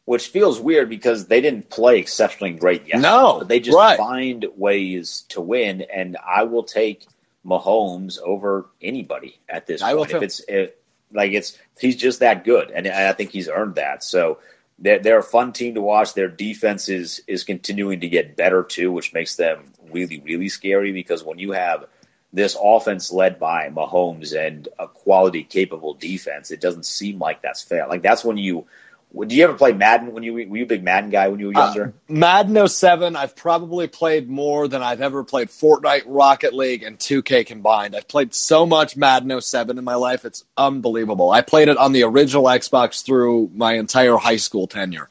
Which 0.05 0.27
feels 0.27 0.59
weird 0.59 0.89
because 0.89 1.27
they 1.27 1.39
didn't 1.39 1.69
play 1.69 1.99
exceptionally 1.99 2.53
great 2.53 2.87
yet. 2.87 2.99
No, 2.99 3.39
but 3.39 3.47
they 3.47 3.61
just 3.61 3.77
right. 3.77 3.97
find 3.97 4.45
ways 4.57 5.23
to 5.29 5.39
win, 5.39 5.81
and 5.81 6.17
I 6.25 6.43
will 6.43 6.63
take 6.63 7.07
Mahomes 7.45 8.19
over 8.21 8.69
anybody 8.81 9.39
at 9.47 9.65
this 9.65 9.81
I 9.81 9.93
will 9.93 10.05
point. 10.05 10.11
If 10.11 10.19
too. 10.19 10.25
it's 10.25 10.41
if, 10.47 10.71
like 11.13 11.31
it's 11.31 11.57
he's 11.79 11.95
just 11.95 12.19
that 12.19 12.43
good, 12.43 12.71
and 12.71 12.87
I 12.87 13.13
think 13.13 13.31
he's 13.31 13.47
earned 13.47 13.75
that. 13.75 14.03
So 14.03 14.39
they're, 14.79 14.99
they're 14.99 15.19
a 15.19 15.23
fun 15.23 15.53
team 15.53 15.75
to 15.75 15.81
watch. 15.81 16.13
Their 16.13 16.27
defense 16.27 16.89
is 16.89 17.21
is 17.27 17.43
continuing 17.43 18.01
to 18.01 18.09
get 18.09 18.35
better 18.35 18.63
too, 18.63 18.91
which 18.91 19.13
makes 19.13 19.35
them 19.35 19.71
really 19.91 20.21
really 20.21 20.49
scary. 20.49 20.91
Because 20.91 21.23
when 21.23 21.39
you 21.39 21.51
have 21.51 21.85
this 22.31 22.57
offense 22.61 23.11
led 23.11 23.39
by 23.39 23.69
Mahomes 23.69 24.35
and 24.35 24.67
a 24.79 24.87
quality 24.87 25.43
capable 25.43 25.93
defense, 25.93 26.51
it 26.51 26.61
doesn't 26.61 26.85
seem 26.85 27.19
like 27.19 27.41
that's 27.41 27.61
fair. 27.61 27.87
Like 27.87 28.01
that's 28.01 28.23
when 28.23 28.37
you. 28.37 28.65
Do 29.15 29.35
you 29.35 29.43
ever 29.43 29.53
play 29.53 29.73
Madden 29.73 30.11
when 30.11 30.23
you 30.23 30.33
were 30.33 30.39
you 30.41 30.63
a 30.63 30.65
big 30.65 30.83
Madden 30.83 31.09
guy 31.11 31.27
when 31.27 31.39
you 31.39 31.47
were 31.47 31.53
younger? 31.53 31.85
Uh, 31.85 32.13
Madden 32.13 32.67
07, 32.67 33.15
I've 33.15 33.35
probably 33.35 33.87
played 33.87 34.27
more 34.27 34.67
than 34.67 34.81
I've 34.81 35.01
ever 35.01 35.23
played 35.23 35.49
Fortnite, 35.49 36.03
Rocket 36.07 36.53
League, 36.53 36.81
and 36.83 36.97
2K 36.97 37.45
combined. 37.45 37.95
I've 37.95 38.07
played 38.07 38.33
so 38.33 38.65
much 38.65 38.97
Madden 38.97 39.39
07 39.39 39.77
in 39.77 39.83
my 39.83 39.95
life, 39.95 40.25
it's 40.25 40.43
unbelievable. 40.57 41.29
I 41.31 41.41
played 41.41 41.67
it 41.67 41.77
on 41.77 41.91
the 41.91 42.03
original 42.03 42.45
Xbox 42.45 43.05
through 43.05 43.51
my 43.53 43.73
entire 43.73 44.17
high 44.17 44.37
school 44.37 44.65
tenure. 44.67 45.09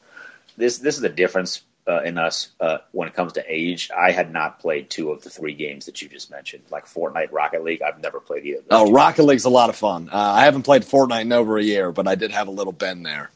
this 0.57 0.79
this 0.79 0.95
is 0.95 1.01
the 1.01 1.09
difference 1.09 1.61
uh, 1.87 2.01
in 2.03 2.17
us 2.17 2.49
uh, 2.59 2.77
when 2.91 3.07
it 3.07 3.13
comes 3.13 3.33
to 3.33 3.43
age. 3.47 3.89
I 3.97 4.11
had 4.11 4.31
not 4.33 4.59
played 4.59 4.89
two 4.89 5.11
of 5.11 5.23
the 5.23 5.29
three 5.29 5.53
games 5.53 5.85
that 5.85 6.01
you 6.01 6.09
just 6.09 6.29
mentioned, 6.29 6.63
like 6.71 6.85
Fortnite, 6.87 7.31
Rocket 7.31 7.63
League. 7.63 7.81
I've 7.81 8.01
never 8.01 8.19
played 8.19 8.45
either. 8.45 8.59
Of 8.59 8.67
those 8.67 8.81
Oh, 8.81 8.85
two. 8.87 8.93
Rocket 8.93 9.23
League's 9.23 9.45
a 9.45 9.49
lot 9.49 9.69
of 9.69 9.75
fun. 9.77 10.09
Uh, 10.11 10.17
I 10.17 10.43
haven't 10.45 10.63
played 10.63 10.83
Fortnite 10.83 11.21
in 11.21 11.31
over 11.33 11.57
a 11.57 11.63
year, 11.63 11.91
but 11.93 12.07
I 12.07 12.15
did 12.15 12.31
have 12.31 12.47
a 12.49 12.51
little 12.51 12.73
bend 12.73 13.05
there. 13.05 13.29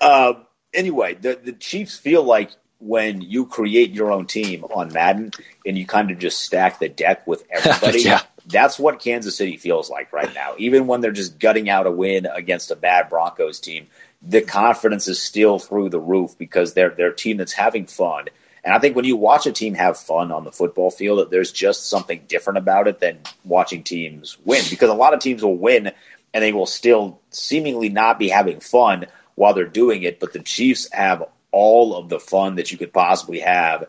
Uh, 0.00 0.34
anyway, 0.74 1.14
the 1.14 1.38
the 1.42 1.52
Chiefs 1.52 1.96
feel 1.96 2.22
like 2.22 2.50
when 2.82 3.20
you 3.20 3.46
create 3.46 3.92
your 3.92 4.10
own 4.10 4.26
team 4.26 4.64
on 4.64 4.92
Madden 4.92 5.30
and 5.64 5.78
you 5.78 5.86
kind 5.86 6.10
of 6.10 6.18
just 6.18 6.40
stack 6.40 6.80
the 6.80 6.88
deck 6.88 7.26
with 7.26 7.44
everybody. 7.50 8.02
Yeah. 8.02 8.22
That's 8.46 8.76
what 8.76 8.98
Kansas 8.98 9.36
City 9.36 9.56
feels 9.56 9.88
like 9.88 10.12
right 10.12 10.34
now. 10.34 10.54
Even 10.58 10.88
when 10.88 11.00
they're 11.00 11.12
just 11.12 11.38
gutting 11.38 11.70
out 11.70 11.86
a 11.86 11.92
win 11.92 12.26
against 12.26 12.72
a 12.72 12.76
bad 12.76 13.08
Broncos 13.08 13.60
team, 13.60 13.86
the 14.20 14.40
confidence 14.40 15.06
is 15.06 15.22
still 15.22 15.60
through 15.60 15.90
the 15.90 16.00
roof 16.00 16.36
because 16.36 16.74
they're 16.74 16.90
they're 16.90 17.10
a 17.10 17.16
team 17.16 17.36
that's 17.36 17.52
having 17.52 17.86
fun. 17.86 18.26
And 18.64 18.72
I 18.72 18.78
think 18.78 18.94
when 18.94 19.04
you 19.04 19.16
watch 19.16 19.46
a 19.46 19.52
team 19.52 19.74
have 19.74 19.96
fun 19.96 20.30
on 20.30 20.44
the 20.44 20.52
football 20.52 20.90
field, 20.90 21.30
there's 21.30 21.50
just 21.50 21.88
something 21.88 22.22
different 22.28 22.58
about 22.58 22.86
it 22.86 23.00
than 23.00 23.18
watching 23.44 23.82
teams 23.82 24.38
win. 24.44 24.62
Because 24.70 24.88
a 24.88 24.94
lot 24.94 25.14
of 25.14 25.20
teams 25.20 25.42
will 25.42 25.56
win 25.56 25.90
and 26.34 26.42
they 26.42 26.52
will 26.52 26.66
still 26.66 27.20
seemingly 27.30 27.88
not 27.88 28.18
be 28.18 28.28
having 28.28 28.60
fun 28.60 29.06
while 29.34 29.54
they're 29.54 29.66
doing 29.66 30.02
it. 30.02 30.20
But 30.20 30.32
the 30.32 30.40
Chiefs 30.40 30.88
have 30.92 31.24
all 31.50 31.94
of 31.96 32.08
the 32.08 32.18
fun 32.20 32.56
that 32.56 32.72
you 32.72 32.78
could 32.78 32.92
possibly 32.92 33.40
have 33.40 33.86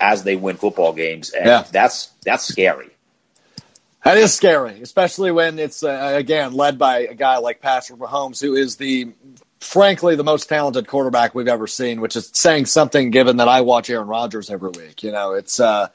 as 0.00 0.24
they 0.24 0.34
win 0.34 0.56
football 0.56 0.92
games, 0.92 1.30
and 1.30 1.46
Yeah. 1.46 1.64
that's 1.70 2.08
that's 2.24 2.44
scary. 2.44 2.90
That 4.04 4.16
is 4.16 4.32
scary, 4.34 4.80
especially 4.82 5.30
when 5.30 5.58
it's 5.58 5.84
uh, 5.84 6.12
again 6.16 6.54
led 6.54 6.78
by 6.78 7.00
a 7.00 7.14
guy 7.14 7.36
like 7.38 7.60
Patrick 7.60 7.98
Mahomes, 8.00 8.40
who 8.40 8.54
is 8.56 8.76
the 8.76 9.12
frankly 9.60 10.16
the 10.16 10.24
most 10.24 10.48
talented 10.48 10.88
quarterback 10.88 11.34
we've 11.34 11.46
ever 11.48 11.66
seen, 11.66 12.00
which 12.00 12.16
is 12.16 12.30
saying 12.32 12.66
something 12.66 13.10
given 13.10 13.36
that 13.36 13.46
I 13.48 13.60
watch 13.60 13.90
Aaron 13.90 14.08
Rodgers 14.08 14.50
every 14.50 14.70
week. 14.70 15.02
You 15.02 15.12
know, 15.12 15.34
it's 15.34 15.60
uh, 15.60 15.88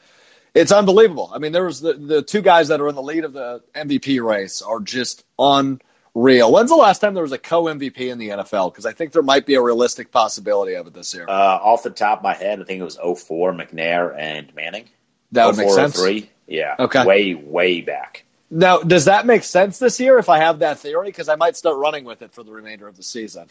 it's 0.55 0.71
unbelievable. 0.71 1.29
I 1.33 1.37
mean, 1.37 1.51
there 1.51 1.65
was 1.65 1.81
the 1.81 1.93
the 1.93 2.21
two 2.21 2.41
guys 2.41 2.69
that 2.69 2.79
are 2.81 2.87
in 2.87 2.95
the 2.95 3.03
lead 3.03 3.25
of 3.25 3.33
the 3.33 3.61
MVP 3.75 4.23
race 4.23 4.61
are 4.61 4.79
just 4.79 5.25
unreal. 5.37 6.51
When's 6.51 6.69
the 6.69 6.77
last 6.77 6.99
time 6.99 7.13
there 7.13 7.23
was 7.23 7.33
a 7.33 7.37
co 7.37 7.65
MVP 7.65 7.97
in 7.97 8.17
the 8.17 8.29
NFL? 8.29 8.71
Because 8.71 8.85
I 8.85 8.93
think 8.93 9.11
there 9.11 9.21
might 9.21 9.45
be 9.45 9.55
a 9.55 9.61
realistic 9.61 10.11
possibility 10.11 10.73
of 10.75 10.87
it 10.87 10.93
this 10.93 11.13
year. 11.13 11.25
Uh, 11.27 11.59
off 11.61 11.83
the 11.83 11.89
top 11.89 12.19
of 12.19 12.23
my 12.23 12.33
head, 12.33 12.61
I 12.61 12.63
think 12.63 12.79
it 12.79 12.83
was 12.85 12.95
04, 12.97 13.53
McNair 13.53 14.15
and 14.17 14.53
Manning. 14.55 14.85
that 15.33 15.45
would 15.45 15.57
make 15.57 15.67
04, 15.67 15.75
sense. 15.75 15.99
03. 15.99 16.29
Yeah. 16.47 16.75
Okay. 16.79 17.05
Way, 17.05 17.35
way 17.35 17.81
back. 17.81 18.23
Now, 18.49 18.77
does 18.79 19.05
that 19.05 19.25
make 19.25 19.43
sense 19.43 19.79
this 19.79 19.99
year 19.99 20.17
if 20.19 20.29
I 20.29 20.37
have 20.37 20.59
that 20.59 20.79
theory? 20.79 21.07
Because 21.07 21.27
I 21.27 21.35
might 21.35 21.57
start 21.57 21.77
running 21.77 22.05
with 22.05 22.21
it 22.21 22.31
for 22.31 22.43
the 22.43 22.51
remainder 22.51 22.87
of 22.87 22.95
the 22.95 23.03
season. 23.03 23.49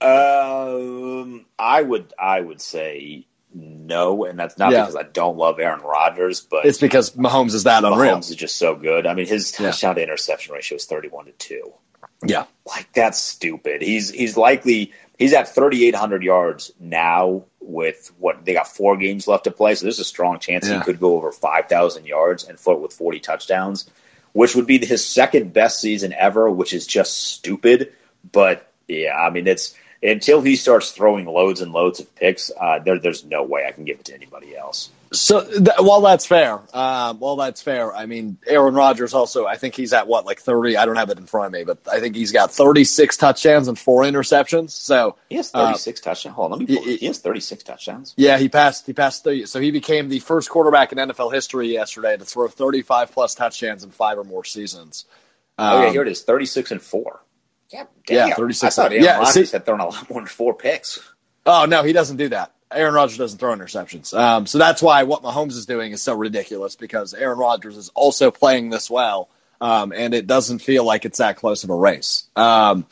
Um, 0.00 1.46
I 1.58 1.82
would, 1.82 2.12
I 2.18 2.40
would 2.40 2.60
say 2.60 3.26
no, 3.56 4.24
and 4.24 4.38
that's 4.38 4.58
not 4.58 4.72
Yeah. 4.72 4.82
because 4.82 4.96
I 4.96 5.04
don't 5.04 5.36
love 5.38 5.58
Aaron 5.58 5.80
Rodgers, 5.80 6.40
but 6.40 6.66
It's 6.66 6.78
because 6.78 7.12
Mahomes 7.12 7.54
is 7.54 7.64
that 7.64 7.84
unreal. 7.84 8.16
Mahomes 8.16 8.30
is 8.30 8.36
just 8.36 8.56
so 8.56 8.74
good. 8.74 9.06
I 9.06 9.14
mean, 9.14 9.26
his 9.26 9.54
Yeah. 9.58 9.66
touchdown 9.70 9.94
to 9.96 10.02
interception 10.02 10.54
ratio 10.54 10.76
is 10.76 10.84
thirty-one 10.84 11.26
to 11.26 11.32
two. 11.32 11.72
Yeah. 12.24 12.44
Like 12.66 12.92
that's 12.92 13.18
stupid. 13.18 13.82
He's 13.82 14.10
he's 14.10 14.36
likely 14.36 14.92
he's 15.18 15.32
at 15.32 15.48
thirty-eight 15.48 15.94
hundred 15.94 16.22
yards 16.22 16.72
now 16.78 17.44
with 17.60 18.12
what 18.18 18.44
they 18.44 18.52
got 18.52 18.68
four 18.68 18.96
games 18.96 19.26
left 19.26 19.44
to 19.44 19.50
play, 19.50 19.74
so 19.74 19.84
there's 19.86 19.98
a 19.98 20.04
strong 20.04 20.38
chance 20.38 20.68
Yeah. 20.68 20.78
he 20.78 20.84
could 20.84 21.00
go 21.00 21.14
over 21.16 21.32
five 21.32 21.68
thousand 21.68 22.06
yards 22.06 22.44
and 22.44 22.60
flirt 22.60 22.80
with 22.80 22.92
forty 22.92 23.20
touchdowns, 23.20 23.88
which 24.32 24.54
would 24.54 24.66
be 24.66 24.84
his 24.84 25.04
second 25.04 25.52
best 25.52 25.80
season 25.80 26.12
ever, 26.12 26.50
which 26.50 26.72
is 26.74 26.86
just 26.86 27.14
stupid. 27.32 27.92
But 28.30 28.70
yeah, 28.88 29.14
I 29.16 29.30
mean 29.30 29.46
it's 29.46 29.74
until 30.02 30.40
he 30.42 30.56
starts 30.56 30.90
throwing 30.92 31.26
loads 31.26 31.60
and 31.60 31.72
loads 31.72 32.00
of 32.00 32.14
picks, 32.16 32.50
uh, 32.60 32.78
there, 32.80 32.98
there's 32.98 33.24
no 33.24 33.42
way 33.42 33.64
I 33.66 33.72
can 33.72 33.84
give 33.84 33.98
it 33.98 34.04
to 34.06 34.14
anybody 34.14 34.56
else. 34.56 34.90
So, 35.12 35.44
th- 35.44 35.68
well, 35.78 36.00
that's 36.00 36.26
fair. 36.26 36.58
Um, 36.74 37.20
well, 37.20 37.36
that's 37.36 37.62
fair. 37.62 37.94
I 37.94 38.06
mean, 38.06 38.38
Aaron 38.46 38.74
Rodgers 38.74 39.14
also, 39.14 39.46
I 39.46 39.56
think 39.56 39.76
he's 39.76 39.92
at 39.92 40.08
what, 40.08 40.26
like 40.26 40.40
30? 40.40 40.76
I 40.76 40.84
don't 40.84 40.96
have 40.96 41.10
it 41.10 41.18
in 41.18 41.26
front 41.26 41.46
of 41.46 41.52
me, 41.52 41.62
but 41.62 41.78
I 41.90 42.00
think 42.00 42.16
he's 42.16 42.32
got 42.32 42.50
36 42.50 43.16
touchdowns 43.16 43.68
and 43.68 43.78
four 43.78 44.02
interceptions. 44.02 44.70
So, 44.70 45.14
He 45.30 45.36
has 45.36 45.50
Uh, 45.54 45.66
36 45.66 46.00
touchdowns. 46.00 46.34
Hold 46.34 46.52
on, 46.52 46.58
let 46.58 46.68
me. 46.68 46.76
Pull, 46.76 46.84
y- 46.84 46.96
he 46.98 47.06
has 47.06 47.18
36 47.20 47.62
touchdowns. 47.62 48.14
yeah, 48.16 48.36
he 48.36 48.48
passed, 48.48 48.84
he 48.84 48.92
passed 48.92 49.22
30. 49.22 49.46
So 49.46 49.60
he 49.60 49.70
became 49.70 50.08
the 50.08 50.18
first 50.18 50.50
quarterback 50.50 50.90
in 50.90 50.98
NFL 50.98 51.32
history 51.32 51.68
yesterday 51.68 52.16
to 52.16 52.24
throw 52.24 52.48
35 52.48 53.12
plus 53.12 53.36
touchdowns 53.36 53.84
in 53.84 53.90
five 53.92 54.18
or 54.18 54.24
more 54.24 54.44
seasons. 54.44 55.04
Oh 55.58 55.80
yeah, 55.82 55.86
Um, 55.86 55.92
here 55.92 56.02
it 56.02 56.08
is, 56.08 56.22
36 56.22 56.72
and 56.72 56.82
four. 56.82 57.20
Yeah, 57.70 57.84
Yeah, 58.08 58.26
damn. 58.28 58.36
36 58.36 58.78
I 58.78 58.82
thought 58.82 58.92
Aaron 58.92 59.04
Yeah, 59.04 59.18
Rodgers 59.18 59.52
had 59.52 59.66
thrown 59.66 59.80
a 59.80 59.86
lot 59.86 60.08
more 60.10 60.20
than 60.20 60.28
four 60.28 60.54
picks. 60.54 60.98
Oh 61.44 61.64
no, 61.66 61.82
he 61.82 61.92
doesn't 61.92 62.16
do 62.16 62.28
that. 62.30 62.52
Aaron 62.72 62.94
Rodgers 62.94 63.18
doesn't 63.18 63.38
throw 63.38 63.54
interceptions. 63.54 64.12
Um, 64.18 64.46
so 64.46 64.58
that's 64.58 64.82
why 64.82 65.04
what 65.04 65.22
Mahomes 65.22 65.52
is 65.52 65.66
doing 65.66 65.92
is 65.92 66.02
so 66.02 66.14
ridiculous 66.16 66.74
because 66.76 67.14
Aaron 67.14 67.38
Rodgers 67.38 67.76
is 67.76 67.90
also 67.94 68.30
playing 68.32 68.70
this 68.70 68.90
well, 68.90 69.28
um, 69.60 69.92
and 69.92 70.12
it 70.14 70.26
doesn't 70.26 70.58
feel 70.58 70.84
like 70.84 71.04
it's 71.04 71.18
that 71.18 71.36
close 71.36 71.62
of 71.62 71.70
a 71.70 71.76
race. 71.76 72.24
Um, 72.34 72.84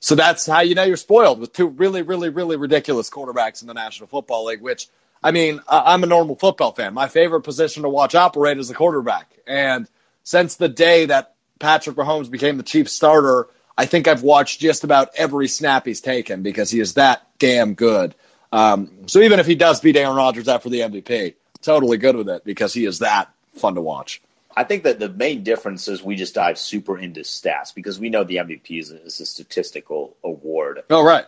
so 0.00 0.16
that's 0.16 0.44
how 0.46 0.60
you 0.60 0.74
know 0.74 0.82
you're 0.82 0.96
spoiled 0.96 1.38
with 1.38 1.52
two 1.52 1.68
really, 1.68 2.02
really, 2.02 2.30
really 2.30 2.56
ridiculous 2.56 3.08
quarterbacks 3.10 3.62
in 3.62 3.68
the 3.68 3.74
National 3.74 4.08
Football 4.08 4.46
League. 4.46 4.60
Which 4.60 4.88
I 5.22 5.30
mean, 5.30 5.60
I- 5.68 5.94
I'm 5.94 6.02
a 6.02 6.08
normal 6.08 6.34
football 6.34 6.72
fan. 6.72 6.92
My 6.92 7.06
favorite 7.06 7.42
position 7.42 7.84
to 7.84 7.88
watch 7.88 8.16
operate 8.16 8.58
is 8.58 8.66
the 8.68 8.74
quarterback, 8.74 9.32
and 9.46 9.88
since 10.24 10.56
the 10.56 10.68
day 10.68 11.06
that 11.06 11.36
Patrick 11.60 11.94
Mahomes 11.94 12.28
became 12.28 12.56
the 12.56 12.64
chief 12.64 12.90
starter, 12.90 13.46
I 13.76 13.86
think 13.86 14.06
I've 14.08 14.22
watched 14.22 14.60
just 14.60 14.84
about 14.84 15.10
every 15.16 15.48
snap 15.48 15.86
he's 15.86 16.00
taken 16.00 16.42
because 16.42 16.70
he 16.70 16.80
is 16.80 16.94
that 16.94 17.26
damn 17.38 17.74
good. 17.74 18.14
Um, 18.52 18.90
so 19.06 19.20
even 19.20 19.40
if 19.40 19.46
he 19.46 19.54
does 19.54 19.80
beat 19.80 19.96
Aaron 19.96 20.16
Rodgers 20.16 20.48
after 20.48 20.68
the 20.68 20.80
MVP, 20.80 21.34
totally 21.62 21.96
good 21.96 22.16
with 22.16 22.28
it 22.28 22.44
because 22.44 22.74
he 22.74 22.84
is 22.84 22.98
that 22.98 23.32
fun 23.54 23.74
to 23.76 23.80
watch. 23.80 24.20
I 24.54 24.64
think 24.64 24.82
that 24.84 24.98
the 24.98 25.08
main 25.08 25.42
difference 25.42 25.88
is 25.88 26.02
we 26.02 26.14
just 26.14 26.34
dive 26.34 26.58
super 26.58 26.98
into 26.98 27.20
stats 27.20 27.74
because 27.74 27.98
we 27.98 28.10
know 28.10 28.24
the 28.24 28.36
MVP 28.36 28.78
is 28.78 28.90
a, 28.90 29.02
is 29.02 29.20
a 29.20 29.26
statistical 29.26 30.16
award. 30.22 30.82
Oh, 30.90 31.02
right. 31.02 31.24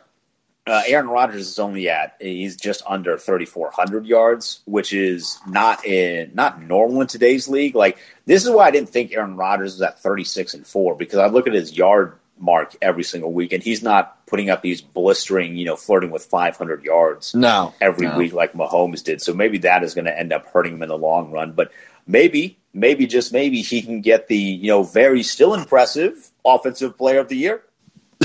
Uh, 0.66 0.82
Aaron 0.86 1.09
Rodgers 1.09 1.47
is 1.47 1.59
only 1.59 1.90
at 1.90 2.16
he's 2.20 2.57
just 2.57 2.82
under 2.86 3.18
3,400 3.18 4.07
yards, 4.07 4.61
which 4.64 4.95
is 4.95 5.38
not 5.47 5.84
in 5.84 6.30
not 6.34 6.62
normal 6.62 7.03
in 7.03 7.07
today's 7.07 7.49
league. 7.49 7.74
Like 7.74 7.99
this 8.24 8.45
is 8.45 8.51
why 8.51 8.66
I 8.66 8.70
didn't 8.70 8.88
think 8.88 9.12
Aaron 9.12 9.36
Rodgers 9.36 9.74
was 9.74 9.82
at 9.82 10.01
36 10.01 10.55
and 10.55 10.66
four 10.66 10.95
because 10.95 11.18
I 11.18 11.26
look 11.26 11.47
at 11.47 11.53
his 11.53 11.76
yard 11.76 12.18
mark 12.39 12.74
every 12.82 13.05
single 13.05 13.32
week 13.32 13.53
and 13.53 13.62
he's 13.62 13.82
not 13.82 14.26
putting 14.26 14.51
up 14.51 14.62
these 14.62 14.80
blistering, 14.80 15.57
you 15.57 15.64
know, 15.64 15.76
flirting 15.76 16.11
with 16.11 16.24
500 16.24 16.82
yards 16.85 17.35
No. 17.35 17.72
every 17.80 18.07
no. 18.07 18.18
week 18.18 18.32
like 18.32 18.53
Mahomes 18.55 19.03
did. 19.05 19.22
So 19.22 19.32
maybe 19.32 19.59
that 19.59 19.82
is 19.85 19.95
going 19.95 20.07
to 20.07 20.18
end 20.18 20.32
up 20.32 20.47
hurting 20.47 20.74
him 20.74 20.82
in 20.82 20.89
the 20.89 20.99
long 20.99 21.30
run. 21.30 21.53
But 21.53 21.70
maybe, 22.07 22.59
maybe 22.72 23.07
just 23.07 23.32
maybe 23.32 23.62
he 23.62 23.82
can 23.82 24.01
get 24.01 24.26
the 24.28 24.37
you 24.37 24.68
know 24.68 24.82
very 24.82 25.22
still 25.22 25.55
impressive 25.55 26.30
offensive 26.45 26.99
player 26.99 27.20
of 27.20 27.28
the 27.28 27.37
year. 27.37 27.62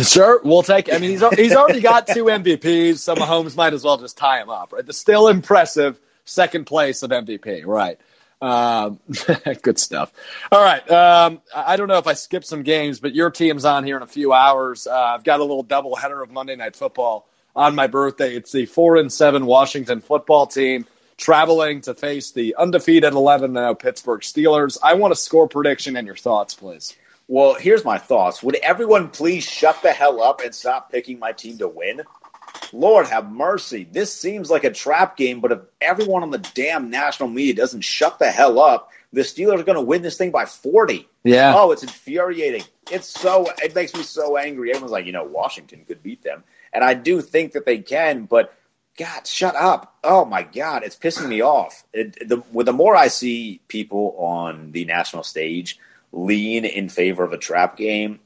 Sure, 0.02 0.40
we'll 0.44 0.64
take. 0.64 0.92
I 0.94 0.98
mean, 0.98 1.12
he's 1.12 1.28
he's 1.36 1.54
already 1.54 1.82
got 1.82 2.08
two 2.08 2.26
MVPs, 2.26 2.98
so 3.00 3.16
Mahomes 3.16 3.56
might 3.56 3.74
as 3.74 3.84
well 3.84 3.98
just 3.98 4.18
tie 4.18 4.42
him 4.42 4.50
up, 4.50 4.72
right? 4.72 4.86
The 4.86 4.94
still 4.94 5.28
impressive 5.28 6.00
second 6.26 6.66
place 6.66 7.04
of 7.04 7.10
MVP, 7.12 7.66
right? 7.66 8.00
Um, 8.42 9.00
good 9.62 9.80
stuff. 9.80 10.14
All 10.52 10.64
right, 10.64 10.90
um, 10.90 11.42
I 11.54 11.76
don't 11.76 11.88
know 11.88 11.98
if 11.98 12.08
I 12.08 12.14
skipped 12.14 12.46
some 12.46 12.64
games, 12.64 13.00
but 13.00 13.14
your 13.14 13.32
team's 13.32 13.66
on 13.66 13.84
here 13.84 13.98
in 13.98 14.04
a 14.04 14.08
few 14.08 14.32
hours. 14.32 14.88
Uh, 14.88 14.96
I've 14.96 15.24
got 15.24 15.40
a 15.40 15.44
little 15.44 15.64
double 15.64 15.96
header 15.96 16.22
of 16.22 16.32
Monday 16.32 16.56
Night 16.56 16.76
Football 16.76 17.28
on 17.56 17.76
my 17.76 17.88
birthday. 17.88 18.36
It's 18.36 18.52
the 18.52 18.66
four 18.66 18.96
and 18.96 19.12
seven 19.12 19.46
Washington 19.46 20.02
football 20.02 20.48
team 20.48 20.86
traveling 21.18 21.82
to 21.82 21.94
face 21.94 22.32
the 22.32 22.56
undefeated 22.56 23.14
eleven 23.14 23.54
now 23.54 23.74
Pittsburgh 23.74 24.22
Steelers. 24.22 24.78
I 24.82 24.94
want 24.94 25.12
a 25.12 25.18
score 25.18 25.48
prediction 25.48 25.98
and 25.98 26.08
your 26.08 26.16
thoughts, 26.16 26.56
please. 26.56 26.96
Well, 27.28 27.54
here's 27.54 27.86
my 27.86 28.00
thoughts. 28.00 28.42
Would 28.42 28.56
everyone 28.56 29.10
please 29.10 29.44
shut 29.44 29.84
the 29.84 29.92
hell 29.92 30.24
up 30.24 30.42
and 30.42 30.56
stop 30.56 30.92
picking 30.92 31.20
my 31.20 31.32
team 31.32 31.60
to 31.60 31.68
win? 31.68 32.02
Lord 32.74 33.08
have 33.08 33.32
mercy. 33.32 33.88
This 33.92 34.14
seems 34.14 34.50
like 34.50 34.64
a 34.64 34.72
trap 34.72 35.18
game, 35.18 35.40
but 35.40 35.52
if 35.52 35.60
everyone 35.82 36.24
on 36.24 36.32
the 36.32 36.38
damn 36.54 36.90
national 36.90 37.30
media 37.30 37.54
doesn't 37.54 37.82
shut 37.82 38.20
the 38.20 38.32
hell 38.32 38.60
up, 38.60 38.92
the 39.12 39.22
Steelers 39.22 39.60
are 39.60 39.64
going 39.64 39.76
to 39.76 39.82
win 39.82 40.02
this 40.02 40.18
thing 40.18 40.32
by 40.32 40.46
40. 40.46 41.08
Yeah. 41.24 41.54
Oh, 41.56 41.72
it's 41.72 41.84
infuriating. 41.84 42.64
It's 42.92 43.08
so, 43.08 43.48
it 43.64 43.74
makes 43.74 43.96
me 43.96 44.04
so 44.04 44.38
angry. 44.38 44.70
Everyone's 44.70 44.92
like, 44.92 45.06
you 45.06 45.12
know, 45.12 45.24
Washington 45.24 45.84
could 45.88 46.04
beat 46.04 46.24
them. 46.24 46.44
And 46.72 46.84
I 46.84 46.94
do 46.94 47.22
think 47.22 47.54
that 47.54 47.66
they 47.66 47.80
can, 47.80 48.26
but 48.26 48.54
God, 48.98 49.26
shut 49.26 49.56
up. 49.56 49.96
Oh 50.04 50.26
my 50.26 50.44
God, 50.44 50.84
it's 50.84 50.96
pissing 50.96 51.28
me 51.28 51.42
off. 51.42 51.84
It, 51.94 52.28
the, 52.28 52.44
with 52.52 52.66
the 52.66 52.74
more 52.74 52.96
I 52.96 53.08
see 53.08 53.62
people 53.68 54.16
on 54.18 54.72
the 54.72 54.86
national 54.86 55.24
stage 55.24 55.80
lean 56.12 56.66
in 56.66 56.90
favor 56.90 57.24
of 57.24 57.34
a 57.34 57.38
trap 57.38 57.78
game, 57.78 58.20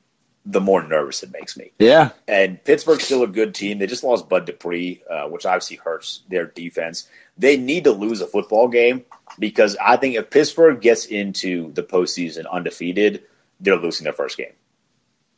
the 0.46 0.60
more 0.62 0.86
nervous 0.86 1.24
it 1.24 1.32
makes 1.32 1.56
me. 1.58 1.72
Yeah. 1.80 2.10
And 2.28 2.62
Pittsburgh's 2.64 3.06
still 3.06 3.24
a 3.24 3.28
good 3.28 3.56
team. 3.56 3.78
They 3.80 3.88
just 3.88 4.04
lost 4.04 4.28
Bud 4.28 4.46
Dupree, 4.46 5.02
uh, 5.10 5.28
which 5.30 5.46
obviously 5.46 5.78
hurts 5.78 6.22
their 6.30 6.48
defense. 6.48 7.08
They 7.38 7.56
need 7.58 7.86
to 7.86 7.92
lose 7.92 8.20
a 8.22 8.28
football 8.28 8.68
game 8.68 9.06
because 9.40 9.78
I 9.82 9.96
think 9.98 10.16
if 10.16 10.30
Pittsburgh 10.30 10.82
gets 10.82 11.06
into 11.06 11.72
the 11.74 11.84
postseason 11.84 12.44
undefeated, 12.52 13.24
they're 13.62 13.78
losing 13.78 14.04
their 14.04 14.14
first 14.14 14.38
game. 14.38 14.52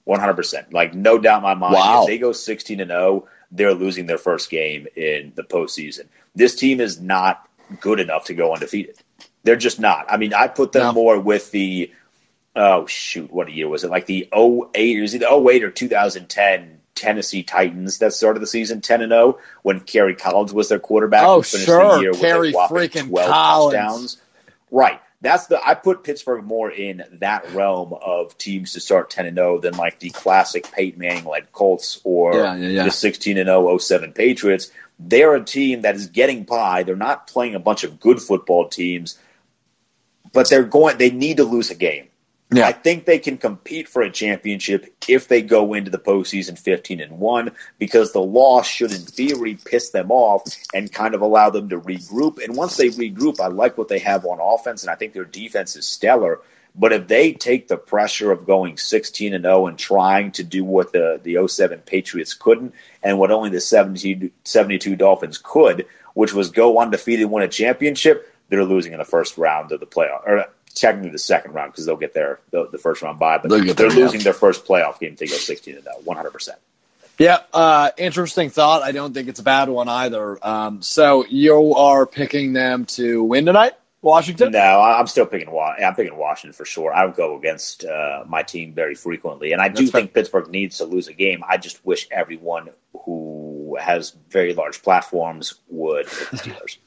100%. 0.08 0.74
Like, 0.74 0.94
no 0.94 1.18
doubt 1.18 1.38
in 1.38 1.44
my 1.44 1.54
mind. 1.54 1.74
Wow. 1.76 2.02
If 2.04 2.08
they 2.08 2.18
go 2.18 2.32
16 2.32 2.80
and 2.80 2.90
0, 2.90 3.28
they're 3.52 3.74
losing 3.74 4.06
their 4.06 4.18
first 4.18 4.50
game 4.50 4.88
in 4.96 5.32
the 5.36 5.44
postseason. 5.44 6.08
This 6.36 6.56
team 6.56 6.80
is 6.80 7.00
not 7.00 7.48
good 7.80 8.00
enough 8.00 8.26
to 8.26 8.34
go 8.34 8.54
undefeated. 8.54 8.98
They're 9.44 9.56
just 9.56 9.80
not. 9.80 10.06
I 10.10 10.18
mean, 10.18 10.34
I 10.34 10.48
put 10.48 10.72
them 10.72 10.84
No. 10.84 10.94
more 10.94 11.20
with 11.20 11.52
the 11.52 11.92
oh 12.56 12.86
shoot, 12.86 13.32
what 13.32 13.52
year 13.52 13.68
was 13.68 13.84
it? 13.84 13.90
Like 13.90 14.06
the 14.06 14.28
08, 14.34 14.70
it 14.74 15.02
was 15.02 15.16
either 15.16 15.28
08 15.28 15.64
or 15.64 15.72
2010 15.72 16.80
Tennessee 16.96 17.44
Titans 17.44 17.98
that 18.00 18.14
started 18.14 18.40
the 18.40 18.48
season 18.48 18.82
10 18.82 19.02
and 19.02 19.12
0 19.12 19.38
when 19.64 19.82
Kerry 19.82 20.16
Collins 20.16 20.54
was 20.54 20.70
their 20.70 20.80
quarterback. 20.80 21.26
Oh, 21.26 21.42
finished 21.42 21.68
sure. 21.68 21.96
the 21.96 22.02
year 22.02 22.12
with 22.12 22.20
a 22.20 22.24
Kerry 22.24 22.54
freaking 22.54 23.10
12 23.10 23.30
Collins. 23.30 23.74
touchdowns. 23.74 24.22
Right. 24.72 25.02
That's 25.22 25.48
the 25.48 25.60
I 25.66 25.74
put 25.74 26.04
Pittsburgh 26.04 26.44
more 26.44 26.70
in 26.70 27.04
that 27.14 27.52
realm 27.54 27.94
of 27.94 28.38
teams 28.38 28.74
to 28.74 28.80
start 28.80 29.10
10 29.10 29.26
and 29.26 29.38
0 29.38 29.60
than 29.60 29.76
like 29.76 30.00
the 30.00 30.10
classic 30.12 30.72
Peyton 30.72 31.00
Manning 31.00 31.26
led 31.26 31.52
Colts 31.52 32.00
or 32.04 32.36
Yeah, 32.36 32.56
yeah, 32.56 32.70
yeah. 32.70 32.84
the 32.84 32.92
16 32.92 33.38
and 33.38 33.48
0 33.48 33.78
07 33.78 34.14
Patriots. 34.14 34.72
They're 35.00 35.36
a 35.36 35.44
team 35.44 35.82
that 35.82 35.96
is 35.96 36.08
getting 36.08 36.44
by. 36.44 36.84
They're 36.84 36.96
not 36.96 37.28
playing 37.28 37.56
a 37.56 37.60
bunch 37.60 37.84
of 37.84 38.00
good 38.00 38.22
football 38.22 38.70
teams, 38.70 39.18
but 40.32 40.50
they're 40.50 40.64
going 40.64 40.98
they 40.98 41.10
need 41.10 41.38
to 41.38 41.44
lose 41.44 41.72
a 41.72 41.76
game. 41.76 42.08
Yeah. 42.52 42.68
I 42.68 42.74
think 42.74 43.06
they 43.06 43.18
can 43.18 43.38
compete 43.38 43.90
for 43.90 44.04
a 44.04 44.12
championship 44.12 44.94
if 45.08 45.28
they 45.28 45.42
go 45.42 45.74
into 45.74 45.90
the 45.90 45.98
postseason 45.98 46.58
15 46.58 47.02
and 47.02 47.20
1 47.20 47.52
because 47.80 48.14
the 48.14 48.22
loss 48.22 48.68
should, 48.68 48.92
in 48.92 49.02
theory, 49.02 49.58
piss 49.66 49.90
them 49.90 50.12
off 50.12 50.44
and 50.74 50.92
kind 50.92 51.16
of 51.16 51.22
allow 51.22 51.50
them 51.50 51.70
to 51.70 51.80
regroup. 51.80 52.44
And 52.44 52.56
once 52.56 52.78
they 52.78 52.90
regroup, 52.90 53.40
I 53.40 53.48
like 53.48 53.78
what 53.78 53.88
they 53.88 54.00
have 54.00 54.26
on 54.26 54.40
offense, 54.40 54.84
and 54.84 54.92
I 54.92 54.96
think 54.96 55.14
their 55.14 55.26
defense 55.26 55.76
is 55.76 55.88
stellar. 55.88 56.40
But 56.76 56.94
if 56.94 57.08
they 57.08 57.32
take 57.32 57.68
the 57.68 57.78
pressure 57.78 58.32
of 58.32 58.46
going 58.46 58.78
16 58.78 59.34
and 59.34 59.44
0 59.44 59.68
and 59.68 59.78
trying 59.78 60.32
to 60.34 60.44
do 60.44 60.64
what 60.64 60.92
the, 60.92 61.20
the 61.24 61.48
07 61.48 61.80
Patriots 61.80 62.34
couldn't 62.34 62.74
and 63.02 63.18
what 63.18 63.32
only 63.32 63.50
the 63.50 63.62
72, 63.62 64.30
72 64.44 64.96
Dolphins 64.98 65.40
could, 65.42 65.88
which 66.14 66.34
was 66.34 66.52
go 66.52 66.80
undefeated 66.80 67.24
and 67.24 67.32
win 67.32 67.44
a 67.44 67.48
championship, 67.48 68.32
they're 68.50 68.66
losing 68.66 68.92
in 68.92 69.00
the 69.00 69.06
first 69.06 69.38
round 69.38 69.72
of 69.72 69.80
the 69.80 69.86
playoff. 69.86 70.28
Or 70.28 70.46
technically 70.76 71.12
the 71.12 71.18
second 71.20 71.54
round 71.54 71.72
because 71.72 71.86
they'll 71.86 71.96
get 71.96 72.14
their 72.14 72.40
the, 72.52 72.68
the 72.70 72.78
first 72.78 73.02
round 73.02 73.18
bye, 73.18 73.40
but 73.40 73.50
they'll 73.50 73.74
they're 73.74 73.90
losing 73.90 74.22
their 74.22 74.34
first 74.34 74.66
playoff 74.66 75.00
game 75.00 75.16
they 75.16 75.26
go 75.26 75.36
16 75.36 75.76
and 75.76 75.86
100%. 76.06 76.50
Yeah, 77.18 77.40
uh, 77.54 77.92
interesting 77.98 78.50
thought. 78.50 78.84
I 78.84 78.92
don't 78.92 79.14
think 79.14 79.30
it's 79.30 79.40
a 79.40 79.44
bad 79.44 79.70
one 79.70 79.88
either. 79.88 80.38
Um, 80.46 80.82
so 80.82 81.26
you 81.26 81.74
are 81.76 82.06
picking 82.06 82.52
them 82.52 82.86
to 82.88 83.24
win 83.24 83.46
tonight, 83.46 83.74
Washington? 84.02 84.52
No, 84.52 84.82
I'm 84.82 85.08
still 85.08 85.26
picking. 85.26 85.48
I'm 85.50 85.96
picking 85.96 86.18
Washington 86.18 86.52
for 86.54 86.66
sure. 86.66 86.94
I 86.94 87.06
would 87.06 87.16
go 87.16 87.38
against 87.38 87.86
uh, 87.86 88.26
my 88.28 88.44
team 88.44 88.74
very 88.74 88.96
frequently, 88.96 89.54
and 89.54 89.62
I 89.62 89.70
do 89.70 89.84
That's 89.84 89.92
fair. 89.92 90.02
think 90.02 90.14
Pittsburgh 90.14 90.50
needs 90.50 90.80
to 90.80 90.86
lose 90.86 91.08
a 91.08 91.14
game. 91.14 91.42
I 91.48 91.56
just 91.56 91.86
wish 91.86 92.08
everyone 92.12 92.70
who 93.06 93.78
has 93.80 94.14
very 94.30 94.54
large 94.54 94.84
platforms 94.84 95.56
would 95.70 96.08
Steelers. 96.08 96.78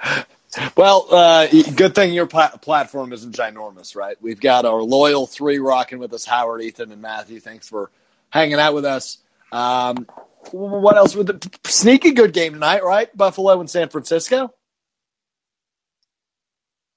Well, 0.76 1.06
uh, 1.10 1.46
good 1.74 1.94
thing 1.94 2.14
your 2.14 2.26
pla- 2.26 2.56
platform 2.56 3.12
isn't 3.12 3.34
ginormous, 3.34 3.94
right? 3.94 4.16
We've 4.20 4.40
got 4.40 4.64
our 4.64 4.80
loyal 4.82 5.26
three 5.26 5.58
rocking 5.58 5.98
with 5.98 6.12
us 6.14 6.24
Howard, 6.24 6.62
Ethan, 6.62 6.90
and 6.90 7.02
Matthew. 7.02 7.38
Thanks 7.38 7.68
for 7.68 7.90
hanging 8.30 8.54
out 8.54 8.74
with 8.74 8.86
us. 8.86 9.18
Um, 9.52 10.06
what 10.50 10.96
else? 10.96 11.14
With 11.14 11.26
the 11.26 11.50
sneaky 11.64 12.12
good 12.12 12.32
game 12.32 12.54
tonight, 12.54 12.82
right? 12.82 13.14
Buffalo 13.14 13.60
and 13.60 13.68
San 13.68 13.88
Francisco. 13.90 14.54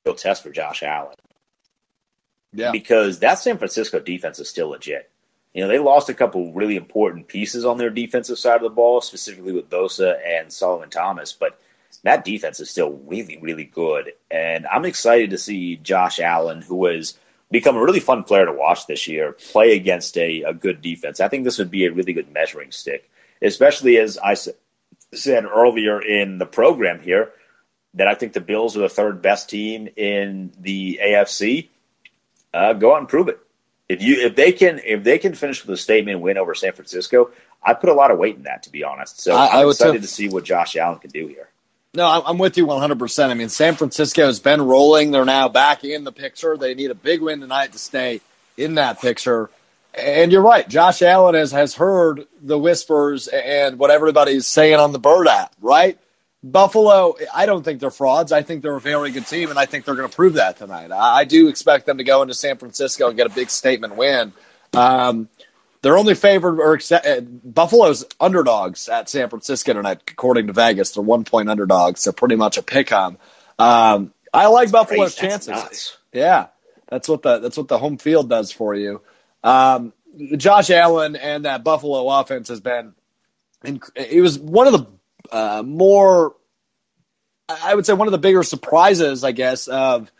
Real 0.06 0.16
test 0.16 0.44
for 0.44 0.52
Josh 0.52 0.82
Allen. 0.84 1.16
Yeah. 2.54 2.72
Because 2.72 3.20
that 3.20 3.40
San 3.40 3.58
Francisco 3.58 4.00
defense 4.00 4.40
is 4.40 4.50
still 4.50 4.70
legit. 4.70 5.10
You 5.54 5.62
know, 5.62 5.68
they 5.68 5.80
lost 5.80 6.10
a 6.10 6.14
couple 6.14 6.54
really 6.54 6.78
important 6.78 7.28
pieces 7.28 7.66
on 7.66 7.78
their 7.78 7.90
defensive 7.90 8.40
side 8.40 8.58
of 8.58 8.64
the 8.64 8.70
ball, 8.70 9.02
specifically 9.02 9.52
with 9.52 9.70
Bosa 9.70 10.18
and 10.26 10.52
Solomon 10.52 10.90
Thomas, 10.90 11.34
but 11.34 11.60
that 12.04 12.26
defense 12.26 12.60
is 12.60 12.70
still 12.70 12.92
really, 13.06 13.38
really 13.42 13.66
good. 13.66 14.14
And 14.30 14.66
I'm 14.68 14.86
excited 14.86 15.32
to 15.32 15.38
see 15.38 15.78
Josh 15.78 16.20
Allen, 16.20 16.62
who 16.62 16.86
has 16.86 17.18
become 17.52 17.76
a 17.76 17.84
really 17.84 18.00
fun 18.00 18.24
player 18.24 18.46
to 18.46 18.54
watch 18.54 18.88
this 18.88 19.08
year, 19.08 19.34
play 19.34 19.76
against 19.76 20.18
a, 20.18 20.44
a 20.44 20.54
good 20.54 20.82
defense. 20.82 21.20
I 21.20 21.28
think 21.28 21.44
this 21.44 21.58
would 21.58 21.72
be 21.72 21.86
a 21.86 21.92
really 21.92 22.14
good 22.14 22.32
measuring 22.32 22.72
stick, 22.72 23.10
especially 23.42 23.98
as 23.98 24.18
I 24.18 24.36
said 25.14 25.46
earlier 25.46 26.02
in 26.02 26.38
the 26.38 26.46
program 26.46 27.02
here, 27.02 27.32
that 27.94 28.08
I 28.08 28.16
think 28.16 28.34
the 28.34 28.42
Bills 28.42 28.78
are 28.78 28.82
the 28.82 28.90
third 28.90 29.22
best 29.22 29.50
team 29.50 29.90
in 29.96 30.52
the 30.60 31.00
AFC. 31.04 31.68
Uh, 32.54 32.74
go 32.74 32.94
out 32.94 33.00
and 33.00 33.10
prove 33.10 33.28
it. 33.28 33.40
If 33.90 34.02
you 34.02 34.26
if 34.26 34.38
they 34.38 34.54
can 34.54 34.80
if 34.86 35.04
they 35.04 35.18
can 35.18 35.36
finish 35.36 35.66
with 35.66 35.74
a 35.74 35.78
statement 35.78 36.22
win 36.22 36.38
over 36.38 36.56
San 36.56 36.72
Francisco, 36.72 37.32
I 37.62 37.74
put 37.74 37.90
a 37.90 37.94
lot 37.94 38.10
of 38.10 38.18
weight 38.18 38.38
in 38.38 38.44
that 38.44 38.64
to 38.64 38.72
be 38.72 38.86
honest. 38.86 39.20
So 39.20 39.36
I, 39.36 39.60
I'm 39.60 39.68
I 39.68 39.70
excited 39.70 39.96
too. 39.96 40.00
to 40.00 40.08
see 40.08 40.30
what 40.30 40.46
Josh 40.46 40.78
Allen 40.78 41.00
can 41.00 41.10
do 41.12 41.28
here. 41.28 41.50
No, 41.94 42.24
I'm 42.26 42.38
with 42.38 42.58
you 42.58 42.66
100%. 42.66 43.30
I 43.30 43.34
mean, 43.34 43.50
San 43.50 43.76
Francisco 43.76 44.26
has 44.26 44.40
been 44.40 44.62
rolling. 44.62 45.12
They're 45.12 45.26
now 45.26 45.50
back 45.50 45.84
in 45.84 46.06
the 46.06 46.14
picture. 46.14 46.56
They 46.56 46.74
need 46.74 46.90
a 46.90 46.96
big 46.96 47.22
win 47.22 47.42
tonight 47.42 47.74
to 47.74 47.80
stay 47.80 48.22
in 48.56 48.76
that 48.76 49.02
picture. 49.02 49.50
And 49.94 50.32
you're 50.32 50.42
right. 50.42 50.68
Josh 50.70 51.02
Allen 51.02 51.36
has, 51.36 51.52
has 51.52 51.76
heard 51.76 52.28
the 52.42 52.58
whispers 52.58 53.28
and 53.28 53.78
what 53.78 53.92
everybody's 53.92 54.48
saying 54.48 54.76
on 54.76 54.94
the 54.94 55.00
Bird 55.00 55.28
app, 55.28 55.54
right? 55.62 56.00
Buffalo, 56.42 57.18
I 57.34 57.46
don't 57.46 57.64
think 57.64 57.82
they're 57.82 57.92
frauds. 57.92 58.32
I 58.32 58.42
think 58.42 58.62
they're 58.62 58.78
a 58.78 58.82
very 58.82 59.12
good 59.12 59.28
team, 59.28 59.50
and 59.50 59.60
I 59.60 59.66
think 59.66 59.84
they're 59.84 59.96
going 59.96 60.10
to 60.10 60.16
prove 60.16 60.36
that 60.36 60.58
tonight. 60.58 60.92
I, 60.92 61.26
do 61.26 61.50
expect 61.50 61.86
them 61.86 61.98
to 61.98 62.06
go 62.06 62.22
into 62.22 62.34
San 62.34 62.58
Francisco 62.58 63.10
and 63.10 63.18
get 63.18 63.28
a 63.28 63.30
big 63.30 63.50
statement 63.50 63.98
win. 63.98 64.32
Um, 64.74 65.28
they're 65.82 65.98
only 65.98 66.16
favored, 66.16 66.60
or 66.60 66.76
except, 66.76 67.06
uh, 67.06 67.22
Buffalo's 67.22 68.06
underdogs 68.20 68.88
at 68.88 69.10
San 69.10 69.30
Francisco 69.30 69.74
tonight, 69.74 70.02
according 70.08 70.48
to 70.48 70.54
Vegas. 70.54 70.92
They're 70.92 71.04
one 71.04 71.24
point 71.24 71.50
underdogs, 71.50 72.02
so 72.02 72.12
pretty 72.12 72.36
much 72.36 72.58
a 72.58 72.64
pick 72.64 72.92
'em. 72.92 73.18
Um, 73.58 74.14
I 74.34 74.48
like 74.48 74.72
Buffalo's 74.72 75.18
Crazy. 75.18 75.30
Chances. 75.50 75.98
Yeah, 76.14 76.48
that's 76.88 77.08
what 77.08 77.22
the 77.22 77.40
that's 77.40 77.58
what 77.58 77.68
the 77.68 77.78
home 77.78 77.98
field 77.98 78.30
does 78.30 78.52
for 78.52 78.76
you. 78.76 79.02
Um, 79.44 79.94
Josh 80.38 80.70
Allen 80.70 81.16
and 81.16 81.46
that 81.46 81.64
Buffalo 81.64 82.08
offense 82.20 82.50
has 82.50 82.60
been. 82.60 82.94
Inc- 83.66 83.92
it 83.96 84.22
was 84.22 84.38
one 84.40 84.68
of 84.68 84.74
the 84.74 84.86
uh, 85.32 85.64
more, 85.64 86.36
I 87.50 87.74
would 87.74 87.86
say, 87.86 87.94
one 87.94 88.08
of 88.08 88.12
the 88.12 88.18
bigger 88.18 88.44
surprises, 88.44 89.24
I 89.24 89.32
guess, 89.32 89.68
of 89.68 90.12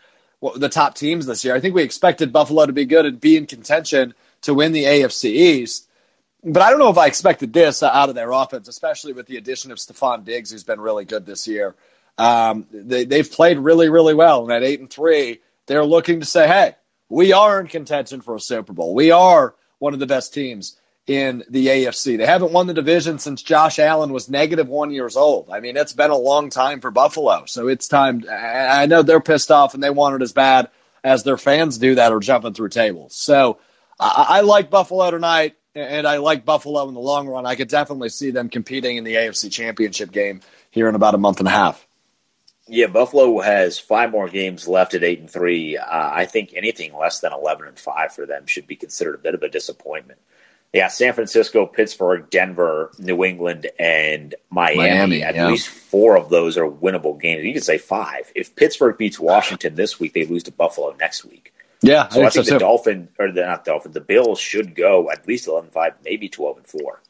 the 0.56 0.68
top 0.68 0.94
teams 0.94 1.26
this 1.26 1.44
year. 1.44 1.54
I 1.54 1.60
think 1.60 1.74
we 1.74 1.82
expected 1.82 2.32
Buffalo 2.32 2.66
to 2.66 2.72
be 2.72 2.84
good 2.84 3.04
and 3.06 3.20
be 3.20 3.36
in 3.36 3.46
contention 3.46 4.14
to 4.42 4.54
win 4.54 4.72
the 4.72 4.84
AFC 4.84 5.24
East. 5.24 5.88
But 6.44 6.62
I 6.62 6.70
don't 6.70 6.80
know 6.80 6.90
if 6.90 6.98
I 6.98 7.06
expected 7.06 7.52
this 7.52 7.82
out 7.82 8.08
of 8.08 8.14
their 8.14 8.32
offense, 8.32 8.68
especially 8.68 9.12
with 9.12 9.26
the 9.26 9.36
addition 9.36 9.70
of 9.70 9.78
Stefon 9.78 10.24
Diggs, 10.24 10.50
who's 10.50 10.64
been 10.64 10.80
really 10.80 11.04
good 11.04 11.24
this 11.24 11.46
year. 11.46 11.76
Um, 12.18 12.66
they, 12.72 13.04
they've 13.04 13.30
played 13.30 13.58
really, 13.58 13.88
really 13.88 14.14
well. 14.14 14.42
And 14.42 14.52
at 14.52 14.64
eight 14.64 14.80
and 14.80 14.90
three, 14.90 15.40
they're 15.66 15.84
looking 15.84 16.20
to 16.20 16.26
say, 16.26 16.48
"Hey, 16.48 16.74
we 17.08 17.32
are 17.32 17.60
in 17.60 17.68
contention 17.68 18.20
for 18.20 18.34
a 18.34 18.40
Super 18.40 18.72
Bowl. 18.72 18.94
We 18.94 19.10
are 19.10 19.54
one 19.78 19.94
of 19.94 20.00
the 20.00 20.06
best 20.06 20.34
teams 20.34 20.76
in 21.06 21.42
the 21.48 21.66
AFC. 21.66 22.16
They 22.16 22.26
haven't 22.26 22.52
won 22.52 22.66
the 22.66 22.74
division 22.74 23.18
since 23.18 23.42
Josh 23.42 23.78
Allen 23.78 24.12
was 24.12 24.28
negative 24.28 24.68
one 24.68 24.92
years 24.92 25.16
old. 25.16 25.50
I 25.50 25.60
mean, 25.60 25.76
it's 25.76 25.92
been 25.92 26.10
a 26.10 26.16
long 26.16 26.48
time 26.48 26.80
for 26.80 26.90
Buffalo. 26.90 27.44
So 27.46 27.68
it's 27.68 27.88
time. 27.88 28.24
I 28.30 28.86
know 28.86 29.02
they're 29.02 29.20
pissed 29.20 29.50
off 29.50 29.74
and 29.74 29.82
they 29.82 29.90
want 29.90 30.16
it 30.16 30.22
as 30.22 30.32
bad 30.32 30.70
as 31.04 31.24
their 31.24 31.36
fans 31.36 31.78
do 31.78 31.96
that 31.96 32.12
are 32.12 32.20
jumping 32.20 32.54
through 32.54 32.68
tables. 32.68 33.14
So 33.14 33.58
I, 34.02 34.26
I 34.28 34.40
like 34.40 34.68
Buffalo 34.68 35.10
tonight, 35.10 35.56
and 35.74 36.06
I 36.06 36.16
like 36.16 36.44
Buffalo 36.44 36.88
in 36.88 36.94
the 36.94 37.00
long 37.00 37.28
run. 37.28 37.46
I 37.46 37.54
could 37.54 37.68
definitely 37.68 38.08
see 38.08 38.30
them 38.30 38.48
competing 38.48 38.96
in 38.96 39.04
the 39.04 39.14
AFC 39.14 39.50
Championship 39.50 40.10
game 40.10 40.40
here 40.70 40.88
in 40.88 40.94
about 40.94 41.14
a 41.14 41.18
month 41.18 41.38
and 41.38 41.48
a 41.48 41.52
half. 41.52 41.86
Yeah, 42.68 42.86
Buffalo 42.86 43.40
has 43.40 43.78
five 43.78 44.10
more 44.10 44.28
games 44.28 44.68
left 44.68 44.94
at 44.94 45.04
eight 45.04 45.20
and 45.20 45.30
three. 45.30 45.76
Uh, 45.76 45.84
I 45.90 46.26
think 46.26 46.52
anything 46.54 46.96
less 46.96 47.20
than 47.20 47.32
eleven 47.32 47.68
and 47.68 47.78
five 47.78 48.12
for 48.12 48.26
them 48.26 48.46
should 48.46 48.66
be 48.66 48.76
considered 48.76 49.14
a 49.14 49.18
bit 49.18 49.34
of 49.34 49.42
a 49.42 49.48
disappointment. 49.48 50.20
Yeah, 50.72 50.88
San 50.88 51.12
Francisco, 51.12 51.66
Pittsburgh, 51.66 52.30
Denver, 52.30 52.92
New 52.98 53.24
England, 53.24 53.66
and 53.78 54.34
Miami. 54.48 54.78
Miami, 54.78 55.22
at 55.22 55.34
yeah. 55.34 55.48
least 55.48 55.68
four 55.68 56.16
of 56.16 56.30
those 56.30 56.56
are 56.56 56.64
winnable 56.64 57.20
games. 57.20 57.44
You 57.44 57.52
could 57.52 57.64
say 57.64 57.76
five. 57.76 58.32
If 58.34 58.56
Pittsburgh 58.56 58.96
beats 58.96 59.20
Washington 59.20 59.74
this 59.74 60.00
week, 60.00 60.14
they 60.14 60.24
lose 60.24 60.44
to 60.44 60.52
Buffalo 60.52 60.96
next 60.98 61.26
week. 61.26 61.52
Yeah, 61.82 62.08
So 62.08 62.20
I 62.20 62.30
think 62.30 62.32
so 62.32 62.42
the 62.42 62.50
too. 62.52 62.58
Dolphin 62.58 63.08
or 63.18 63.32
the 63.32 63.42
not 63.42 63.64
Dolphin, 63.64 63.92
the 63.92 64.00
Bills 64.00 64.38
should 64.38 64.74
go 64.74 65.10
at 65.10 65.26
least 65.26 65.48
11-5, 65.48 65.94
maybe 66.04 66.28
twelve 66.28 66.56
and 66.58 66.66
four. 66.66 67.02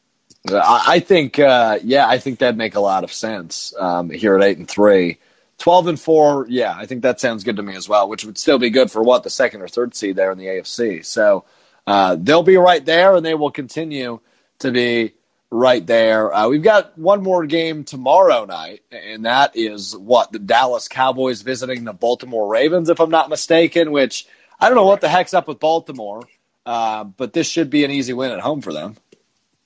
I 0.49 0.83
I 0.87 0.99
think, 0.99 1.39
uh, 1.39 1.79
yeah, 1.83 2.07
I 2.07 2.17
think 2.17 2.39
that'd 2.39 2.57
make 2.57 2.75
a 2.75 2.79
lot 2.79 3.03
of 3.03 3.13
sense 3.13 3.73
um, 3.79 4.09
here 4.09 4.35
at 4.37 4.43
eight 4.43 4.57
and 4.57 4.67
three. 4.67 5.19
12 5.59 5.87
and 5.87 5.99
four, 5.99 6.45
yeah, 6.49 6.75
I 6.75 6.85
think 6.87 7.03
that 7.03 7.19
sounds 7.21 7.43
good 7.43 7.55
to 7.57 7.63
me 7.63 7.75
as 7.75 7.87
well, 7.87 8.09
which 8.09 8.25
would 8.25 8.37
still 8.37 8.57
be 8.59 8.69
good 8.71 8.91
for 8.91 9.01
what 9.01 9.23
the 9.23 9.29
second 9.29 9.61
or 9.61 9.67
third 9.67 9.95
seed 9.95 10.15
there 10.15 10.31
in 10.31 10.37
the 10.37 10.47
AFC. 10.47 11.05
So 11.05 11.45
uh, 11.87 12.17
they'll 12.19 12.43
be 12.43 12.57
right 12.57 12.83
there, 12.83 13.15
and 13.15 13.25
they 13.25 13.35
will 13.35 13.51
continue 13.51 14.19
to 14.59 14.71
be 14.71 15.13
right 15.51 15.85
there. 15.85 16.33
Uh, 16.33 16.49
we've 16.49 16.63
got 16.63 16.97
one 16.97 17.21
more 17.21 17.45
game 17.45 17.83
tomorrow 17.83 18.43
night, 18.45 18.81
and 18.91 19.25
that 19.25 19.55
is 19.55 19.95
what 19.95 20.31
the 20.31 20.39
Dallas 20.39 20.87
Cowboys 20.87 21.43
visiting 21.43 21.83
the 21.83 21.93
Baltimore 21.93 22.47
Ravens, 22.51 22.89
if 22.89 22.99
I'm 22.99 23.11
not 23.11 23.29
mistaken. 23.29 23.91
Which 23.91 24.25
I 24.63 24.69
don't 24.69 24.77
know 24.77 24.85
what 24.85 25.01
the 25.01 25.09
heck's 25.09 25.33
up 25.33 25.49
with 25.49 25.59
Baltimore, 25.59 26.21
uh, 26.65 27.03
but 27.03 27.33
this 27.33 27.49
should 27.49 27.69
be 27.69 27.83
an 27.83 27.91
easy 27.91 28.13
win 28.13 28.31
at 28.31 28.39
home 28.39 28.61
for 28.61 28.71
them. 28.71 28.95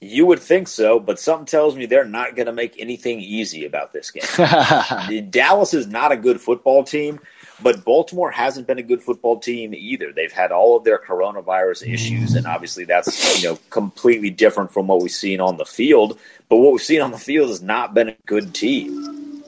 You 0.02 0.26
would 0.26 0.40
think 0.40 0.68
so, 0.68 1.00
but 1.00 1.20
something 1.20 1.46
tells 1.46 1.76
me 1.76 1.86
they're 1.86 2.04
not 2.04 2.36
going 2.36 2.48
to 2.48 2.52
make 2.52 2.80
anything 2.80 3.20
easy 3.20 3.64
about 3.66 3.94
this 3.94 4.10
game. 4.10 4.24
Dallas 5.30 5.76
is 5.76 5.86
not 5.86 6.12
a 6.12 6.18
good 6.18 6.42
football 6.42 6.84
team, 6.84 7.20
but 7.62 7.86
Baltimore 7.86 8.32
hasn't 8.32 8.66
been 8.66 8.80
a 8.80 8.84
good 8.84 9.04
football 9.04 9.40
team 9.40 9.76
either. 9.76 10.12
They've 10.12 10.32
had 10.32 10.52
all 10.52 10.78
of 10.78 10.84
their 10.84 10.98
coronavirus 10.98 11.92
issues, 11.92 12.34
and 12.34 12.48
obviously 12.48 12.86
that's 12.86 13.42
you 13.42 13.50
know 13.50 13.60
completely 13.70 14.32
different 14.32 14.74
from 14.74 14.88
what 14.88 15.02
we've 15.04 15.12
seen 15.12 15.40
on 15.40 15.58
the 15.58 15.66
field. 15.66 16.20
But 16.50 16.58
what 16.58 16.72
we've 16.72 16.82
seen 16.82 17.02
on 17.02 17.12
the 17.12 17.20
field 17.20 17.50
has 17.50 17.62
not 17.62 17.94
been 17.94 18.10
a 18.10 18.18
good 18.26 18.56
team. 18.56 19.44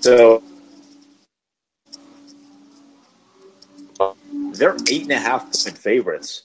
So 0.00 0.42
they're 4.58 4.76
eight 4.88 5.02
and 5.02 5.12
a 5.12 5.18
half 5.18 5.42
point 5.44 5.78
favorites. 5.78 6.42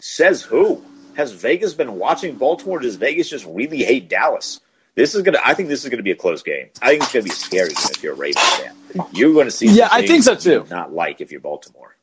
Says 0.00 0.42
who? 0.42 0.82
Has 1.14 1.32
Vegas 1.32 1.74
been 1.74 1.98
watching 1.98 2.36
Baltimore? 2.36 2.78
Does 2.78 2.96
Vegas 2.96 3.28
just 3.28 3.44
really 3.46 3.82
hate 3.82 4.08
Dallas? 4.08 4.60
This 4.94 5.14
is 5.14 5.22
gonna. 5.22 5.38
I 5.44 5.54
think 5.54 5.68
this 5.68 5.84
is 5.84 5.90
gonna 5.90 6.02
be 6.02 6.10
a 6.10 6.16
close 6.16 6.42
game. 6.42 6.68
I 6.82 6.88
think 6.90 7.02
it's 7.02 7.12
gonna 7.12 7.24
be 7.24 7.30
scary 7.30 7.72
if 7.72 8.02
you're 8.02 8.14
a 8.14 8.16
Ravens 8.16 8.48
fan. 8.56 8.74
You're 9.12 9.32
going 9.32 9.46
to 9.46 9.50
see. 9.50 9.66
Yeah, 9.68 9.88
I 9.90 10.06
think 10.06 10.22
so, 10.24 10.34
too. 10.34 10.66
Not 10.70 10.92
like 10.92 11.20
if 11.20 11.30
you're 11.30 11.40
Baltimore. 11.40 11.96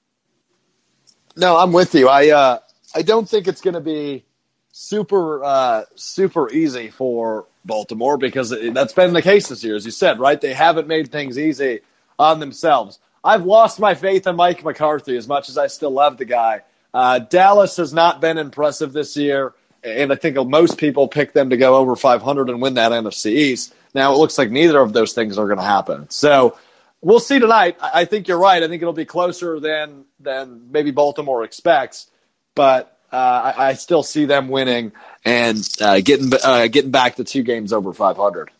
No, 1.35 1.57
I'm 1.57 1.71
with 1.71 1.93
you. 1.93 2.09
I 2.09 2.29
uh, 2.29 2.59
I 2.95 3.01
don't 3.01 3.27
think 3.27 3.47
it's 3.47 3.61
going 3.61 3.73
to 3.73 3.81
be 3.81 4.25
super 4.71 5.43
uh, 5.43 5.83
super 5.95 6.51
easy 6.51 6.89
for 6.89 7.45
Baltimore 7.65 8.17
because 8.17 8.51
it, 8.51 8.73
that's 8.73 8.93
been 8.93 9.13
the 9.13 9.21
case 9.21 9.49
this 9.49 9.63
year, 9.63 9.75
as 9.75 9.85
you 9.85 9.91
said, 9.91 10.19
right? 10.19 10.39
They 10.39 10.53
haven't 10.53 10.87
made 10.87 11.11
things 11.11 11.37
easy 11.37 11.81
on 12.17 12.39
themselves. 12.39 12.99
I've 13.23 13.45
lost 13.45 13.79
my 13.79 13.95
faith 13.95 14.27
in 14.27 14.35
Mike 14.35 14.63
McCarthy 14.63 15.17
as 15.17 15.27
much 15.27 15.49
as 15.49 15.57
I 15.57 15.67
still 15.67 15.91
love 15.91 16.17
the 16.17 16.25
guy. 16.25 16.61
Uh, 16.93 17.19
Dallas 17.19 17.77
has 17.77 17.93
not 17.93 18.21
been 18.21 18.37
impressive 18.37 18.93
this 18.93 19.17
year, 19.17 19.53
and 19.83 20.11
I 20.11 20.15
think 20.15 20.37
most 20.47 20.77
people 20.77 21.07
pick 21.07 21.33
them 21.33 21.49
to 21.49 21.57
go 21.57 21.75
over 21.75 21.95
500 21.95 22.49
and 22.49 22.61
win 22.61 22.75
that 22.75 22.91
NFC 22.91 23.31
East. 23.31 23.73
Now 23.93 24.13
it 24.13 24.17
looks 24.17 24.37
like 24.37 24.51
neither 24.51 24.79
of 24.79 24.93
those 24.93 25.13
things 25.13 25.37
are 25.37 25.45
going 25.45 25.59
to 25.59 25.63
happen. 25.63 26.09
So 26.09 26.57
we'll 27.01 27.19
see 27.19 27.39
tonight. 27.39 27.77
I 27.81 28.05
think 28.05 28.27
you're 28.27 28.39
right. 28.39 28.61
I 28.61 28.67
think 28.67 28.81
it'll 28.81 28.93
be 28.93 29.05
closer 29.05 29.59
than 29.59 30.05
than 30.19 30.71
maybe 30.71 30.91
Baltimore 30.91 31.43
expects, 31.43 32.09
but 32.55 32.97
uh, 33.11 33.53
I, 33.55 33.69
I 33.69 33.73
still 33.73 34.03
see 34.03 34.25
them 34.25 34.49
winning 34.49 34.91
and 35.23 35.67
uh, 35.81 35.99
getting 36.01 36.31
uh, 36.43 36.67
getting 36.67 36.91
back 36.91 37.15
to 37.15 37.23
two 37.23 37.43
games 37.43 37.73
over 37.73 37.93
500. 37.93 38.51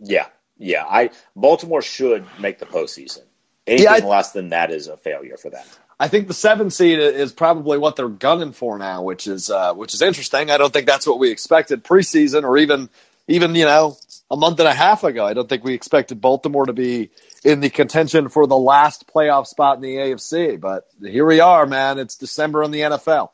Yeah, 0.00 0.26
yeah. 0.62 0.84
I 0.88 1.10
Baltimore 1.36 1.82
should 1.82 2.24
make 2.38 2.58
the 2.58 2.66
postseason. 2.66 3.22
Anything 3.66 3.84
Yeah, 3.84 3.92
I- 3.92 4.08
less 4.08 4.32
than 4.32 4.50
that 4.50 4.70
is 4.70 4.88
a 4.88 4.96
failure 4.96 5.36
for 5.36 5.50
them. 5.50 5.64
I 6.00 6.08
think 6.08 6.26
the 6.26 6.34
seven 6.34 6.70
seed 6.70 6.98
is 6.98 7.32
probably 7.32 7.78
what 7.78 7.94
they're 7.94 8.08
gunning 8.08 8.52
for 8.52 8.76
now, 8.76 9.02
which 9.02 9.28
is 9.28 9.50
uh, 9.50 9.72
which 9.74 9.94
is 9.94 10.02
interesting. 10.02 10.50
I 10.50 10.56
don't 10.56 10.72
think 10.72 10.86
that's 10.86 11.06
what 11.06 11.20
we 11.20 11.30
expected 11.30 11.84
preseason 11.84 12.42
or 12.42 12.58
even 12.58 12.88
even 13.28 13.54
you 13.54 13.64
know 13.64 13.96
a 14.32 14.36
month 14.36 14.58
and 14.60 14.68
a 14.68 14.74
half 14.74 15.04
ago, 15.04 15.26
I 15.26 15.34
don't 15.34 15.48
think 15.48 15.62
we 15.62 15.74
expected 15.74 16.20
Baltimore 16.20 16.64
to 16.66 16.72
be 16.72 17.10
in 17.44 17.60
the 17.60 17.68
contention 17.68 18.30
for 18.30 18.46
the 18.46 18.56
last 18.56 19.06
playoff 19.06 19.46
spot 19.46 19.76
in 19.76 19.82
the 19.82 19.96
AFC. 19.96 20.58
But 20.58 20.86
here 21.00 21.26
we 21.26 21.40
are, 21.40 21.66
man. 21.66 21.98
It's 21.98 22.16
December 22.16 22.62
in 22.62 22.70
the 22.70 22.80
NFL. 22.80 23.28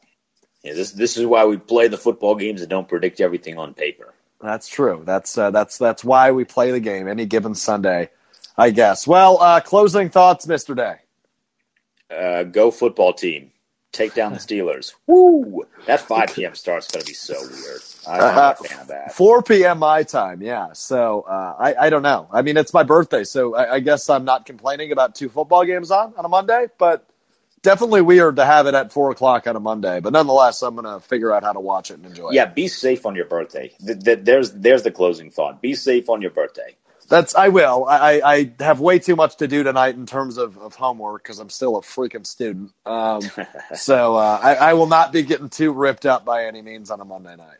Yeah, 0.64 0.74
this 0.74 0.90
this 0.90 1.16
is 1.16 1.24
why 1.24 1.44
we 1.44 1.56
play 1.56 1.86
the 1.86 1.96
football 1.96 2.34
games 2.34 2.60
and 2.60 2.68
don't 2.68 2.88
predict 2.88 3.20
everything 3.20 3.58
on 3.58 3.74
paper. 3.74 4.12
That's 4.40 4.68
true. 4.68 5.02
That's 5.04 5.36
uh, 5.36 5.50
that's 5.50 5.78
that's 5.78 6.04
why 6.04 6.30
we 6.30 6.44
play 6.44 6.70
the 6.70 6.80
game 6.80 7.08
any 7.08 7.26
given 7.26 7.54
Sunday, 7.54 8.10
I 8.56 8.70
guess. 8.70 9.06
Well, 9.06 9.40
uh, 9.42 9.60
closing 9.60 10.10
thoughts, 10.10 10.46
Mister 10.46 10.74
Day. 10.74 10.96
Uh, 12.10 12.44
go 12.44 12.70
football 12.70 13.12
team. 13.12 13.50
Take 13.92 14.14
down 14.14 14.32
the 14.32 14.38
Steelers. 14.40 14.94
Woo! 15.06 15.64
That 15.86 16.00
5 16.00 16.34
p.m. 16.34 16.54
start's 16.54 16.88
going 16.88 17.02
to 17.02 17.06
be 17.06 17.14
so 17.14 17.40
weird. 17.40 17.80
I'm 18.06 18.18
not 18.20 18.60
a 18.60 18.64
fan 18.64 18.80
of 18.80 18.88
that. 18.88 19.14
4 19.14 19.42
p.m. 19.42 19.78
my 19.78 20.02
time, 20.02 20.42
yeah. 20.42 20.72
So 20.72 21.22
uh, 21.22 21.56
I, 21.58 21.74
I 21.86 21.90
don't 21.90 22.02
know. 22.02 22.28
I 22.32 22.42
mean, 22.42 22.56
it's 22.56 22.74
my 22.74 22.82
birthday, 22.82 23.24
so 23.24 23.54
I, 23.54 23.74
I 23.74 23.80
guess 23.80 24.08
I'm 24.10 24.24
not 24.24 24.46
complaining 24.46 24.92
about 24.92 25.14
two 25.14 25.28
football 25.28 25.64
games 25.64 25.90
on 25.90 26.14
on 26.16 26.24
a 26.24 26.28
Monday, 26.28 26.66
but 26.78 27.06
definitely 27.62 28.02
weird 28.02 28.36
to 28.36 28.44
have 28.46 28.66
it 28.66 28.74
at 28.74 28.92
4 28.92 29.12
o'clock 29.12 29.46
on 29.46 29.56
a 29.56 29.60
Monday. 29.60 30.00
But 30.00 30.12
nonetheless, 30.14 30.62
I'm 30.62 30.76
going 30.76 30.86
to 30.92 31.00
figure 31.06 31.32
out 31.32 31.44
how 31.44 31.52
to 31.54 31.60
watch 31.60 31.90
it 31.90 31.94
and 31.94 32.06
enjoy 32.06 32.30
Yeah, 32.30 32.42
it. 32.44 32.48
Yeah, 32.48 32.54
be 32.54 32.68
safe 32.68 33.06
on 33.06 33.16
your 33.16 33.26
birthday. 33.26 33.72
Th- 33.86 34.00
th- 34.04 34.20
there's 34.22 34.52
there's 34.52 34.82
the 34.84 34.92
closing 34.92 35.30
thought. 35.30 35.62
Be 35.62 35.74
safe 35.74 36.10
on 36.10 36.22
your 36.22 36.32
birthday. 36.32 36.76
That's 37.08 37.34
I 37.36 37.48
will. 37.48 37.86
I, 37.86 38.20
I 38.24 38.52
have 38.60 38.80
way 38.80 38.98
too 38.98 39.16
much 39.16 39.36
to 39.38 39.48
do 39.48 39.62
tonight 39.62 39.96
in 39.96 40.06
terms 40.06 40.38
of, 40.38 40.58
of 40.58 40.74
homework 40.74 41.22
because 41.22 41.38
I'm 41.40 41.50
still 41.50 41.76
a 41.76 41.82
freaking 41.82 42.26
student. 42.26 42.72
Um, 42.86 43.32
so 43.74 44.16
uh, 44.16 44.40
I, 44.42 44.54
I 44.56 44.74
will 44.74 44.88
not 44.88 45.12
be 45.12 45.22
getting 45.22 45.50
too 45.50 45.72
ripped 45.72 46.06
up 46.06 46.24
by 46.24 46.46
any 46.46 46.62
means 46.62 46.90
on 46.90 47.00
a 47.00 47.06
Monday 47.06 47.36
night. 47.36 47.58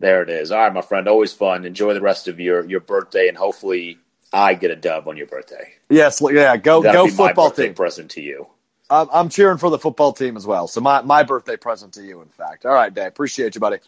There 0.00 0.22
it 0.22 0.30
is. 0.30 0.52
All 0.52 0.58
right, 0.60 0.72
my 0.74 0.82
friend. 0.82 1.08
Always 1.08 1.32
fun. 1.32 1.64
Enjoy 1.64 1.94
the 1.94 2.00
rest 2.02 2.28
of 2.28 2.40
your 2.40 2.64
your 2.68 2.80
birthday, 2.80 3.28
and 3.28 3.36
hopefully, 3.36 3.98
I 4.32 4.54
get 4.54 4.70
a 4.70 4.76
dub 4.76 5.08
on 5.08 5.16
your 5.16 5.26
birthday. 5.26 5.72
Yes, 5.88 6.22
yeah, 6.22 6.56
go 6.56 6.82
That'll 6.82 7.06
go 7.06 7.12
football 7.12 7.50
team. 7.50 7.74
present 7.74 8.12
to 8.12 8.20
you. 8.22 8.46
I'm, 8.88 9.08
I'm 9.12 9.28
cheering 9.28 9.58
for 9.58 9.70
the 9.70 9.78
football 9.78 10.12
team 10.12 10.36
as 10.36 10.46
well. 10.46 10.66
So 10.68 10.80
my, 10.80 11.00
my 11.02 11.22
birthday 11.22 11.56
present 11.56 11.94
to 11.94 12.02
you, 12.02 12.22
in 12.22 12.28
fact. 12.28 12.66
All 12.66 12.72
right, 12.72 12.92
Dave. 12.92 13.08
Appreciate 13.08 13.54
you, 13.54 13.60
buddy. 13.60 13.78